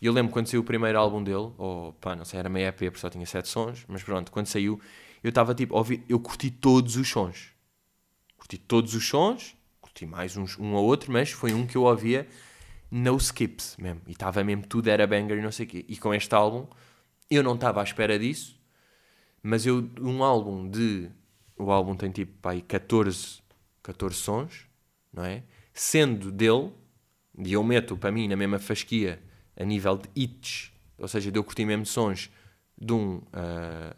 E 0.00 0.06
eu 0.06 0.12
lembro 0.12 0.30
quando 0.30 0.48
saiu 0.48 0.60
o 0.60 0.64
primeiro 0.64 0.98
álbum 0.98 1.24
dele, 1.24 1.50
ou 1.56 1.94
pá, 1.94 2.14
não 2.14 2.26
sei, 2.26 2.38
era 2.38 2.50
meia 2.50 2.68
EP 2.68 2.76
porque 2.76 2.98
só 2.98 3.08
tinha 3.08 3.24
sete 3.24 3.48
sons, 3.48 3.86
mas 3.88 4.02
pronto, 4.02 4.30
quando 4.30 4.46
saiu, 4.46 4.78
eu 5.22 5.30
estava 5.30 5.54
tipo, 5.54 5.74
ouvi, 5.74 6.04
eu 6.06 6.20
curti 6.20 6.50
todos 6.50 6.96
os 6.96 7.08
sons. 7.08 7.54
Curti 8.36 8.58
todos 8.58 8.94
os 8.94 9.08
sons, 9.08 9.56
curti 9.80 10.04
mais 10.04 10.36
uns, 10.36 10.58
um 10.58 10.74
ou 10.74 10.84
outro, 10.84 11.10
mas 11.10 11.30
foi 11.30 11.54
um 11.54 11.66
que 11.66 11.76
eu 11.76 11.84
ouvia 11.84 12.28
no 12.94 13.16
skips 13.16 13.76
mesmo. 13.76 14.02
E 14.06 14.12
estava 14.12 14.44
mesmo, 14.44 14.64
tudo 14.68 14.86
era 14.86 15.04
banger 15.04 15.38
e 15.38 15.42
não 15.42 15.50
sei 15.50 15.66
o 15.66 15.68
quê. 15.68 15.84
E 15.88 15.96
com 15.96 16.14
este 16.14 16.32
álbum, 16.32 16.64
eu 17.28 17.42
não 17.42 17.56
estava 17.56 17.80
à 17.80 17.82
espera 17.82 18.16
disso, 18.16 18.56
mas 19.42 19.66
eu, 19.66 19.90
um 20.00 20.22
álbum 20.22 20.70
de 20.70 21.10
o 21.56 21.72
álbum 21.72 21.96
tem 21.96 22.12
tipo 22.12 22.48
aí 22.48 22.62
14, 22.62 23.42
14 23.82 24.16
sons, 24.16 24.68
não 25.12 25.24
é? 25.24 25.42
Sendo 25.72 26.30
dele, 26.30 26.72
e 27.36 27.52
eu 27.52 27.64
meto 27.64 27.96
para 27.96 28.12
mim 28.12 28.28
na 28.28 28.36
mesma 28.36 28.60
fasquia 28.60 29.20
a 29.56 29.64
nível 29.64 29.98
de 29.98 30.08
hits, 30.14 30.72
ou 30.96 31.08
seja, 31.08 31.32
de 31.32 31.38
eu 31.38 31.42
curtir 31.42 31.64
mesmo 31.64 31.84
sons 31.84 32.30
de 32.80 32.92
um, 32.92 33.16
uh, 33.16 33.96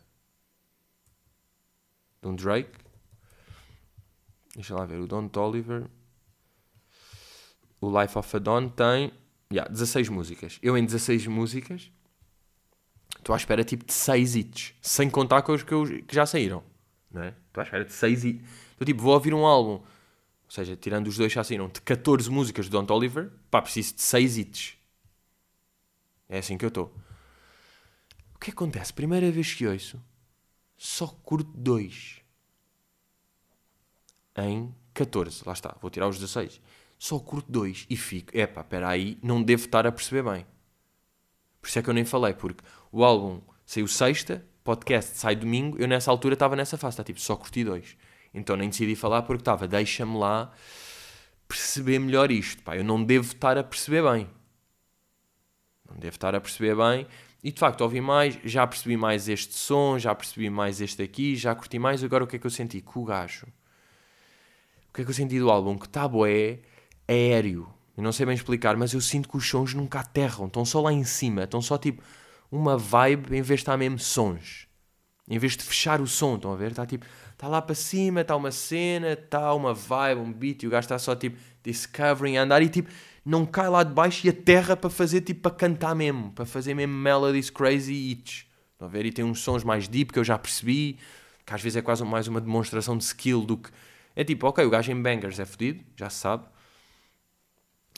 de 2.22 2.28
um 2.28 2.34
Drake. 2.34 2.78
Deixa 4.54 4.74
lá 4.74 4.86
ver, 4.86 5.00
o 5.00 5.06
Don 5.06 5.28
Toliver. 5.28 5.86
O 7.86 8.00
Life 8.02 8.18
of 8.18 8.36
a 8.36 8.38
Don 8.40 8.68
tem 8.68 9.12
yeah, 9.52 9.70
16 9.70 10.08
músicas. 10.08 10.58
Eu 10.60 10.76
em 10.76 10.84
16 10.84 11.28
músicas 11.28 11.92
estou 13.16 13.32
à 13.32 13.36
espera 13.36 13.62
tipo 13.62 13.84
de 13.84 13.92
6 13.92 14.34
hits, 14.34 14.74
sem 14.82 15.08
contar 15.08 15.42
com 15.42 15.52
os 15.52 15.62
que, 15.62 15.72
eu, 15.72 15.84
que 15.84 16.14
já 16.14 16.26
saíram 16.26 16.64
é? 17.14 17.28
Estou 17.28 17.60
à 17.60 17.64
espera 17.64 17.84
de 17.84 17.92
6 17.92 18.24
e... 18.24 18.42
Então, 18.74 18.84
tipo, 18.84 19.02
vou 19.02 19.14
ouvir 19.14 19.32
um 19.32 19.46
álbum, 19.46 19.74
ou 19.74 19.84
seja, 20.50 20.76
tirando 20.76 21.06
os 21.06 21.16
dois 21.16 21.32
já 21.32 21.44
saíram, 21.44 21.68
de 21.68 21.80
14 21.80 22.28
músicas 22.30 22.66
de 22.66 22.72
Don 22.72 22.86
Oliver, 22.90 23.30
pá, 23.50 23.62
preciso 23.62 23.94
de 23.94 24.02
6 24.02 24.36
hits. 24.36 24.76
É 26.28 26.38
assim 26.38 26.58
que 26.58 26.64
eu 26.64 26.68
estou. 26.68 26.92
O 28.34 28.38
que 28.38 28.50
acontece? 28.50 28.92
Primeira 28.92 29.30
vez 29.30 29.54
que 29.54 29.66
ouço, 29.66 30.02
só 30.76 31.06
curto 31.06 31.50
2. 31.54 32.20
Em 34.38 34.74
14, 34.92 35.42
lá 35.46 35.52
está, 35.52 35.76
vou 35.80 35.90
tirar 35.90 36.08
os 36.08 36.18
16. 36.18 36.60
Só 36.98 37.18
curto 37.18 37.50
2 37.50 37.86
e 37.90 37.96
fico, 37.96 38.36
epá, 38.36 38.62
espera 38.62 38.88
aí, 38.88 39.18
não 39.22 39.42
devo 39.42 39.64
estar 39.64 39.86
a 39.86 39.92
perceber 39.92 40.22
bem. 40.22 40.46
Por 41.60 41.68
isso 41.68 41.78
é 41.78 41.82
que 41.82 41.90
eu 41.90 41.94
nem 41.94 42.04
falei, 42.04 42.32
porque 42.32 42.64
o 42.90 43.04
álbum 43.04 43.40
saiu 43.64 43.86
sexta, 43.86 44.44
podcast 44.64 45.18
sai 45.18 45.36
domingo, 45.36 45.78
eu 45.78 45.86
nessa 45.86 46.10
altura 46.10 46.34
estava 46.34 46.56
nessa 46.56 46.78
fase, 46.78 46.94
está 46.94 47.04
tipo, 47.04 47.20
só 47.20 47.36
curti 47.36 47.64
dois. 47.64 47.96
Então 48.32 48.56
nem 48.56 48.68
decidi 48.68 48.94
falar 48.94 49.22
porque 49.22 49.42
estava, 49.42 49.66
deixa-me 49.68 50.16
lá 50.16 50.52
perceber 51.48 51.98
melhor 51.98 52.30
isto. 52.30 52.62
Pá, 52.62 52.76
eu 52.76 52.84
não 52.84 53.02
devo 53.02 53.32
estar 53.32 53.56
a 53.56 53.64
perceber 53.64 54.02
bem. 54.02 54.28
Não 55.88 55.96
devo 55.96 56.16
estar 56.16 56.34
a 56.34 56.40
perceber 56.40 56.76
bem. 56.76 57.06
E 57.42 57.52
de 57.52 57.60
facto, 57.60 57.80
ouvi 57.82 58.00
mais, 58.00 58.38
já 58.44 58.66
percebi 58.66 58.96
mais 58.96 59.28
este 59.28 59.54
som, 59.54 59.98
já 59.98 60.14
percebi 60.14 60.50
mais 60.50 60.80
este 60.80 61.02
aqui, 61.02 61.36
já 61.36 61.54
curti 61.54 61.78
mais. 61.78 62.02
Agora 62.02 62.24
o 62.24 62.26
que 62.26 62.36
é 62.36 62.38
que 62.38 62.46
eu 62.46 62.50
senti? 62.50 62.80
Com 62.80 63.00
o 63.00 63.04
gajo. 63.04 63.46
O 64.88 64.92
que 64.92 65.02
é 65.02 65.04
que 65.04 65.10
eu 65.10 65.14
senti 65.14 65.38
do 65.38 65.50
álbum? 65.50 65.78
Que 65.78 65.88
tá 65.88 66.08
boé, 66.08 66.60
aéreo. 67.08 67.68
Eu 67.96 68.02
não 68.02 68.12
sei 68.12 68.26
bem 68.26 68.34
explicar, 68.34 68.76
mas 68.76 68.92
eu 68.92 69.00
sinto 69.00 69.28
que 69.28 69.36
os 69.36 69.48
sons 69.48 69.72
nunca 69.72 70.00
aterram. 70.00 70.46
Estão 70.46 70.64
só 70.64 70.80
lá 70.80 70.92
em 70.92 71.04
cima. 71.04 71.44
Estão 71.44 71.62
só 71.62 71.78
tipo 71.78 72.02
uma 72.50 72.76
vibe 72.76 73.36
em 73.36 73.42
vez 73.42 73.46
de 73.46 73.54
estar 73.54 73.76
mesmo 73.76 73.98
sons. 73.98 74.66
Em 75.28 75.38
vez 75.38 75.56
de 75.56 75.64
fechar 75.64 76.00
o 76.00 76.06
som, 76.06 76.36
estão 76.36 76.52
a 76.52 76.56
ver? 76.56 76.70
Está 76.70 76.86
tipo, 76.86 77.04
está 77.32 77.48
lá 77.48 77.60
para 77.60 77.74
cima, 77.74 78.20
está 78.20 78.36
uma 78.36 78.52
cena, 78.52 79.12
está 79.14 79.52
uma 79.54 79.74
vibe, 79.74 80.20
um 80.20 80.32
beat, 80.32 80.62
e 80.62 80.66
o 80.68 80.70
gajo 80.70 80.84
está 80.84 80.98
só 80.98 81.16
tipo 81.16 81.36
discovering, 81.64 82.36
andar 82.36 82.62
e 82.62 82.68
tipo, 82.68 82.88
não 83.24 83.44
cai 83.44 83.68
lá 83.68 83.82
de 83.82 83.92
baixo 83.92 84.24
e 84.24 84.30
aterra 84.30 84.76
para 84.76 84.88
fazer 84.88 85.22
tipo, 85.22 85.40
para 85.40 85.50
cantar 85.50 85.96
mesmo, 85.96 86.30
para 86.30 86.46
fazer 86.46 86.74
mesmo 86.74 86.94
melodies 86.94 87.50
crazy 87.50 87.92
hits. 87.92 88.46
Estão 88.72 88.86
a 88.86 88.90
ver? 88.90 89.04
E 89.04 89.10
tem 89.10 89.24
uns 89.24 89.40
sons 89.40 89.64
mais 89.64 89.88
deep 89.88 90.12
que 90.12 90.18
eu 90.18 90.24
já 90.24 90.38
percebi, 90.38 90.96
que 91.44 91.54
às 91.54 91.60
vezes 91.60 91.76
é 91.76 91.82
quase 91.82 92.04
mais 92.04 92.28
uma 92.28 92.40
demonstração 92.40 92.96
de 92.96 93.02
skill 93.02 93.44
do 93.44 93.56
que. 93.56 93.70
É 94.14 94.22
tipo, 94.22 94.46
ok, 94.46 94.64
o 94.64 94.70
gajo 94.70 94.92
em 94.92 95.02
bangers 95.02 95.40
é 95.40 95.44
fodido, 95.44 95.82
já 95.96 96.08
se 96.08 96.18
sabe 96.18 96.44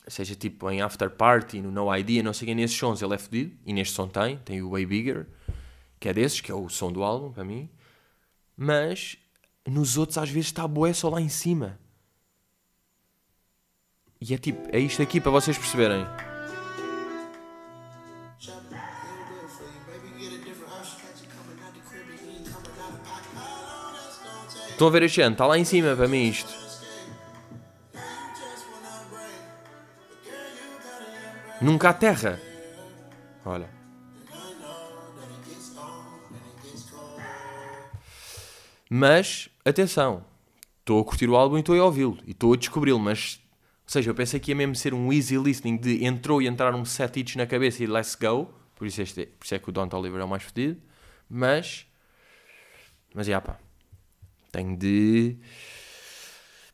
seja 0.08 0.34
tipo 0.34 0.70
em 0.70 0.80
After 0.80 1.10
Party, 1.10 1.60
no 1.60 1.70
No 1.70 1.94
Idea, 1.94 2.22
não 2.22 2.32
sei 2.32 2.46
quem, 2.46 2.54
nesses 2.54 2.76
sons 2.76 3.02
ele 3.02 3.14
é 3.14 3.18
fodido, 3.18 3.56
e 3.64 3.72
neste 3.72 3.94
som 3.94 4.08
tem, 4.08 4.38
tem 4.38 4.62
o 4.62 4.70
Way 4.70 4.86
Bigger, 4.86 5.26
que 6.00 6.08
é 6.08 6.14
desses, 6.14 6.40
que 6.40 6.50
é 6.50 6.54
o 6.54 6.68
som 6.68 6.90
do 6.90 7.02
álbum 7.02 7.32
para 7.32 7.44
mim, 7.44 7.68
mas 8.56 9.16
nos 9.66 9.96
outros 9.96 10.18
às 10.18 10.30
vezes 10.30 10.46
está 10.46 10.66
boé 10.66 10.92
só 10.92 11.08
lá 11.08 11.20
em 11.20 11.28
cima. 11.28 11.78
E 14.20 14.34
é 14.34 14.38
tipo, 14.38 14.68
é 14.74 14.80
isto 14.80 15.00
aqui 15.00 15.20
para 15.20 15.30
vocês 15.30 15.56
perceberem. 15.56 16.04
Estão 24.70 24.88
a 24.88 24.90
ver 24.90 25.02
este 25.02 25.20
ano? 25.20 25.32
Está 25.32 25.46
lá 25.46 25.58
em 25.58 25.64
cima 25.64 25.94
para 25.96 26.06
mim 26.06 26.28
isto. 26.28 26.57
Nunca 31.60 31.90
há 31.90 31.92
terra. 31.92 32.40
Olha. 33.44 33.68
Mas, 38.88 39.50
atenção. 39.64 40.24
Estou 40.80 41.00
a 41.00 41.04
curtir 41.04 41.28
o 41.28 41.36
álbum 41.36 41.56
e 41.56 41.60
estou 41.60 41.78
a 41.78 41.84
ouvi-lo. 41.84 42.18
E 42.26 42.30
estou 42.30 42.52
a 42.52 42.56
descobri-lo, 42.56 42.98
mas... 42.98 43.40
Ou 43.84 43.92
seja, 43.92 44.10
eu 44.10 44.14
pensei 44.14 44.38
que 44.38 44.50
ia 44.50 44.54
mesmo 44.54 44.74
ser 44.76 44.94
um 44.94 45.12
easy 45.12 45.36
listening 45.36 45.76
de 45.76 46.04
entrou 46.04 46.40
e 46.40 46.46
entraram 46.46 46.84
set 46.84 47.18
hits 47.18 47.36
na 47.36 47.46
cabeça 47.46 47.82
e 47.82 47.86
let's 47.86 48.14
go. 48.14 48.52
Por 48.76 48.86
isso, 48.86 49.02
este, 49.02 49.26
por 49.26 49.44
isso 49.44 49.54
é 49.54 49.58
que 49.58 49.68
o 49.68 49.72
Don 49.72 49.88
Oliver 49.92 50.20
é 50.20 50.24
o 50.24 50.28
mais 50.28 50.44
fedido. 50.44 50.80
Mas... 51.28 51.86
Mas, 53.14 53.26
já 53.26 53.40
pá. 53.40 53.58
Tenho 54.52 54.76
de 54.76 55.36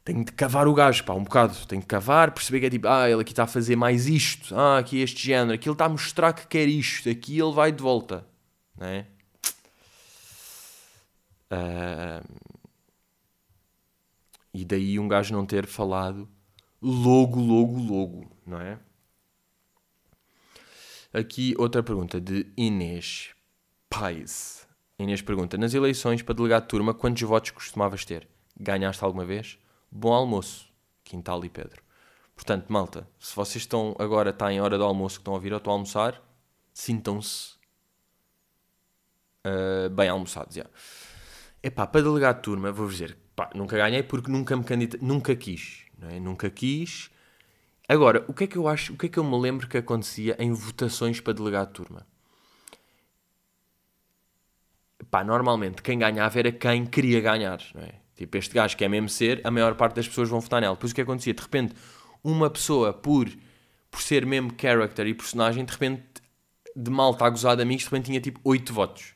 tenho 0.05 0.23
de 0.25 0.33
cavar 0.33 0.69
o 0.69 0.75
gajo, 0.75 1.03
pá, 1.05 1.15
um 1.15 1.25
bocado. 1.25 1.55
Tenho 1.67 1.81
de 1.81 1.87
cavar, 1.87 2.33
perceber 2.33 2.61
que 2.61 2.67
é 2.67 2.71
tipo, 2.71 2.87
ah, 2.87 3.09
ele 3.09 3.23
aqui 3.23 3.33
está 3.33 3.45
a 3.45 3.47
fazer 3.47 3.75
mais 3.75 4.07
isto, 4.07 4.55
ah, 4.55 4.79
aqui 4.79 5.01
este 5.01 5.25
género, 5.25 5.55
aqui 5.55 5.67
ele 5.67 5.75
está 5.75 5.87
a 5.87 5.89
mostrar 5.89 6.33
que 6.35 6.47
quer 6.47 6.69
isto, 6.69 7.09
aqui 7.09 7.39
ele 7.39 7.53
vai 7.53 7.73
de 7.73 7.83
volta, 7.83 8.27
não 8.77 8.87
é? 8.87 9.07
Uh... 11.51 12.55
E 14.53 14.65
daí 14.65 14.99
um 14.99 15.09
gajo 15.09 15.35
não 15.35 15.47
ter 15.47 15.67
falado 15.67 16.29
logo, 16.81 17.41
logo, 17.41 17.79
logo, 17.79 18.37
não 18.47 18.61
é? 18.61 18.79
Aqui 21.13 21.55
outra 21.59 21.83
pergunta 21.83 22.21
de 22.21 22.47
Inês 22.57 23.31
Pais. 23.89 24.67
Inês 24.99 25.23
pergunta: 25.23 25.57
Nas 25.57 25.75
eleições 25.75 26.23
para 26.23 26.35
delegado 26.35 26.63
de 26.63 26.69
turma, 26.69 26.93
quantos 26.95 27.23
votos 27.23 27.51
costumavas 27.51 28.05
ter? 28.05 28.29
Ganhaste 28.59 29.03
alguma 29.03 29.25
vez? 29.25 29.59
Bom 29.95 30.13
almoço, 30.13 30.69
Quintal 31.05 31.45
e 31.45 31.49
Pedro. 31.49 31.81
Portanto, 32.35 32.67
malta, 32.69 33.09
se 33.19 33.35
vocês 33.37 33.63
estão 33.63 33.95
agora, 33.99 34.31
está 34.31 34.53
em 34.53 34.61
hora 34.61 34.77
do 34.77 34.83
almoço, 34.83 35.17
que 35.17 35.21
estão 35.21 35.37
a 35.37 35.39
vir 35.39 35.53
ou 35.53 35.59
estão 35.59 35.73
a 35.73 35.77
almoçar, 35.77 36.21
sintam-se 36.73 37.55
uh, 39.47 39.89
bem 39.91 40.09
almoçados. 40.09 40.57
Yeah. 40.57 40.75
Epá, 41.63 41.87
para 41.87 42.03
delegar 42.03 42.35
de 42.35 42.43
turma, 42.43 42.73
vou 42.73 42.89
dizer, 42.89 43.17
pá, 43.37 43.51
nunca 43.55 43.77
ganhei 43.77 44.03
porque 44.03 44.31
nunca 44.31 44.57
me 44.57 44.65
candidatei, 44.65 45.07
nunca 45.07 45.37
quis, 45.37 45.85
não 45.97 46.11
é? 46.11 46.19
Nunca 46.19 46.51
quis. 46.51 47.11
Agora, 47.89 48.25
o 48.27 48.35
que 48.35 48.45
é 48.45 48.47
que 48.49 48.57
eu 48.57 48.67
acho, 48.67 48.95
o 48.95 48.97
que 48.97 49.07
é 49.07 49.09
que 49.09 49.19
eu 49.19 49.25
me 49.25 49.39
lembro 49.39 49.69
que 49.69 49.79
acontecia 49.79 50.37
em 50.41 50.53
votações 50.53 51.21
para 51.21 51.35
delegado 51.35 51.69
de 51.69 51.75
turma? 51.75 52.07
Pá, 55.09 55.23
normalmente 55.23 55.83
quem 55.83 55.99
ganhava 55.99 56.39
era 56.39 56.51
quem 56.51 56.85
queria 56.85 57.21
ganhar, 57.21 57.61
não 57.75 57.83
é? 57.83 58.04
Tipo, 58.17 58.37
este 58.37 58.55
gajo 58.55 58.77
que 58.77 58.85
é 58.85 58.89
mesmo 58.89 59.09
ser, 59.09 59.41
a 59.45 59.51
maior 59.51 59.75
parte 59.75 59.97
das 59.97 60.07
pessoas 60.07 60.29
vão 60.29 60.41
votar 60.41 60.61
nela. 60.61 60.75
Depois 60.75 60.93
o 60.93 60.95
que 60.95 61.01
acontecia? 61.01 61.35
De 61.35 61.43
repente, 61.43 61.75
uma 62.23 62.49
pessoa, 62.49 62.93
por, 62.93 63.29
por 63.91 64.01
ser 64.01 64.25
mesmo 64.25 64.53
character 64.61 65.07
e 65.07 65.15
personagem, 65.15 65.65
de 65.65 65.73
repente, 65.73 66.03
de 66.77 66.91
mal 66.91 67.13
está 67.13 67.29
gozado 67.29 67.61
amigos, 67.61 67.85
de 67.85 67.91
repente 67.91 68.07
tinha 68.07 68.21
tipo 68.21 68.41
8 68.45 68.73
votos. 68.73 69.15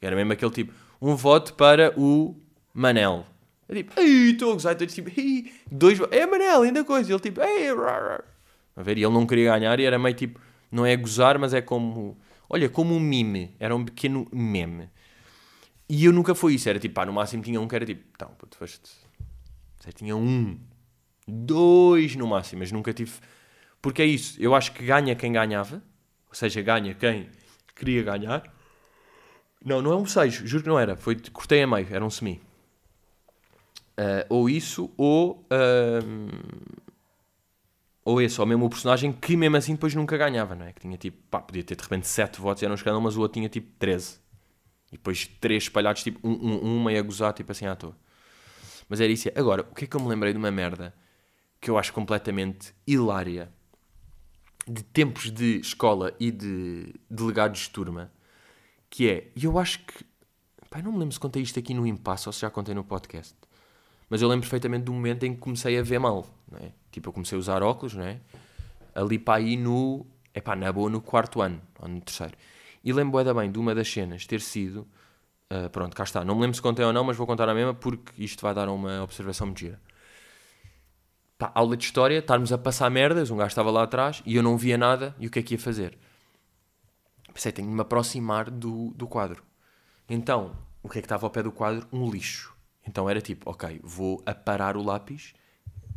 Era 0.00 0.14
mesmo 0.14 0.32
aquele 0.32 0.50
tipo, 0.50 0.72
um 1.00 1.16
voto 1.16 1.54
para 1.54 1.92
o 1.98 2.36
Manel. 2.72 3.26
É 3.68 3.74
tipo, 3.74 3.98
ei, 3.98 4.30
estou 4.30 4.50
a 4.50 4.54
gozar, 4.54 4.72
estou 4.72 4.86
tipo, 4.86 5.10
ei, 5.18 5.52
dois 5.70 5.98
é 6.10 6.26
Manel, 6.26 6.62
ainda 6.62 6.84
coisa. 6.84 7.12
Ele 7.12 7.20
tipo, 7.20 7.40
ei, 7.40 7.74
rar, 7.74 8.24
A 8.76 8.82
ver, 8.82 8.98
e 8.98 9.02
ele 9.02 9.12
não 9.12 9.26
queria 9.26 9.52
ganhar 9.52 9.78
e 9.80 9.84
era 9.84 9.98
meio 9.98 10.14
tipo, 10.14 10.40
não 10.70 10.86
é 10.86 10.96
gozar, 10.96 11.38
mas 11.38 11.52
é 11.52 11.60
como, 11.60 12.16
olha, 12.48 12.68
como 12.68 12.94
um 12.94 13.00
mime. 13.00 13.54
Era 13.58 13.74
um 13.74 13.84
pequeno 13.84 14.28
meme. 14.32 14.88
E 15.88 16.04
eu 16.04 16.12
nunca 16.12 16.34
fui 16.34 16.54
isso. 16.54 16.68
Era 16.68 16.78
tipo, 16.78 16.94
pá, 16.94 17.06
no 17.06 17.12
máximo 17.12 17.42
tinha 17.42 17.60
um 17.60 17.68
que 17.68 17.74
era 17.76 17.86
tipo, 17.86 18.04
então, 18.14 18.28
puto, 18.38 18.56
foste. 18.56 18.90
Tinha 19.94 20.16
um, 20.16 20.58
dois 21.26 22.16
no 22.16 22.26
máximo, 22.26 22.60
mas 22.60 22.72
nunca 22.72 22.92
tive. 22.92 23.12
Porque 23.80 24.02
é 24.02 24.06
isso, 24.06 24.40
eu 24.40 24.54
acho 24.54 24.72
que 24.72 24.84
ganha 24.84 25.14
quem 25.14 25.32
ganhava, 25.32 25.82
ou 26.28 26.34
seja, 26.34 26.60
ganha 26.60 26.94
quem 26.94 27.30
queria 27.74 28.02
ganhar. 28.02 28.52
Não, 29.64 29.80
não 29.80 29.92
é 29.92 29.96
um 29.96 30.06
seis, 30.06 30.34
juro 30.34 30.62
que 30.62 30.68
não 30.68 30.78
era. 30.78 30.96
Foi, 30.96 31.16
cortei 31.32 31.62
a 31.62 31.66
meio, 31.66 31.86
era 31.90 32.04
um 32.04 32.10
semi. 32.10 32.40
Uh, 33.98 34.26
ou 34.28 34.50
isso, 34.50 34.90
ou. 34.96 35.46
Uh, 35.50 36.76
ou 38.04 38.22
esse, 38.22 38.40
ou 38.40 38.46
mesmo 38.46 38.64
o 38.66 38.70
personagem 38.70 39.12
que 39.12 39.36
mesmo 39.36 39.56
assim 39.56 39.72
depois 39.72 39.92
nunca 39.92 40.16
ganhava, 40.16 40.54
não 40.54 40.64
é? 40.64 40.72
Que 40.72 40.80
tinha 40.80 40.96
tipo, 40.96 41.18
pá, 41.28 41.40
podia 41.40 41.64
ter 41.64 41.74
de 41.74 41.82
repente 41.82 42.06
7 42.06 42.40
votos 42.40 42.62
e 42.62 42.64
era 42.64 42.72
um 42.72 42.76
escândalo, 42.76 43.02
mas 43.02 43.16
o 43.16 43.20
outro 43.20 43.34
tinha 43.34 43.48
tipo 43.48 43.68
13. 43.80 44.20
E 44.96 44.98
depois 44.98 45.26
três 45.26 45.64
espalhados, 45.64 46.02
tipo, 46.02 46.26
um, 46.26 46.32
um, 46.32 46.64
um 46.64 46.84
meio 46.84 46.98
a 46.98 47.02
gozar, 47.02 47.34
tipo 47.34 47.52
assim 47.52 47.66
à 47.66 47.76
toa. 47.76 47.94
Mas 48.88 48.98
era 48.98 49.12
isso. 49.12 49.28
Agora, 49.34 49.60
o 49.70 49.74
que 49.74 49.84
é 49.84 49.86
que 49.86 49.94
eu 49.94 50.00
me 50.00 50.08
lembrei 50.08 50.32
de 50.32 50.38
uma 50.38 50.50
merda 50.50 50.94
que 51.60 51.68
eu 51.68 51.76
acho 51.76 51.92
completamente 51.92 52.74
hilária 52.86 53.52
de 54.66 54.82
tempos 54.82 55.30
de 55.30 55.60
escola 55.60 56.14
e 56.18 56.30
de 56.30 56.94
delegados 57.10 57.60
de 57.60 57.70
turma, 57.70 58.10
que 58.88 59.08
é, 59.08 59.30
e 59.36 59.44
eu 59.44 59.58
acho 59.58 59.80
que, 59.80 60.04
pá, 60.70 60.80
não 60.80 60.92
me 60.92 60.98
lembro 60.98 61.12
se 61.12 61.20
contei 61.20 61.42
isto 61.42 61.58
aqui 61.58 61.74
no 61.74 61.86
impasse 61.86 62.26
ou 62.26 62.32
se 62.32 62.40
já 62.40 62.50
contei 62.50 62.74
no 62.74 62.82
podcast, 62.82 63.34
mas 64.08 64.22
eu 64.22 64.28
lembro 64.28 64.42
perfeitamente 64.42 64.84
do 64.84 64.92
momento 64.92 65.24
em 65.24 65.34
que 65.34 65.40
comecei 65.40 65.78
a 65.78 65.82
ver 65.82 65.98
mal, 65.98 66.26
não 66.50 66.58
é? 66.58 66.72
Tipo, 66.90 67.10
eu 67.10 67.12
comecei 67.12 67.36
a 67.36 67.38
usar 67.38 67.62
óculos, 67.62 67.94
não 67.94 68.04
é? 68.04 68.18
Ali 68.94 69.18
para 69.18 69.38
aí 69.38 69.56
no, 69.56 70.06
é 70.32 70.40
pá, 70.40 70.56
na 70.56 70.72
boa 70.72 70.88
no 70.88 71.00
quarto 71.00 71.42
ano, 71.42 71.60
ou 71.78 71.88
no 71.88 72.00
terceiro. 72.00 72.36
E 72.86 72.92
lembro 72.92 73.18
ainda 73.18 73.34
bem 73.34 73.50
de 73.50 73.58
uma 73.58 73.74
das 73.74 73.92
cenas 73.92 74.24
ter 74.26 74.40
sido. 74.40 74.86
Uh, 75.52 75.68
pronto, 75.70 75.96
cá 75.96 76.04
está. 76.04 76.24
Não 76.24 76.36
me 76.36 76.42
lembro 76.42 76.54
se 76.54 76.62
contei 76.62 76.84
ou 76.84 76.92
não, 76.92 77.02
mas 77.02 77.16
vou 77.16 77.26
contar 77.26 77.48
a 77.48 77.52
mesma 77.52 77.74
porque 77.74 78.12
isto 78.22 78.40
vai 78.40 78.54
dar 78.54 78.68
uma 78.68 79.02
observação 79.02 79.48
muito 79.48 79.58
gira. 79.58 79.80
Pá, 81.36 81.50
aula 81.52 81.76
de 81.76 81.82
história, 81.82 82.16
estarmos 82.16 82.52
a 82.52 82.56
passar 82.58 82.88
merdas, 82.88 83.28
um 83.28 83.36
gajo 83.36 83.48
estava 83.48 83.72
lá 83.72 83.82
atrás 83.82 84.22
e 84.24 84.36
eu 84.36 84.42
não 84.42 84.56
via 84.56 84.78
nada 84.78 85.16
e 85.18 85.26
o 85.26 85.30
que 85.32 85.40
é 85.40 85.42
que 85.42 85.54
ia 85.54 85.58
fazer? 85.58 85.98
Pensei, 87.34 87.50
tenho 87.50 87.66
de 87.66 87.74
me 87.74 87.80
aproximar 87.80 88.48
do, 88.48 88.94
do 88.94 89.08
quadro. 89.08 89.42
Então, 90.08 90.56
o 90.80 90.88
que 90.88 90.98
é 90.98 91.02
que 91.02 91.06
estava 91.06 91.26
ao 91.26 91.30
pé 91.30 91.42
do 91.42 91.50
quadro? 91.50 91.88
Um 91.92 92.08
lixo. 92.08 92.54
Então 92.86 93.10
era 93.10 93.20
tipo, 93.20 93.50
ok, 93.50 93.80
vou 93.82 94.22
aparar 94.24 94.76
o 94.76 94.82
lápis, 94.82 95.34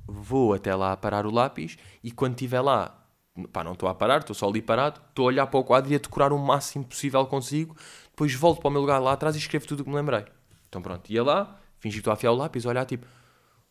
vou 0.07 0.55
até 0.55 0.73
lá 0.73 0.91
aparar 0.91 1.27
o 1.27 1.31
lápis 1.31 1.77
e 2.03 2.09
quando 2.09 2.33
estiver 2.33 2.61
lá 2.61 2.98
pá, 3.47 3.63
não 3.63 3.73
estou 3.73 3.87
a 3.89 3.95
parar, 3.95 4.19
estou 4.19 4.35
só 4.35 4.47
ali 4.47 4.61
parado, 4.61 5.01
estou 5.09 5.25
a 5.25 5.27
olhar 5.27 5.47
para 5.47 5.59
o 5.59 5.63
quadro 5.63 5.91
e 5.91 5.95
a 5.95 5.99
decorar 5.99 6.33
o 6.33 6.37
máximo 6.37 6.85
possível 6.85 7.25
consigo, 7.25 7.75
depois 8.09 8.33
volto 8.33 8.59
para 8.59 8.67
o 8.67 8.71
meu 8.71 8.81
lugar 8.81 8.99
lá 8.99 9.13
atrás 9.13 9.35
e 9.35 9.39
escrevo 9.39 9.67
tudo 9.67 9.81
o 9.81 9.83
que 9.83 9.89
me 9.89 9.95
lembrei. 9.95 10.25
Então 10.67 10.81
pronto, 10.81 11.09
ia 11.09 11.23
lá, 11.23 11.59
fingi 11.79 11.95
que 11.95 11.99
estou 12.01 12.11
a 12.11 12.13
afiar 12.15 12.31
o 12.31 12.35
lápis, 12.35 12.65
olhar 12.65 12.85
tipo, 12.85 13.05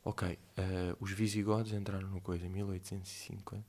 ok, 0.05 0.29
uh, 0.31 0.97
os 1.01 1.13
visigodos 1.13 1.73
entraram 1.73 2.09
no 2.09 2.21
coisa 2.21 2.47
em 2.47 2.49
1850, 2.49 3.65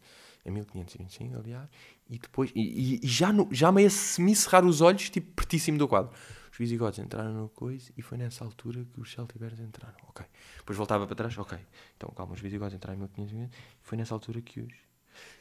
em 0.45 0.51
1525, 0.51 1.37
aliás, 1.37 1.69
e 2.09 2.17
depois, 2.17 2.51
e, 2.55 2.99
e, 3.03 3.07
já, 3.07 3.33
no, 3.33 3.47
já 3.51 3.71
meio 3.71 3.87
a 3.87 3.89
semi-cerrar 3.89 4.65
os 4.65 4.81
olhos, 4.81 5.09
tipo, 5.09 5.33
pertíssimo 5.33 5.77
do 5.77 5.87
quadro. 5.87 6.11
Os 6.51 6.57
visigodos 6.57 6.97
entraram 6.97 7.33
no 7.33 7.49
coisa 7.49 7.91
e 7.97 8.01
foi 8.01 8.17
nessa 8.17 8.43
altura 8.43 8.85
que 8.85 8.99
os 8.99 9.11
celtibéres 9.11 9.59
entraram, 9.59 9.97
ok. 10.07 10.25
Depois 10.57 10.77
voltava 10.77 11.05
para 11.05 11.15
trás, 11.15 11.37
ok. 11.37 11.57
Então 11.95 12.09
calma, 12.15 12.33
os 12.33 12.39
visigodos 12.39 12.73
entraram 12.73 12.97
em 12.97 13.01
1550, 13.01 13.55
foi 13.81 13.97
nessa 13.97 14.13
altura 14.13 14.41
que 14.41 14.61
os 14.61 14.73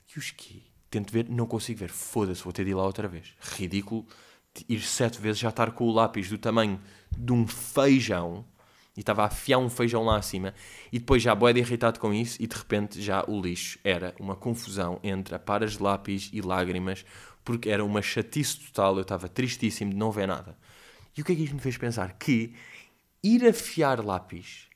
que 0.08 0.18
os 0.18 0.32
quê? 0.32 0.62
Tento 0.90 1.12
ver, 1.12 1.28
não 1.28 1.46
consigo 1.46 1.78
ver. 1.78 1.90
Foda-se, 1.90 2.42
vou 2.42 2.52
ter 2.52 2.64
de 2.64 2.70
ir 2.70 2.74
lá 2.74 2.84
outra 2.84 3.06
vez. 3.06 3.34
Ridículo 3.40 4.04
ir 4.68 4.80
sete 4.80 5.20
vezes 5.20 5.38
já 5.38 5.50
estar 5.50 5.70
com 5.72 5.84
o 5.84 5.92
lápis 5.92 6.28
do 6.28 6.38
tamanho 6.38 6.80
de 7.16 7.32
um 7.32 7.46
feijão 7.46 8.44
e 8.96 9.00
estava 9.00 9.22
a 9.22 9.26
afiar 9.26 9.58
um 9.58 9.68
feijão 9.70 10.02
lá 10.04 10.16
acima 10.16 10.54
e 10.90 10.98
depois 10.98 11.22
já 11.22 11.34
boeda 11.34 11.58
irritado 11.58 12.00
com 12.00 12.12
isso 12.12 12.42
e 12.42 12.46
de 12.46 12.56
repente 12.56 13.00
já 13.00 13.24
o 13.28 13.40
lixo 13.40 13.78
era 13.84 14.14
uma 14.18 14.34
confusão 14.34 14.98
entre 15.02 15.34
aparas 15.34 15.72
de 15.72 15.82
lápis 15.82 16.30
e 16.32 16.40
lágrimas 16.40 17.04
porque 17.44 17.68
era 17.68 17.84
uma 17.84 18.02
chatice 18.02 18.58
total, 18.58 18.96
eu 18.96 19.02
estava 19.02 19.28
tristíssimo 19.28 19.92
de 19.92 19.96
não 19.96 20.10
ver 20.10 20.26
nada. 20.26 20.58
E 21.16 21.22
o 21.22 21.24
que 21.24 21.32
é 21.32 21.34
que 21.34 21.44
isto 21.44 21.54
me 21.54 21.60
fez 21.60 21.78
pensar? 21.78 22.12
Que 22.14 22.54
ir 23.22 23.46
afiar 23.46 24.04
lápis, 24.04 24.66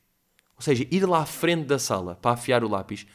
ou 0.55 0.61
seja, 0.61 0.87
ir 0.89 1.05
lá 1.05 1.21
à 1.21 1.25
frente 1.25 1.65
da 1.65 1.77
sala 1.77 2.15
para 2.15 2.31
afiar 2.31 2.63
o 2.63 2.69
lápis 2.69 3.05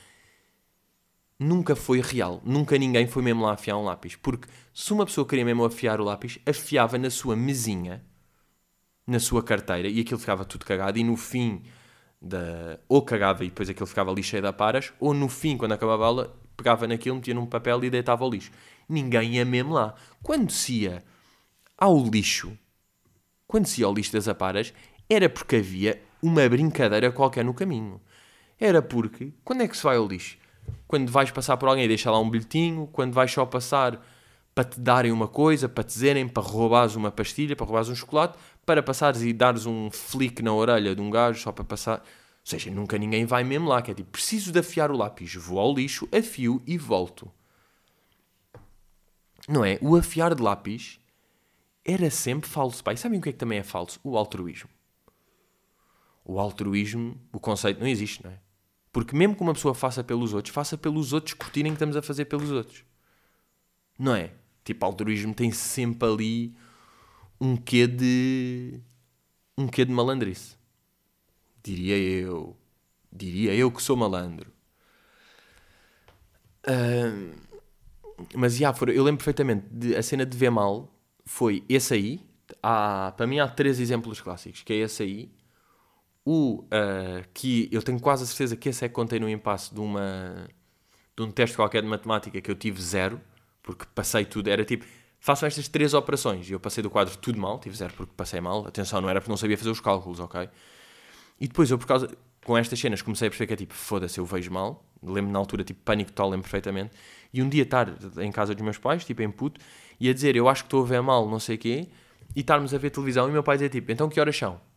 nunca 1.38 1.76
foi 1.76 2.00
real. 2.00 2.40
Nunca 2.44 2.76
ninguém 2.76 3.06
foi 3.06 3.22
mesmo 3.22 3.44
lá 3.44 3.52
afiar 3.52 3.76
um 3.76 3.84
lápis. 3.84 4.16
Porque 4.16 4.48
se 4.74 4.92
uma 4.92 5.06
pessoa 5.06 5.26
queria 5.26 5.44
mesmo 5.44 5.64
afiar 5.64 6.00
o 6.00 6.04
lápis, 6.04 6.38
afiava 6.44 6.98
na 6.98 7.10
sua 7.10 7.36
mesinha, 7.36 8.04
na 9.06 9.20
sua 9.20 9.42
carteira, 9.42 9.88
e 9.88 10.00
aquilo 10.00 10.18
ficava 10.18 10.44
tudo 10.44 10.64
cagado. 10.64 10.98
E 10.98 11.04
no 11.04 11.16
fim, 11.16 11.62
da... 12.20 12.78
ou 12.88 13.02
cagava 13.02 13.44
e 13.44 13.48
depois 13.48 13.68
aquilo 13.68 13.86
ficava 13.86 14.10
ali 14.10 14.22
cheio 14.22 14.42
de 14.42 14.48
aparas, 14.48 14.92
ou 14.98 15.14
no 15.14 15.28
fim, 15.28 15.56
quando 15.56 15.72
acabava 15.72 16.04
a 16.04 16.06
aula, 16.06 16.36
pegava 16.56 16.86
naquilo, 16.86 17.16
metia 17.16 17.34
num 17.34 17.46
papel 17.46 17.84
e 17.84 17.90
deitava 17.90 18.24
ao 18.24 18.30
lixo. 18.30 18.50
Ninguém 18.88 19.36
ia 19.36 19.44
mesmo 19.44 19.74
lá. 19.74 19.94
Quando 20.22 20.50
se 20.50 20.82
ia 20.82 21.04
ao 21.76 22.04
lixo, 22.04 22.58
quando 23.46 23.66
se 23.66 23.80
ia 23.80 23.86
ao 23.86 23.94
lixo 23.94 24.12
das 24.12 24.28
aparas, 24.28 24.74
era 25.08 25.28
porque 25.28 25.56
havia 25.56 26.02
uma 26.22 26.46
brincadeira 26.48 27.12
qualquer 27.12 27.44
no 27.44 27.54
caminho. 27.54 28.00
Era 28.58 28.82
porque, 28.82 29.32
quando 29.44 29.62
é 29.62 29.68
que 29.68 29.76
se 29.76 29.84
vai 29.84 29.96
ao 29.96 30.06
lixo? 30.08 30.36
Quando 30.86 31.10
vais 31.10 31.30
passar 31.30 31.56
por 31.56 31.68
alguém 31.68 31.86
deixa 31.88 32.10
lá 32.10 32.18
um 32.18 32.28
bilhetinho, 32.28 32.88
quando 32.92 33.12
vais 33.12 33.30
só 33.30 33.44
passar 33.46 34.00
para 34.54 34.64
te 34.64 34.80
darem 34.80 35.12
uma 35.12 35.28
coisa, 35.28 35.68
para 35.68 35.84
te 35.84 35.88
dizerem, 35.88 36.28
para 36.28 36.42
roubares 36.42 36.96
uma 36.96 37.12
pastilha, 37.12 37.54
para 37.54 37.64
roubares 37.64 37.88
um 37.88 37.94
chocolate, 37.94 38.36
para 38.66 38.82
passares 38.82 39.22
e 39.22 39.32
dares 39.32 39.66
um 39.66 39.90
flick 39.90 40.42
na 40.42 40.52
orelha 40.52 40.94
de 40.94 41.00
um 41.00 41.10
gajo 41.10 41.40
só 41.40 41.52
para 41.52 41.64
passar. 41.64 41.98
Ou 41.98 42.04
seja, 42.42 42.70
nunca 42.70 42.98
ninguém 42.98 43.24
vai 43.24 43.44
mesmo 43.44 43.68
lá, 43.68 43.80
que 43.80 43.90
é 43.90 43.94
tipo, 43.94 44.10
preciso 44.10 44.50
de 44.50 44.58
afiar 44.58 44.90
o 44.90 44.96
lápis, 44.96 45.34
vou 45.34 45.60
ao 45.60 45.72
lixo, 45.72 46.08
afio 46.12 46.62
e 46.66 46.76
volto. 46.76 47.30
Não 49.48 49.64
é? 49.64 49.78
O 49.80 49.96
afiar 49.96 50.34
de 50.34 50.42
lápis 50.42 50.98
era 51.84 52.10
sempre 52.10 52.50
falso. 52.50 52.82
E 52.92 52.96
sabem 52.96 53.18
o 53.18 53.22
que 53.22 53.30
é 53.30 53.32
que 53.32 53.38
também 53.38 53.58
é 53.58 53.62
falso? 53.62 53.98
O 54.02 54.16
altruísmo. 54.18 54.68
O 56.24 56.38
altruísmo, 56.38 57.18
o 57.32 57.40
conceito 57.40 57.80
não 57.80 57.86
existe, 57.86 58.22
não 58.22 58.30
é? 58.30 58.38
Porque 58.92 59.14
mesmo 59.16 59.34
que 59.36 59.42
uma 59.42 59.52
pessoa 59.52 59.74
faça 59.74 60.02
pelos 60.02 60.32
outros, 60.34 60.54
faça 60.54 60.76
pelos 60.76 61.12
outros 61.12 61.34
curtirem 61.34 61.72
que 61.72 61.76
estamos 61.76 61.96
a 61.96 62.02
fazer 62.02 62.24
pelos 62.24 62.50
outros. 62.50 62.84
Não 63.98 64.14
é? 64.14 64.32
Tipo, 64.64 64.84
altruísmo 64.86 65.34
tem 65.34 65.50
sempre 65.50 66.08
ali 66.08 66.56
um 67.40 67.56
quê 67.56 67.86
de. 67.86 68.80
um 69.56 69.66
quê 69.66 69.84
de 69.84 69.92
malandrice. 69.92 70.56
Diria 71.62 71.96
eu. 71.96 72.56
Diria 73.12 73.54
eu 73.54 73.70
que 73.70 73.82
sou 73.82 73.96
malandro. 73.96 74.52
Uh, 76.66 77.34
mas 78.34 78.56
já, 78.56 78.74
eu 78.94 79.04
lembro 79.04 79.18
perfeitamente 79.18 79.66
de 79.70 79.96
a 79.96 80.02
cena 80.02 80.26
de 80.26 80.36
ver 80.36 80.50
mal 80.50 80.92
foi 81.24 81.64
esse 81.68 81.94
aí. 81.94 82.20
Há, 82.62 83.12
para 83.16 83.26
mim 83.26 83.38
há 83.38 83.48
três 83.48 83.78
exemplos 83.78 84.20
clássicos, 84.20 84.62
que 84.62 84.72
é 84.72 84.76
esse 84.76 85.02
aí. 85.02 85.30
O 86.30 86.56
uh, 86.64 87.26
que 87.32 87.70
eu 87.72 87.82
tenho 87.82 87.98
quase 87.98 88.22
a 88.22 88.26
certeza 88.26 88.54
que 88.54 88.68
esse 88.68 88.84
é 88.84 88.88
que 88.88 88.94
contei 88.94 89.18
no 89.18 89.30
impasse 89.30 89.72
de, 89.72 89.80
uma, 89.80 90.46
de 91.16 91.22
um 91.22 91.30
teste 91.30 91.56
qualquer 91.56 91.80
de 91.80 91.88
matemática 91.88 92.38
que 92.38 92.50
eu 92.50 92.54
tive 92.54 92.82
zero 92.82 93.18
porque 93.62 93.86
passei 93.94 94.26
tudo, 94.26 94.48
era 94.48 94.62
tipo, 94.62 94.84
façam 95.18 95.46
estas 95.46 95.68
três 95.68 95.94
operações, 95.94 96.50
e 96.50 96.52
eu 96.52 96.60
passei 96.60 96.82
do 96.82 96.90
quadro 96.90 97.16
tudo 97.16 97.40
mal, 97.40 97.58
tive 97.58 97.74
zero 97.74 97.94
porque 97.94 98.12
passei 98.14 98.42
mal, 98.42 98.66
atenção, 98.66 99.00
não 99.00 99.08
era 99.08 99.22
porque 99.22 99.30
não 99.30 99.38
sabia 99.38 99.56
fazer 99.56 99.70
os 99.70 99.80
cálculos, 99.80 100.20
ok? 100.20 100.50
E 101.40 101.48
depois 101.48 101.70
eu, 101.70 101.78
por 101.78 101.86
causa, 101.86 102.14
com 102.44 102.58
estas 102.58 102.78
cenas, 102.78 103.00
comecei 103.00 103.28
a 103.28 103.30
perceber 103.30 103.46
que 103.46 103.52
é 103.54 103.56
tipo, 103.56 103.72
foda-se, 103.72 104.18
eu 104.20 104.26
vejo 104.26 104.50
mal, 104.50 104.84
lembro 105.02 105.32
na 105.32 105.38
altura, 105.38 105.64
tipo, 105.64 105.80
pânico 105.82 106.10
total, 106.12 106.28
lembro 106.28 106.42
perfeitamente, 106.42 106.94
e 107.32 107.42
um 107.42 107.48
dia 107.48 107.62
estar 107.62 107.88
em 108.18 108.30
casa 108.30 108.54
dos 108.54 108.62
meus 108.62 108.76
pais, 108.76 109.02
tipo, 109.02 109.22
em 109.22 109.30
puto, 109.30 109.58
e 109.98 110.10
a 110.10 110.12
dizer, 110.12 110.36
eu 110.36 110.46
acho 110.46 110.64
que 110.64 110.66
estou 110.66 110.82
a 110.82 110.86
ver 110.86 111.00
mal, 111.00 111.26
não 111.26 111.40
sei 111.40 111.56
o 111.56 111.58
quê, 111.58 111.88
e 112.36 112.40
estarmos 112.40 112.74
a 112.74 112.76
ver 112.76 112.90
televisão, 112.90 113.30
e 113.30 113.32
meu 113.32 113.42
pai 113.42 113.56
dizer, 113.56 113.70
tipo, 113.70 113.90
então 113.90 114.10
que 114.10 114.20
horas 114.20 114.36
são? 114.36 114.67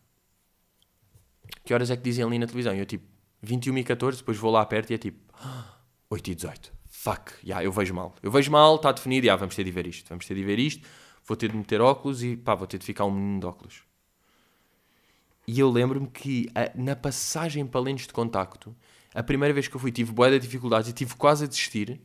Que 1.64 1.74
horas 1.74 1.90
é 1.90 1.96
que 1.96 2.02
dizem 2.02 2.24
ali 2.24 2.38
na 2.38 2.46
televisão? 2.46 2.74
E 2.74 2.78
eu, 2.78 2.86
tipo, 2.86 3.04
21 3.42 3.78
e 3.78 3.84
14, 3.84 4.18
depois 4.18 4.36
vou 4.38 4.50
lá 4.50 4.64
perto 4.64 4.90
e 4.90 4.94
é 4.94 4.98
tipo, 4.98 5.18
8 6.10 6.30
e 6.30 6.34
18 6.34 6.82
fuck, 7.02 7.32
yeah, 7.42 7.64
eu 7.64 7.72
vejo 7.72 7.92
mal. 7.92 8.14
Eu 8.22 8.30
vejo 8.30 8.48
mal, 8.52 8.76
está 8.76 8.92
definido, 8.92 9.26
yeah, 9.26 9.38
vamos 9.38 9.56
ter 9.56 9.64
de 9.64 9.72
ver 9.72 9.88
isto. 9.88 10.08
Vamos 10.08 10.24
ter 10.24 10.36
de 10.36 10.44
ver 10.44 10.58
isto, 10.60 10.86
vou 11.26 11.36
ter 11.36 11.50
de 11.50 11.56
meter 11.56 11.80
óculos 11.80 12.22
e 12.22 12.36
pá, 12.36 12.54
vou 12.54 12.66
ter 12.66 12.78
de 12.78 12.84
ficar 12.84 13.04
um 13.06 13.10
menino 13.10 13.40
de 13.40 13.46
óculos. 13.46 13.82
E 15.48 15.58
eu 15.58 15.68
lembro-me 15.68 16.06
que 16.06 16.48
a, 16.54 16.70
na 16.76 16.94
passagem 16.94 17.66
para 17.66 17.80
lentes 17.80 18.06
de 18.06 18.12
contacto, 18.12 18.76
a 19.12 19.20
primeira 19.20 19.52
vez 19.52 19.66
que 19.66 19.74
eu 19.74 19.80
fui, 19.80 19.90
tive 19.90 20.12
boa 20.12 20.30
de 20.30 20.38
dificuldades 20.38 20.90
e 20.90 20.92
tive 20.92 21.16
quase 21.16 21.44
a 21.44 21.48
desistir. 21.48 22.00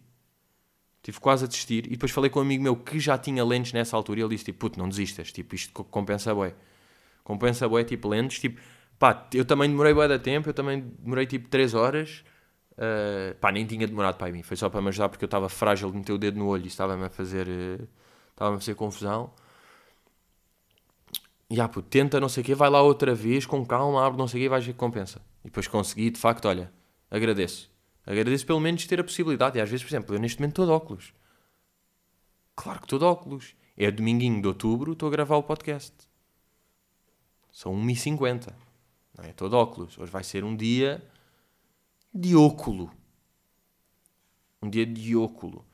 Tive 1.03 1.19
quase 1.19 1.45
a 1.45 1.47
desistir. 1.47 1.85
E 1.85 1.91
depois 1.91 2.11
falei 2.11 2.31
com 2.31 2.39
um 2.39 2.41
amigo 2.41 2.63
meu 2.63 2.75
que 2.75 2.99
já 2.99 3.19
tinha 3.19 3.45
lentes 3.45 3.73
nessa 3.73 3.95
altura 3.95 4.21
e 4.21 4.23
ele 4.23 4.29
disse, 4.29 4.45
tipo, 4.45 4.57
puto, 4.57 4.79
não 4.79 4.89
desistas. 4.89 5.31
Tipo, 5.31 5.53
isto 5.53 5.71
compensa 5.71 6.33
bué. 6.33 6.55
Compensa 7.23 7.69
bué, 7.69 7.83
tipo, 7.83 8.09
lentes. 8.09 8.39
Tipo, 8.39 8.59
pá, 8.99 9.27
eu 9.33 9.45
também 9.45 9.69
demorei 9.69 9.93
bué 9.93 10.07
de 10.07 10.19
tempo. 10.19 10.49
Eu 10.49 10.53
também 10.53 10.81
demorei, 10.99 11.25
tipo, 11.25 11.47
3 11.49 11.73
horas 11.73 12.23
Uh, 12.77 13.33
pá, 13.39 13.51
nem 13.51 13.65
tinha 13.65 13.87
demorado 13.87 14.17
para 14.17 14.31
mim, 14.31 14.43
foi 14.43 14.55
só 14.55 14.69
para 14.69 14.79
me 14.79 14.89
ajudar 14.89 15.09
porque 15.09 15.25
eu 15.25 15.27
estava 15.27 15.49
frágil 15.49 15.89
de 15.89 15.97
meter 15.97 16.13
o 16.13 16.17
dedo 16.17 16.37
no 16.37 16.47
olho 16.47 16.63
e 16.63 16.67
estava-me 16.67 17.05
a 17.05 17.09
fazer. 17.09 17.47
Uh, 17.47 17.87
estava-me 18.29 18.57
a 18.57 18.59
fazer 18.59 18.75
confusão. 18.75 19.33
E 21.49 21.59
ah, 21.59 21.67
pô, 21.67 21.81
tenta 21.81 22.19
não 22.19 22.29
sei 22.29 22.43
o 22.43 22.45
quê, 22.45 22.53
vai 22.53 22.69
lá 22.69 22.81
outra 22.81 23.15
vez, 23.15 23.45
com 23.45 23.65
calma, 23.65 24.05
abre 24.05 24.17
não 24.17 24.27
sei 24.27 24.41
o 24.41 24.43
quê 24.43 24.49
vais 24.49 24.65
ver 24.65 24.73
que 24.73 24.77
compensa. 24.77 25.21
E 25.43 25.47
depois 25.47 25.67
consegui, 25.67 26.11
de 26.11 26.19
facto, 26.19 26.47
olha, 26.47 26.71
agradeço. 27.09 27.71
Agradeço 28.05 28.45
pelo 28.45 28.59
menos 28.59 28.85
ter 28.85 28.99
a 28.99 29.03
possibilidade. 29.03 29.57
E 29.57 29.61
às 29.61 29.69
vezes, 29.69 29.83
por 29.83 29.89
exemplo, 29.89 30.15
eu 30.15 30.19
neste 30.19 30.39
momento 30.39 30.51
estou 30.51 30.65
de 30.65 30.71
óculos. 30.71 31.13
Claro 32.55 32.79
que 32.79 32.85
estou 32.85 32.99
de 32.99 33.05
óculos. 33.05 33.55
É 33.75 33.89
dominguinho 33.89 34.41
de 34.41 34.47
outubro, 34.47 34.93
estou 34.93 35.07
a 35.07 35.11
gravar 35.11 35.37
o 35.37 35.43
podcast. 35.43 35.93
São 37.51 37.73
1h50. 37.73 38.53
Não 39.17 39.25
é? 39.25 39.29
Estou 39.29 39.49
de 39.49 39.55
óculos. 39.55 39.97
Hoje 39.97 40.11
vai 40.11 40.23
ser 40.23 40.43
um 40.43 40.55
dia 40.55 41.03
de 42.13 42.35
óculo. 42.35 42.91
Um 44.61 44.69
dia 44.69 44.85
de 44.85 45.15
óculo. 45.15 45.65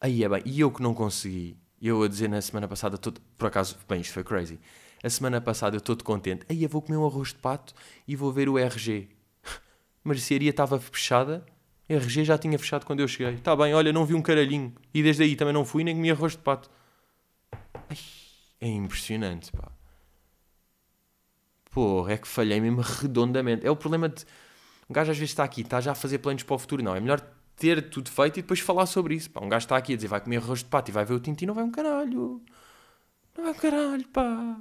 Aí 0.00 0.24
é 0.24 0.28
bem, 0.28 0.42
e 0.44 0.60
eu 0.60 0.70
que 0.70 0.82
não 0.82 0.94
consegui. 0.94 1.56
Eu 1.80 2.02
a 2.02 2.08
dizer 2.08 2.28
na 2.28 2.40
semana 2.40 2.68
passada, 2.68 2.96
todo, 2.98 3.20
por 3.36 3.46
acaso, 3.46 3.76
bem, 3.88 4.00
isto 4.00 4.12
foi 4.12 4.24
crazy. 4.24 4.60
A 5.02 5.10
semana 5.10 5.40
passada 5.40 5.74
eu 5.74 5.78
estou 5.78 5.96
contente. 5.96 6.44
Aí 6.48 6.62
eu 6.62 6.68
vou 6.68 6.80
comer 6.80 6.98
um 6.98 7.06
arroz 7.06 7.28
de 7.28 7.36
pato 7.36 7.74
e 8.06 8.14
vou 8.14 8.32
ver 8.32 8.48
o 8.48 8.58
RG. 8.58 9.08
Mercearia 10.04 10.50
estava 10.50 10.78
fechada. 10.78 11.44
RG 11.88 12.24
já 12.24 12.38
tinha 12.38 12.58
fechado 12.58 12.86
quando 12.86 13.00
eu 13.00 13.08
cheguei. 13.08 13.34
Está 13.34 13.56
bem, 13.56 13.74
olha, 13.74 13.92
não 13.92 14.06
vi 14.06 14.14
um 14.14 14.22
caralhinho. 14.22 14.72
E 14.94 15.02
desde 15.02 15.24
aí 15.24 15.34
também 15.34 15.52
não 15.52 15.64
fui 15.64 15.82
nem 15.82 15.94
comi 15.94 16.10
arroz 16.10 16.32
de 16.32 16.38
pato. 16.38 16.70
Ai, 17.88 17.98
é 18.60 18.68
impressionante, 18.68 19.50
pá. 19.50 19.70
Porra, 21.72 22.12
é 22.12 22.18
que 22.18 22.28
falhei 22.28 22.60
mesmo 22.60 22.82
redondamente. 22.82 23.66
É 23.66 23.70
o 23.70 23.74
problema 23.74 24.08
de 24.08 24.24
um 24.88 24.92
gajo 24.92 25.10
às 25.10 25.16
vezes 25.16 25.30
está 25.30 25.42
aqui, 25.42 25.62
está 25.62 25.80
já 25.80 25.92
a 25.92 25.94
fazer 25.94 26.18
planos 26.18 26.42
para 26.42 26.54
o 26.54 26.58
futuro. 26.58 26.82
Não, 26.82 26.94
é 26.94 27.00
melhor 27.00 27.18
ter 27.56 27.88
tudo 27.88 28.10
feito 28.10 28.38
e 28.38 28.42
depois 28.42 28.60
falar 28.60 28.84
sobre 28.84 29.14
isso. 29.14 29.30
Pá, 29.30 29.40
um 29.40 29.48
gajo 29.48 29.64
está 29.64 29.76
aqui 29.76 29.94
a 29.94 29.96
dizer 29.96 30.08
vai 30.08 30.20
comer 30.20 30.36
arroz 30.36 30.60
de 30.60 30.66
pato 30.66 30.90
e 30.90 30.92
vai 30.92 31.04
ver 31.04 31.14
o 31.14 31.20
Tintin, 31.20 31.46
não 31.46 31.54
vai 31.54 31.64
um 31.64 31.70
caralho. 31.70 32.42
Não 33.34 33.44
vai 33.44 33.52
um 33.52 33.56
caralho, 33.56 34.06
pá. 34.08 34.60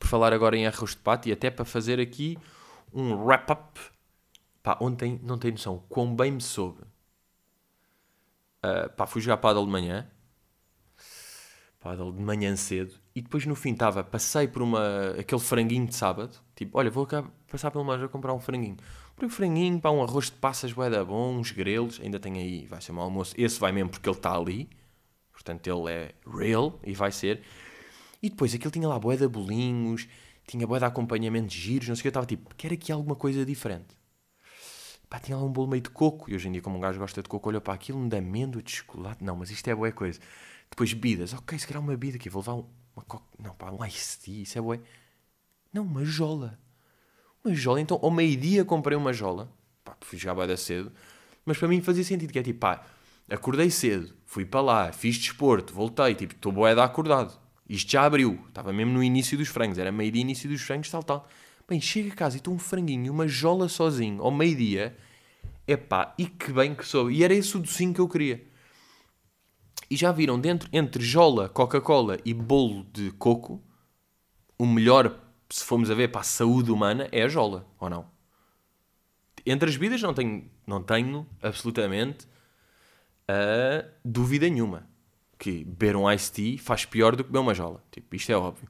Por 0.00 0.08
falar 0.08 0.32
agora 0.32 0.56
em 0.56 0.66
arroz 0.66 0.90
de 0.90 0.96
pato 0.96 1.28
e 1.28 1.32
até 1.32 1.48
para 1.48 1.64
fazer 1.64 2.00
aqui 2.00 2.36
um 2.92 3.14
wrap-up. 3.24 3.80
Pá, 4.64 4.76
ontem 4.80 5.20
não 5.22 5.38
tem 5.38 5.52
noção 5.52 5.84
quão 5.88 6.16
bem 6.16 6.32
me 6.32 6.40
soube. 6.40 6.82
Uh, 8.64 8.90
pá, 8.96 9.06
fui 9.06 9.20
jogar 9.20 9.36
paddle 9.36 9.64
de 9.64 9.70
manhã. 9.70 10.10
Paddle 11.78 12.12
de 12.12 12.20
manhã 12.20 12.56
cedo. 12.56 13.03
E 13.14 13.22
depois 13.22 13.46
no 13.46 13.54
fim 13.54 13.72
estava, 13.72 14.02
passei 14.02 14.48
por 14.48 14.60
uma, 14.60 15.10
aquele 15.18 15.40
franguinho 15.40 15.86
de 15.86 15.94
sábado. 15.94 16.36
Tipo, 16.56 16.78
olha, 16.78 16.90
vou 16.90 17.06
passar 17.48 17.70
pelo 17.70 17.84
mais 17.84 18.02
a 18.02 18.08
comprar 18.08 18.34
um 18.34 18.40
franguinho. 18.40 18.76
Comprei 19.10 19.28
um 19.28 19.30
franguinho, 19.30 19.80
pá, 19.80 19.90
um 19.90 20.02
arroz 20.02 20.26
de 20.26 20.32
passas, 20.32 20.72
bué 20.72 20.90
da 20.90 21.04
bom, 21.04 21.36
uns 21.36 21.52
grelos. 21.52 22.00
Ainda 22.00 22.18
tem 22.18 22.36
aí, 22.38 22.66
vai 22.66 22.80
ser 22.80 22.90
um 22.90 22.98
almoço. 22.98 23.32
Esse 23.38 23.60
vai 23.60 23.70
mesmo 23.70 23.90
porque 23.90 24.08
ele 24.08 24.16
está 24.16 24.36
ali. 24.36 24.68
Portanto, 25.32 25.66
ele 25.68 25.92
é 25.92 26.14
real 26.26 26.80
e 26.82 26.92
vai 26.92 27.12
ser. 27.12 27.42
E 28.20 28.30
depois 28.30 28.52
aquilo 28.52 28.72
tinha 28.72 28.88
lá 28.88 28.98
bué 28.98 29.16
de 29.16 29.28
bolinhos, 29.28 30.08
tinha 30.46 30.66
bué 30.66 30.80
de 30.80 30.84
acompanhamentos 30.86 31.54
giros, 31.54 31.88
não 31.88 31.94
sei 31.94 32.00
o 32.00 32.02
que. 32.02 32.08
Eu 32.08 32.10
estava 32.10 32.26
tipo, 32.26 32.52
quero 32.56 32.74
aqui 32.74 32.90
alguma 32.90 33.14
coisa 33.14 33.44
diferente. 33.46 33.96
Pá, 35.08 35.20
tinha 35.20 35.36
lá 35.36 35.44
um 35.44 35.52
bolo 35.52 35.68
meio 35.68 35.82
de 35.82 35.90
coco. 35.90 36.28
E 36.28 36.34
hoje 36.34 36.48
em 36.48 36.52
dia, 36.52 36.62
como 36.62 36.76
um 36.78 36.80
gajo 36.80 36.98
gosta 36.98 37.22
de 37.22 37.28
coco, 37.28 37.48
olha 37.48 37.60
para 37.60 37.74
aquilo, 37.74 37.98
um 38.00 38.08
de 38.08 38.16
amêndoa, 38.16 38.60
de 38.60 38.72
chocolate. 38.72 39.22
Não, 39.22 39.36
mas 39.36 39.50
isto 39.50 39.68
é 39.68 39.74
boa 39.74 39.92
coisa. 39.92 40.18
Depois 40.74 40.92
bebidas. 40.92 41.32
Ok, 41.32 41.56
se 41.56 41.68
calhar 41.68 41.80
uma 41.80 41.92
bebida 41.92 42.16
aqui. 42.16 42.28
Vou 42.28 42.42
levar 42.42 42.54
um, 42.54 42.66
uma 42.96 43.04
coca. 43.04 43.24
Não, 43.38 43.54
pá, 43.54 43.70
um 43.70 43.84
ice 43.84 44.18
tea. 44.18 44.42
Isso 44.42 44.58
é 44.58 44.60
bué. 44.60 44.80
Não, 45.72 45.84
uma 45.84 46.04
jola. 46.04 46.58
Uma 47.44 47.54
jola. 47.54 47.80
Então, 47.80 47.96
ao 48.02 48.10
meio-dia 48.10 48.64
comprei 48.64 48.98
uma 48.98 49.12
jola. 49.12 49.48
Pá, 49.84 49.96
fui 50.00 50.18
jogar 50.18 50.34
bada 50.34 50.56
cedo. 50.56 50.90
Mas 51.46 51.56
para 51.58 51.68
mim 51.68 51.80
fazia 51.80 52.02
sentido. 52.02 52.32
Que 52.32 52.40
é 52.40 52.42
tipo, 52.42 52.58
pá, 52.58 52.84
acordei 53.30 53.70
cedo. 53.70 54.12
Fui 54.26 54.44
para 54.44 54.60
lá. 54.60 54.92
Fiz 54.92 55.16
desporto. 55.16 55.72
Voltei. 55.72 56.16
Tipo, 56.16 56.34
estou 56.34 56.50
boeda 56.50 56.82
acordado. 56.82 57.40
Isto 57.68 57.92
já 57.92 58.04
abriu. 58.04 58.44
Estava 58.48 58.72
mesmo 58.72 58.92
no 58.92 59.02
início 59.02 59.38
dos 59.38 59.46
frangos. 59.46 59.78
Era 59.78 59.92
meio-dia, 59.92 60.22
início 60.22 60.50
dos 60.50 60.60
frangos, 60.60 60.90
tal, 60.90 61.04
tal. 61.04 61.28
Bem, 61.68 61.80
chego 61.80 62.10
a 62.10 62.16
casa 62.16 62.36
e 62.36 62.38
estou 62.38 62.52
um 62.52 62.58
franguinho, 62.58 63.12
uma 63.12 63.28
jola 63.28 63.68
sozinho, 63.68 64.20
ao 64.20 64.32
meio-dia. 64.32 64.96
Epá, 65.68 66.14
e 66.18 66.26
que 66.26 66.52
bem 66.52 66.74
que 66.74 66.84
soube. 66.84 67.14
E 67.14 67.22
era 67.22 67.32
esse 67.32 67.56
o 67.56 67.60
docinho 67.60 67.94
que 67.94 68.00
eu 68.00 68.08
queria. 68.08 68.44
E 69.90 69.96
já 69.96 70.10
viram, 70.12 70.38
dentro, 70.38 70.68
entre 70.72 71.02
jola, 71.02 71.48
Coca-Cola 71.48 72.18
e 72.24 72.32
bolo 72.32 72.84
de 72.92 73.10
coco, 73.12 73.62
o 74.58 74.66
melhor, 74.66 75.20
se 75.48 75.64
formos 75.64 75.90
a 75.90 75.94
ver 75.94 76.08
para 76.08 76.22
a 76.22 76.24
saúde 76.24 76.70
humana, 76.70 77.08
é 77.12 77.22
a 77.22 77.28
jola, 77.28 77.66
ou 77.78 77.90
não? 77.90 78.06
Entre 79.46 79.68
as 79.68 79.76
bebidas 79.76 80.00
não 80.00 80.14
tenho, 80.14 80.50
não 80.66 80.82
tenho 80.82 81.26
absolutamente 81.42 82.26
uh, 83.28 83.86
dúvida 84.04 84.48
nenhuma 84.48 84.88
que 85.38 85.64
beber 85.64 85.96
um 85.96 86.10
iced 86.10 86.32
tea 86.32 86.58
faz 86.58 86.86
pior 86.86 87.14
do 87.14 87.22
que 87.22 87.30
beber 87.30 87.40
uma 87.40 87.54
jola. 87.54 87.82
Tipo, 87.90 88.16
isto 88.16 88.32
é 88.32 88.36
óbvio. 88.36 88.68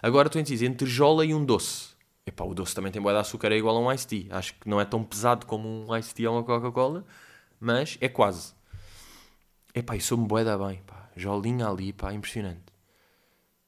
Agora 0.00 0.28
estou 0.28 0.38
a 0.38 0.42
dizer, 0.42 0.66
entre 0.66 0.86
jola 0.86 1.24
e 1.24 1.34
um 1.34 1.44
doce. 1.44 1.92
Epá, 2.24 2.44
o 2.44 2.54
doce 2.54 2.74
também 2.74 2.92
tem 2.92 3.02
boa 3.02 3.12
de 3.12 3.20
açúcar, 3.20 3.50
é 3.50 3.56
igual 3.56 3.76
a 3.76 3.80
um 3.80 3.92
iced 3.92 4.08
tea. 4.08 4.36
Acho 4.36 4.54
que 4.54 4.68
não 4.68 4.80
é 4.80 4.84
tão 4.84 5.02
pesado 5.02 5.46
como 5.46 5.68
um 5.68 5.96
iced 5.96 6.14
tea 6.14 6.30
ou 6.30 6.36
uma 6.36 6.44
Coca-Cola, 6.44 7.04
mas 7.58 7.98
é 8.00 8.08
quase. 8.08 8.54
Epá, 9.74 9.96
e 9.96 10.00
sou-me 10.00 10.26
boeda 10.26 10.58
bem, 10.58 10.82
pá. 10.86 11.08
Jolinha 11.16 11.66
ali, 11.66 11.92
pá, 11.92 12.12
impressionante. 12.12 12.72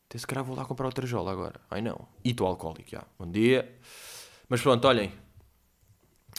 Até 0.06 0.18
se 0.18 0.26
calhar 0.26 0.44
vou 0.44 0.54
lá 0.54 0.64
comprar 0.64 0.86
outra 0.86 1.06
jola 1.06 1.32
agora. 1.32 1.60
Ai 1.70 1.80
não. 1.80 2.06
E 2.22 2.30
estou 2.30 2.46
alcoólico, 2.46 2.90
já. 2.90 3.04
Bom 3.18 3.30
dia. 3.30 3.74
Mas 4.48 4.60
pronto, 4.60 4.86
olhem. 4.86 5.12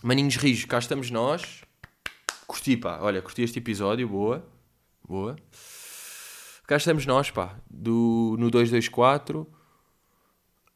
Maninhos 0.03 0.35
rijos, 0.35 0.65
cá 0.65 0.77
estamos 0.77 1.09
nós. 1.09 1.63
Curti, 2.45 2.77
pá. 2.77 2.99
Olha, 3.01 3.21
curti 3.23 3.41
este 3.41 3.57
episódio, 3.57 4.07
boa. 4.07 4.45
Boa. 5.07 5.35
Cá 6.67 6.77
estamos 6.77 7.05
nós, 7.07 7.31
pá, 7.31 7.55
do, 7.69 8.35
no 8.37 8.51
224. 8.51 9.47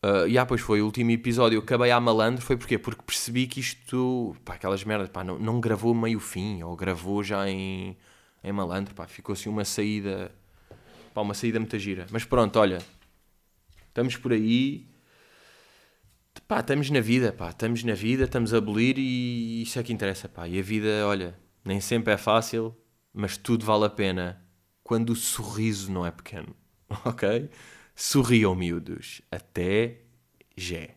Uh, 0.02 0.28
e 0.28 0.38
ah, 0.38 0.46
pois 0.46 0.62
foi, 0.62 0.82
o 0.82 0.86
último 0.86 1.12
episódio 1.12 1.60
acabei 1.60 1.92
a 1.92 2.00
malandro, 2.00 2.42
foi 2.42 2.56
porquê? 2.56 2.78
Porque 2.78 3.02
percebi 3.04 3.46
que 3.48 3.60
isto, 3.60 4.36
pá, 4.46 4.54
aquelas 4.54 4.84
merdas, 4.84 5.10
pá, 5.10 5.24
não, 5.24 5.38
não 5.38 5.60
gravou 5.60 5.94
meio 5.94 6.20
fim, 6.20 6.64
ou 6.64 6.76
gravou 6.76 7.22
já 7.22 7.50
em, 7.50 7.98
em 8.44 8.52
malandro, 8.52 8.94
pá, 8.94 9.08
ficou 9.08 9.34
assim 9.34 9.50
uma 9.50 9.66
saída, 9.66 10.32
pá, 11.14 11.22
uma 11.22 11.34
saída 11.34 11.60
muito 11.60 11.78
gira. 11.78 12.06
Mas 12.12 12.26
pronto, 12.26 12.58
olha, 12.60 12.80
estamos 13.88 14.16
por 14.16 14.34
aí, 14.34 14.88
pá, 16.48 16.60
estamos 16.60 16.90
na 16.90 17.02
vida, 17.02 17.32
pá, 17.32 17.50
estamos 17.50 17.84
na 17.84 17.94
vida, 17.94 18.24
estamos 18.24 18.54
a 18.54 18.58
abolir 18.58 18.98
e 18.98 19.62
isso 19.62 19.80
é 19.80 19.84
que 19.84 19.94
interessa, 19.94 20.28
pá. 20.28 20.48
E 20.48 20.60
a 20.60 20.62
vida, 20.62 21.06
olha, 21.06 21.38
nem 21.64 21.80
sempre 21.80 22.14
é 22.14 22.18
fácil, 22.18 22.76
mas 23.14 23.38
tudo 23.38 23.66
vale 23.66 23.86
a 23.86 23.90
pena 23.90 24.44
quando 24.84 25.12
o 25.12 25.16
sorriso 25.16 25.92
não 25.92 26.06
é 26.06 26.12
pequeno, 26.12 26.56
ok? 27.06 27.50
Sorriam, 27.96 28.56
miúdos. 28.56 29.22
Até 29.30 30.02
já. 30.56 30.88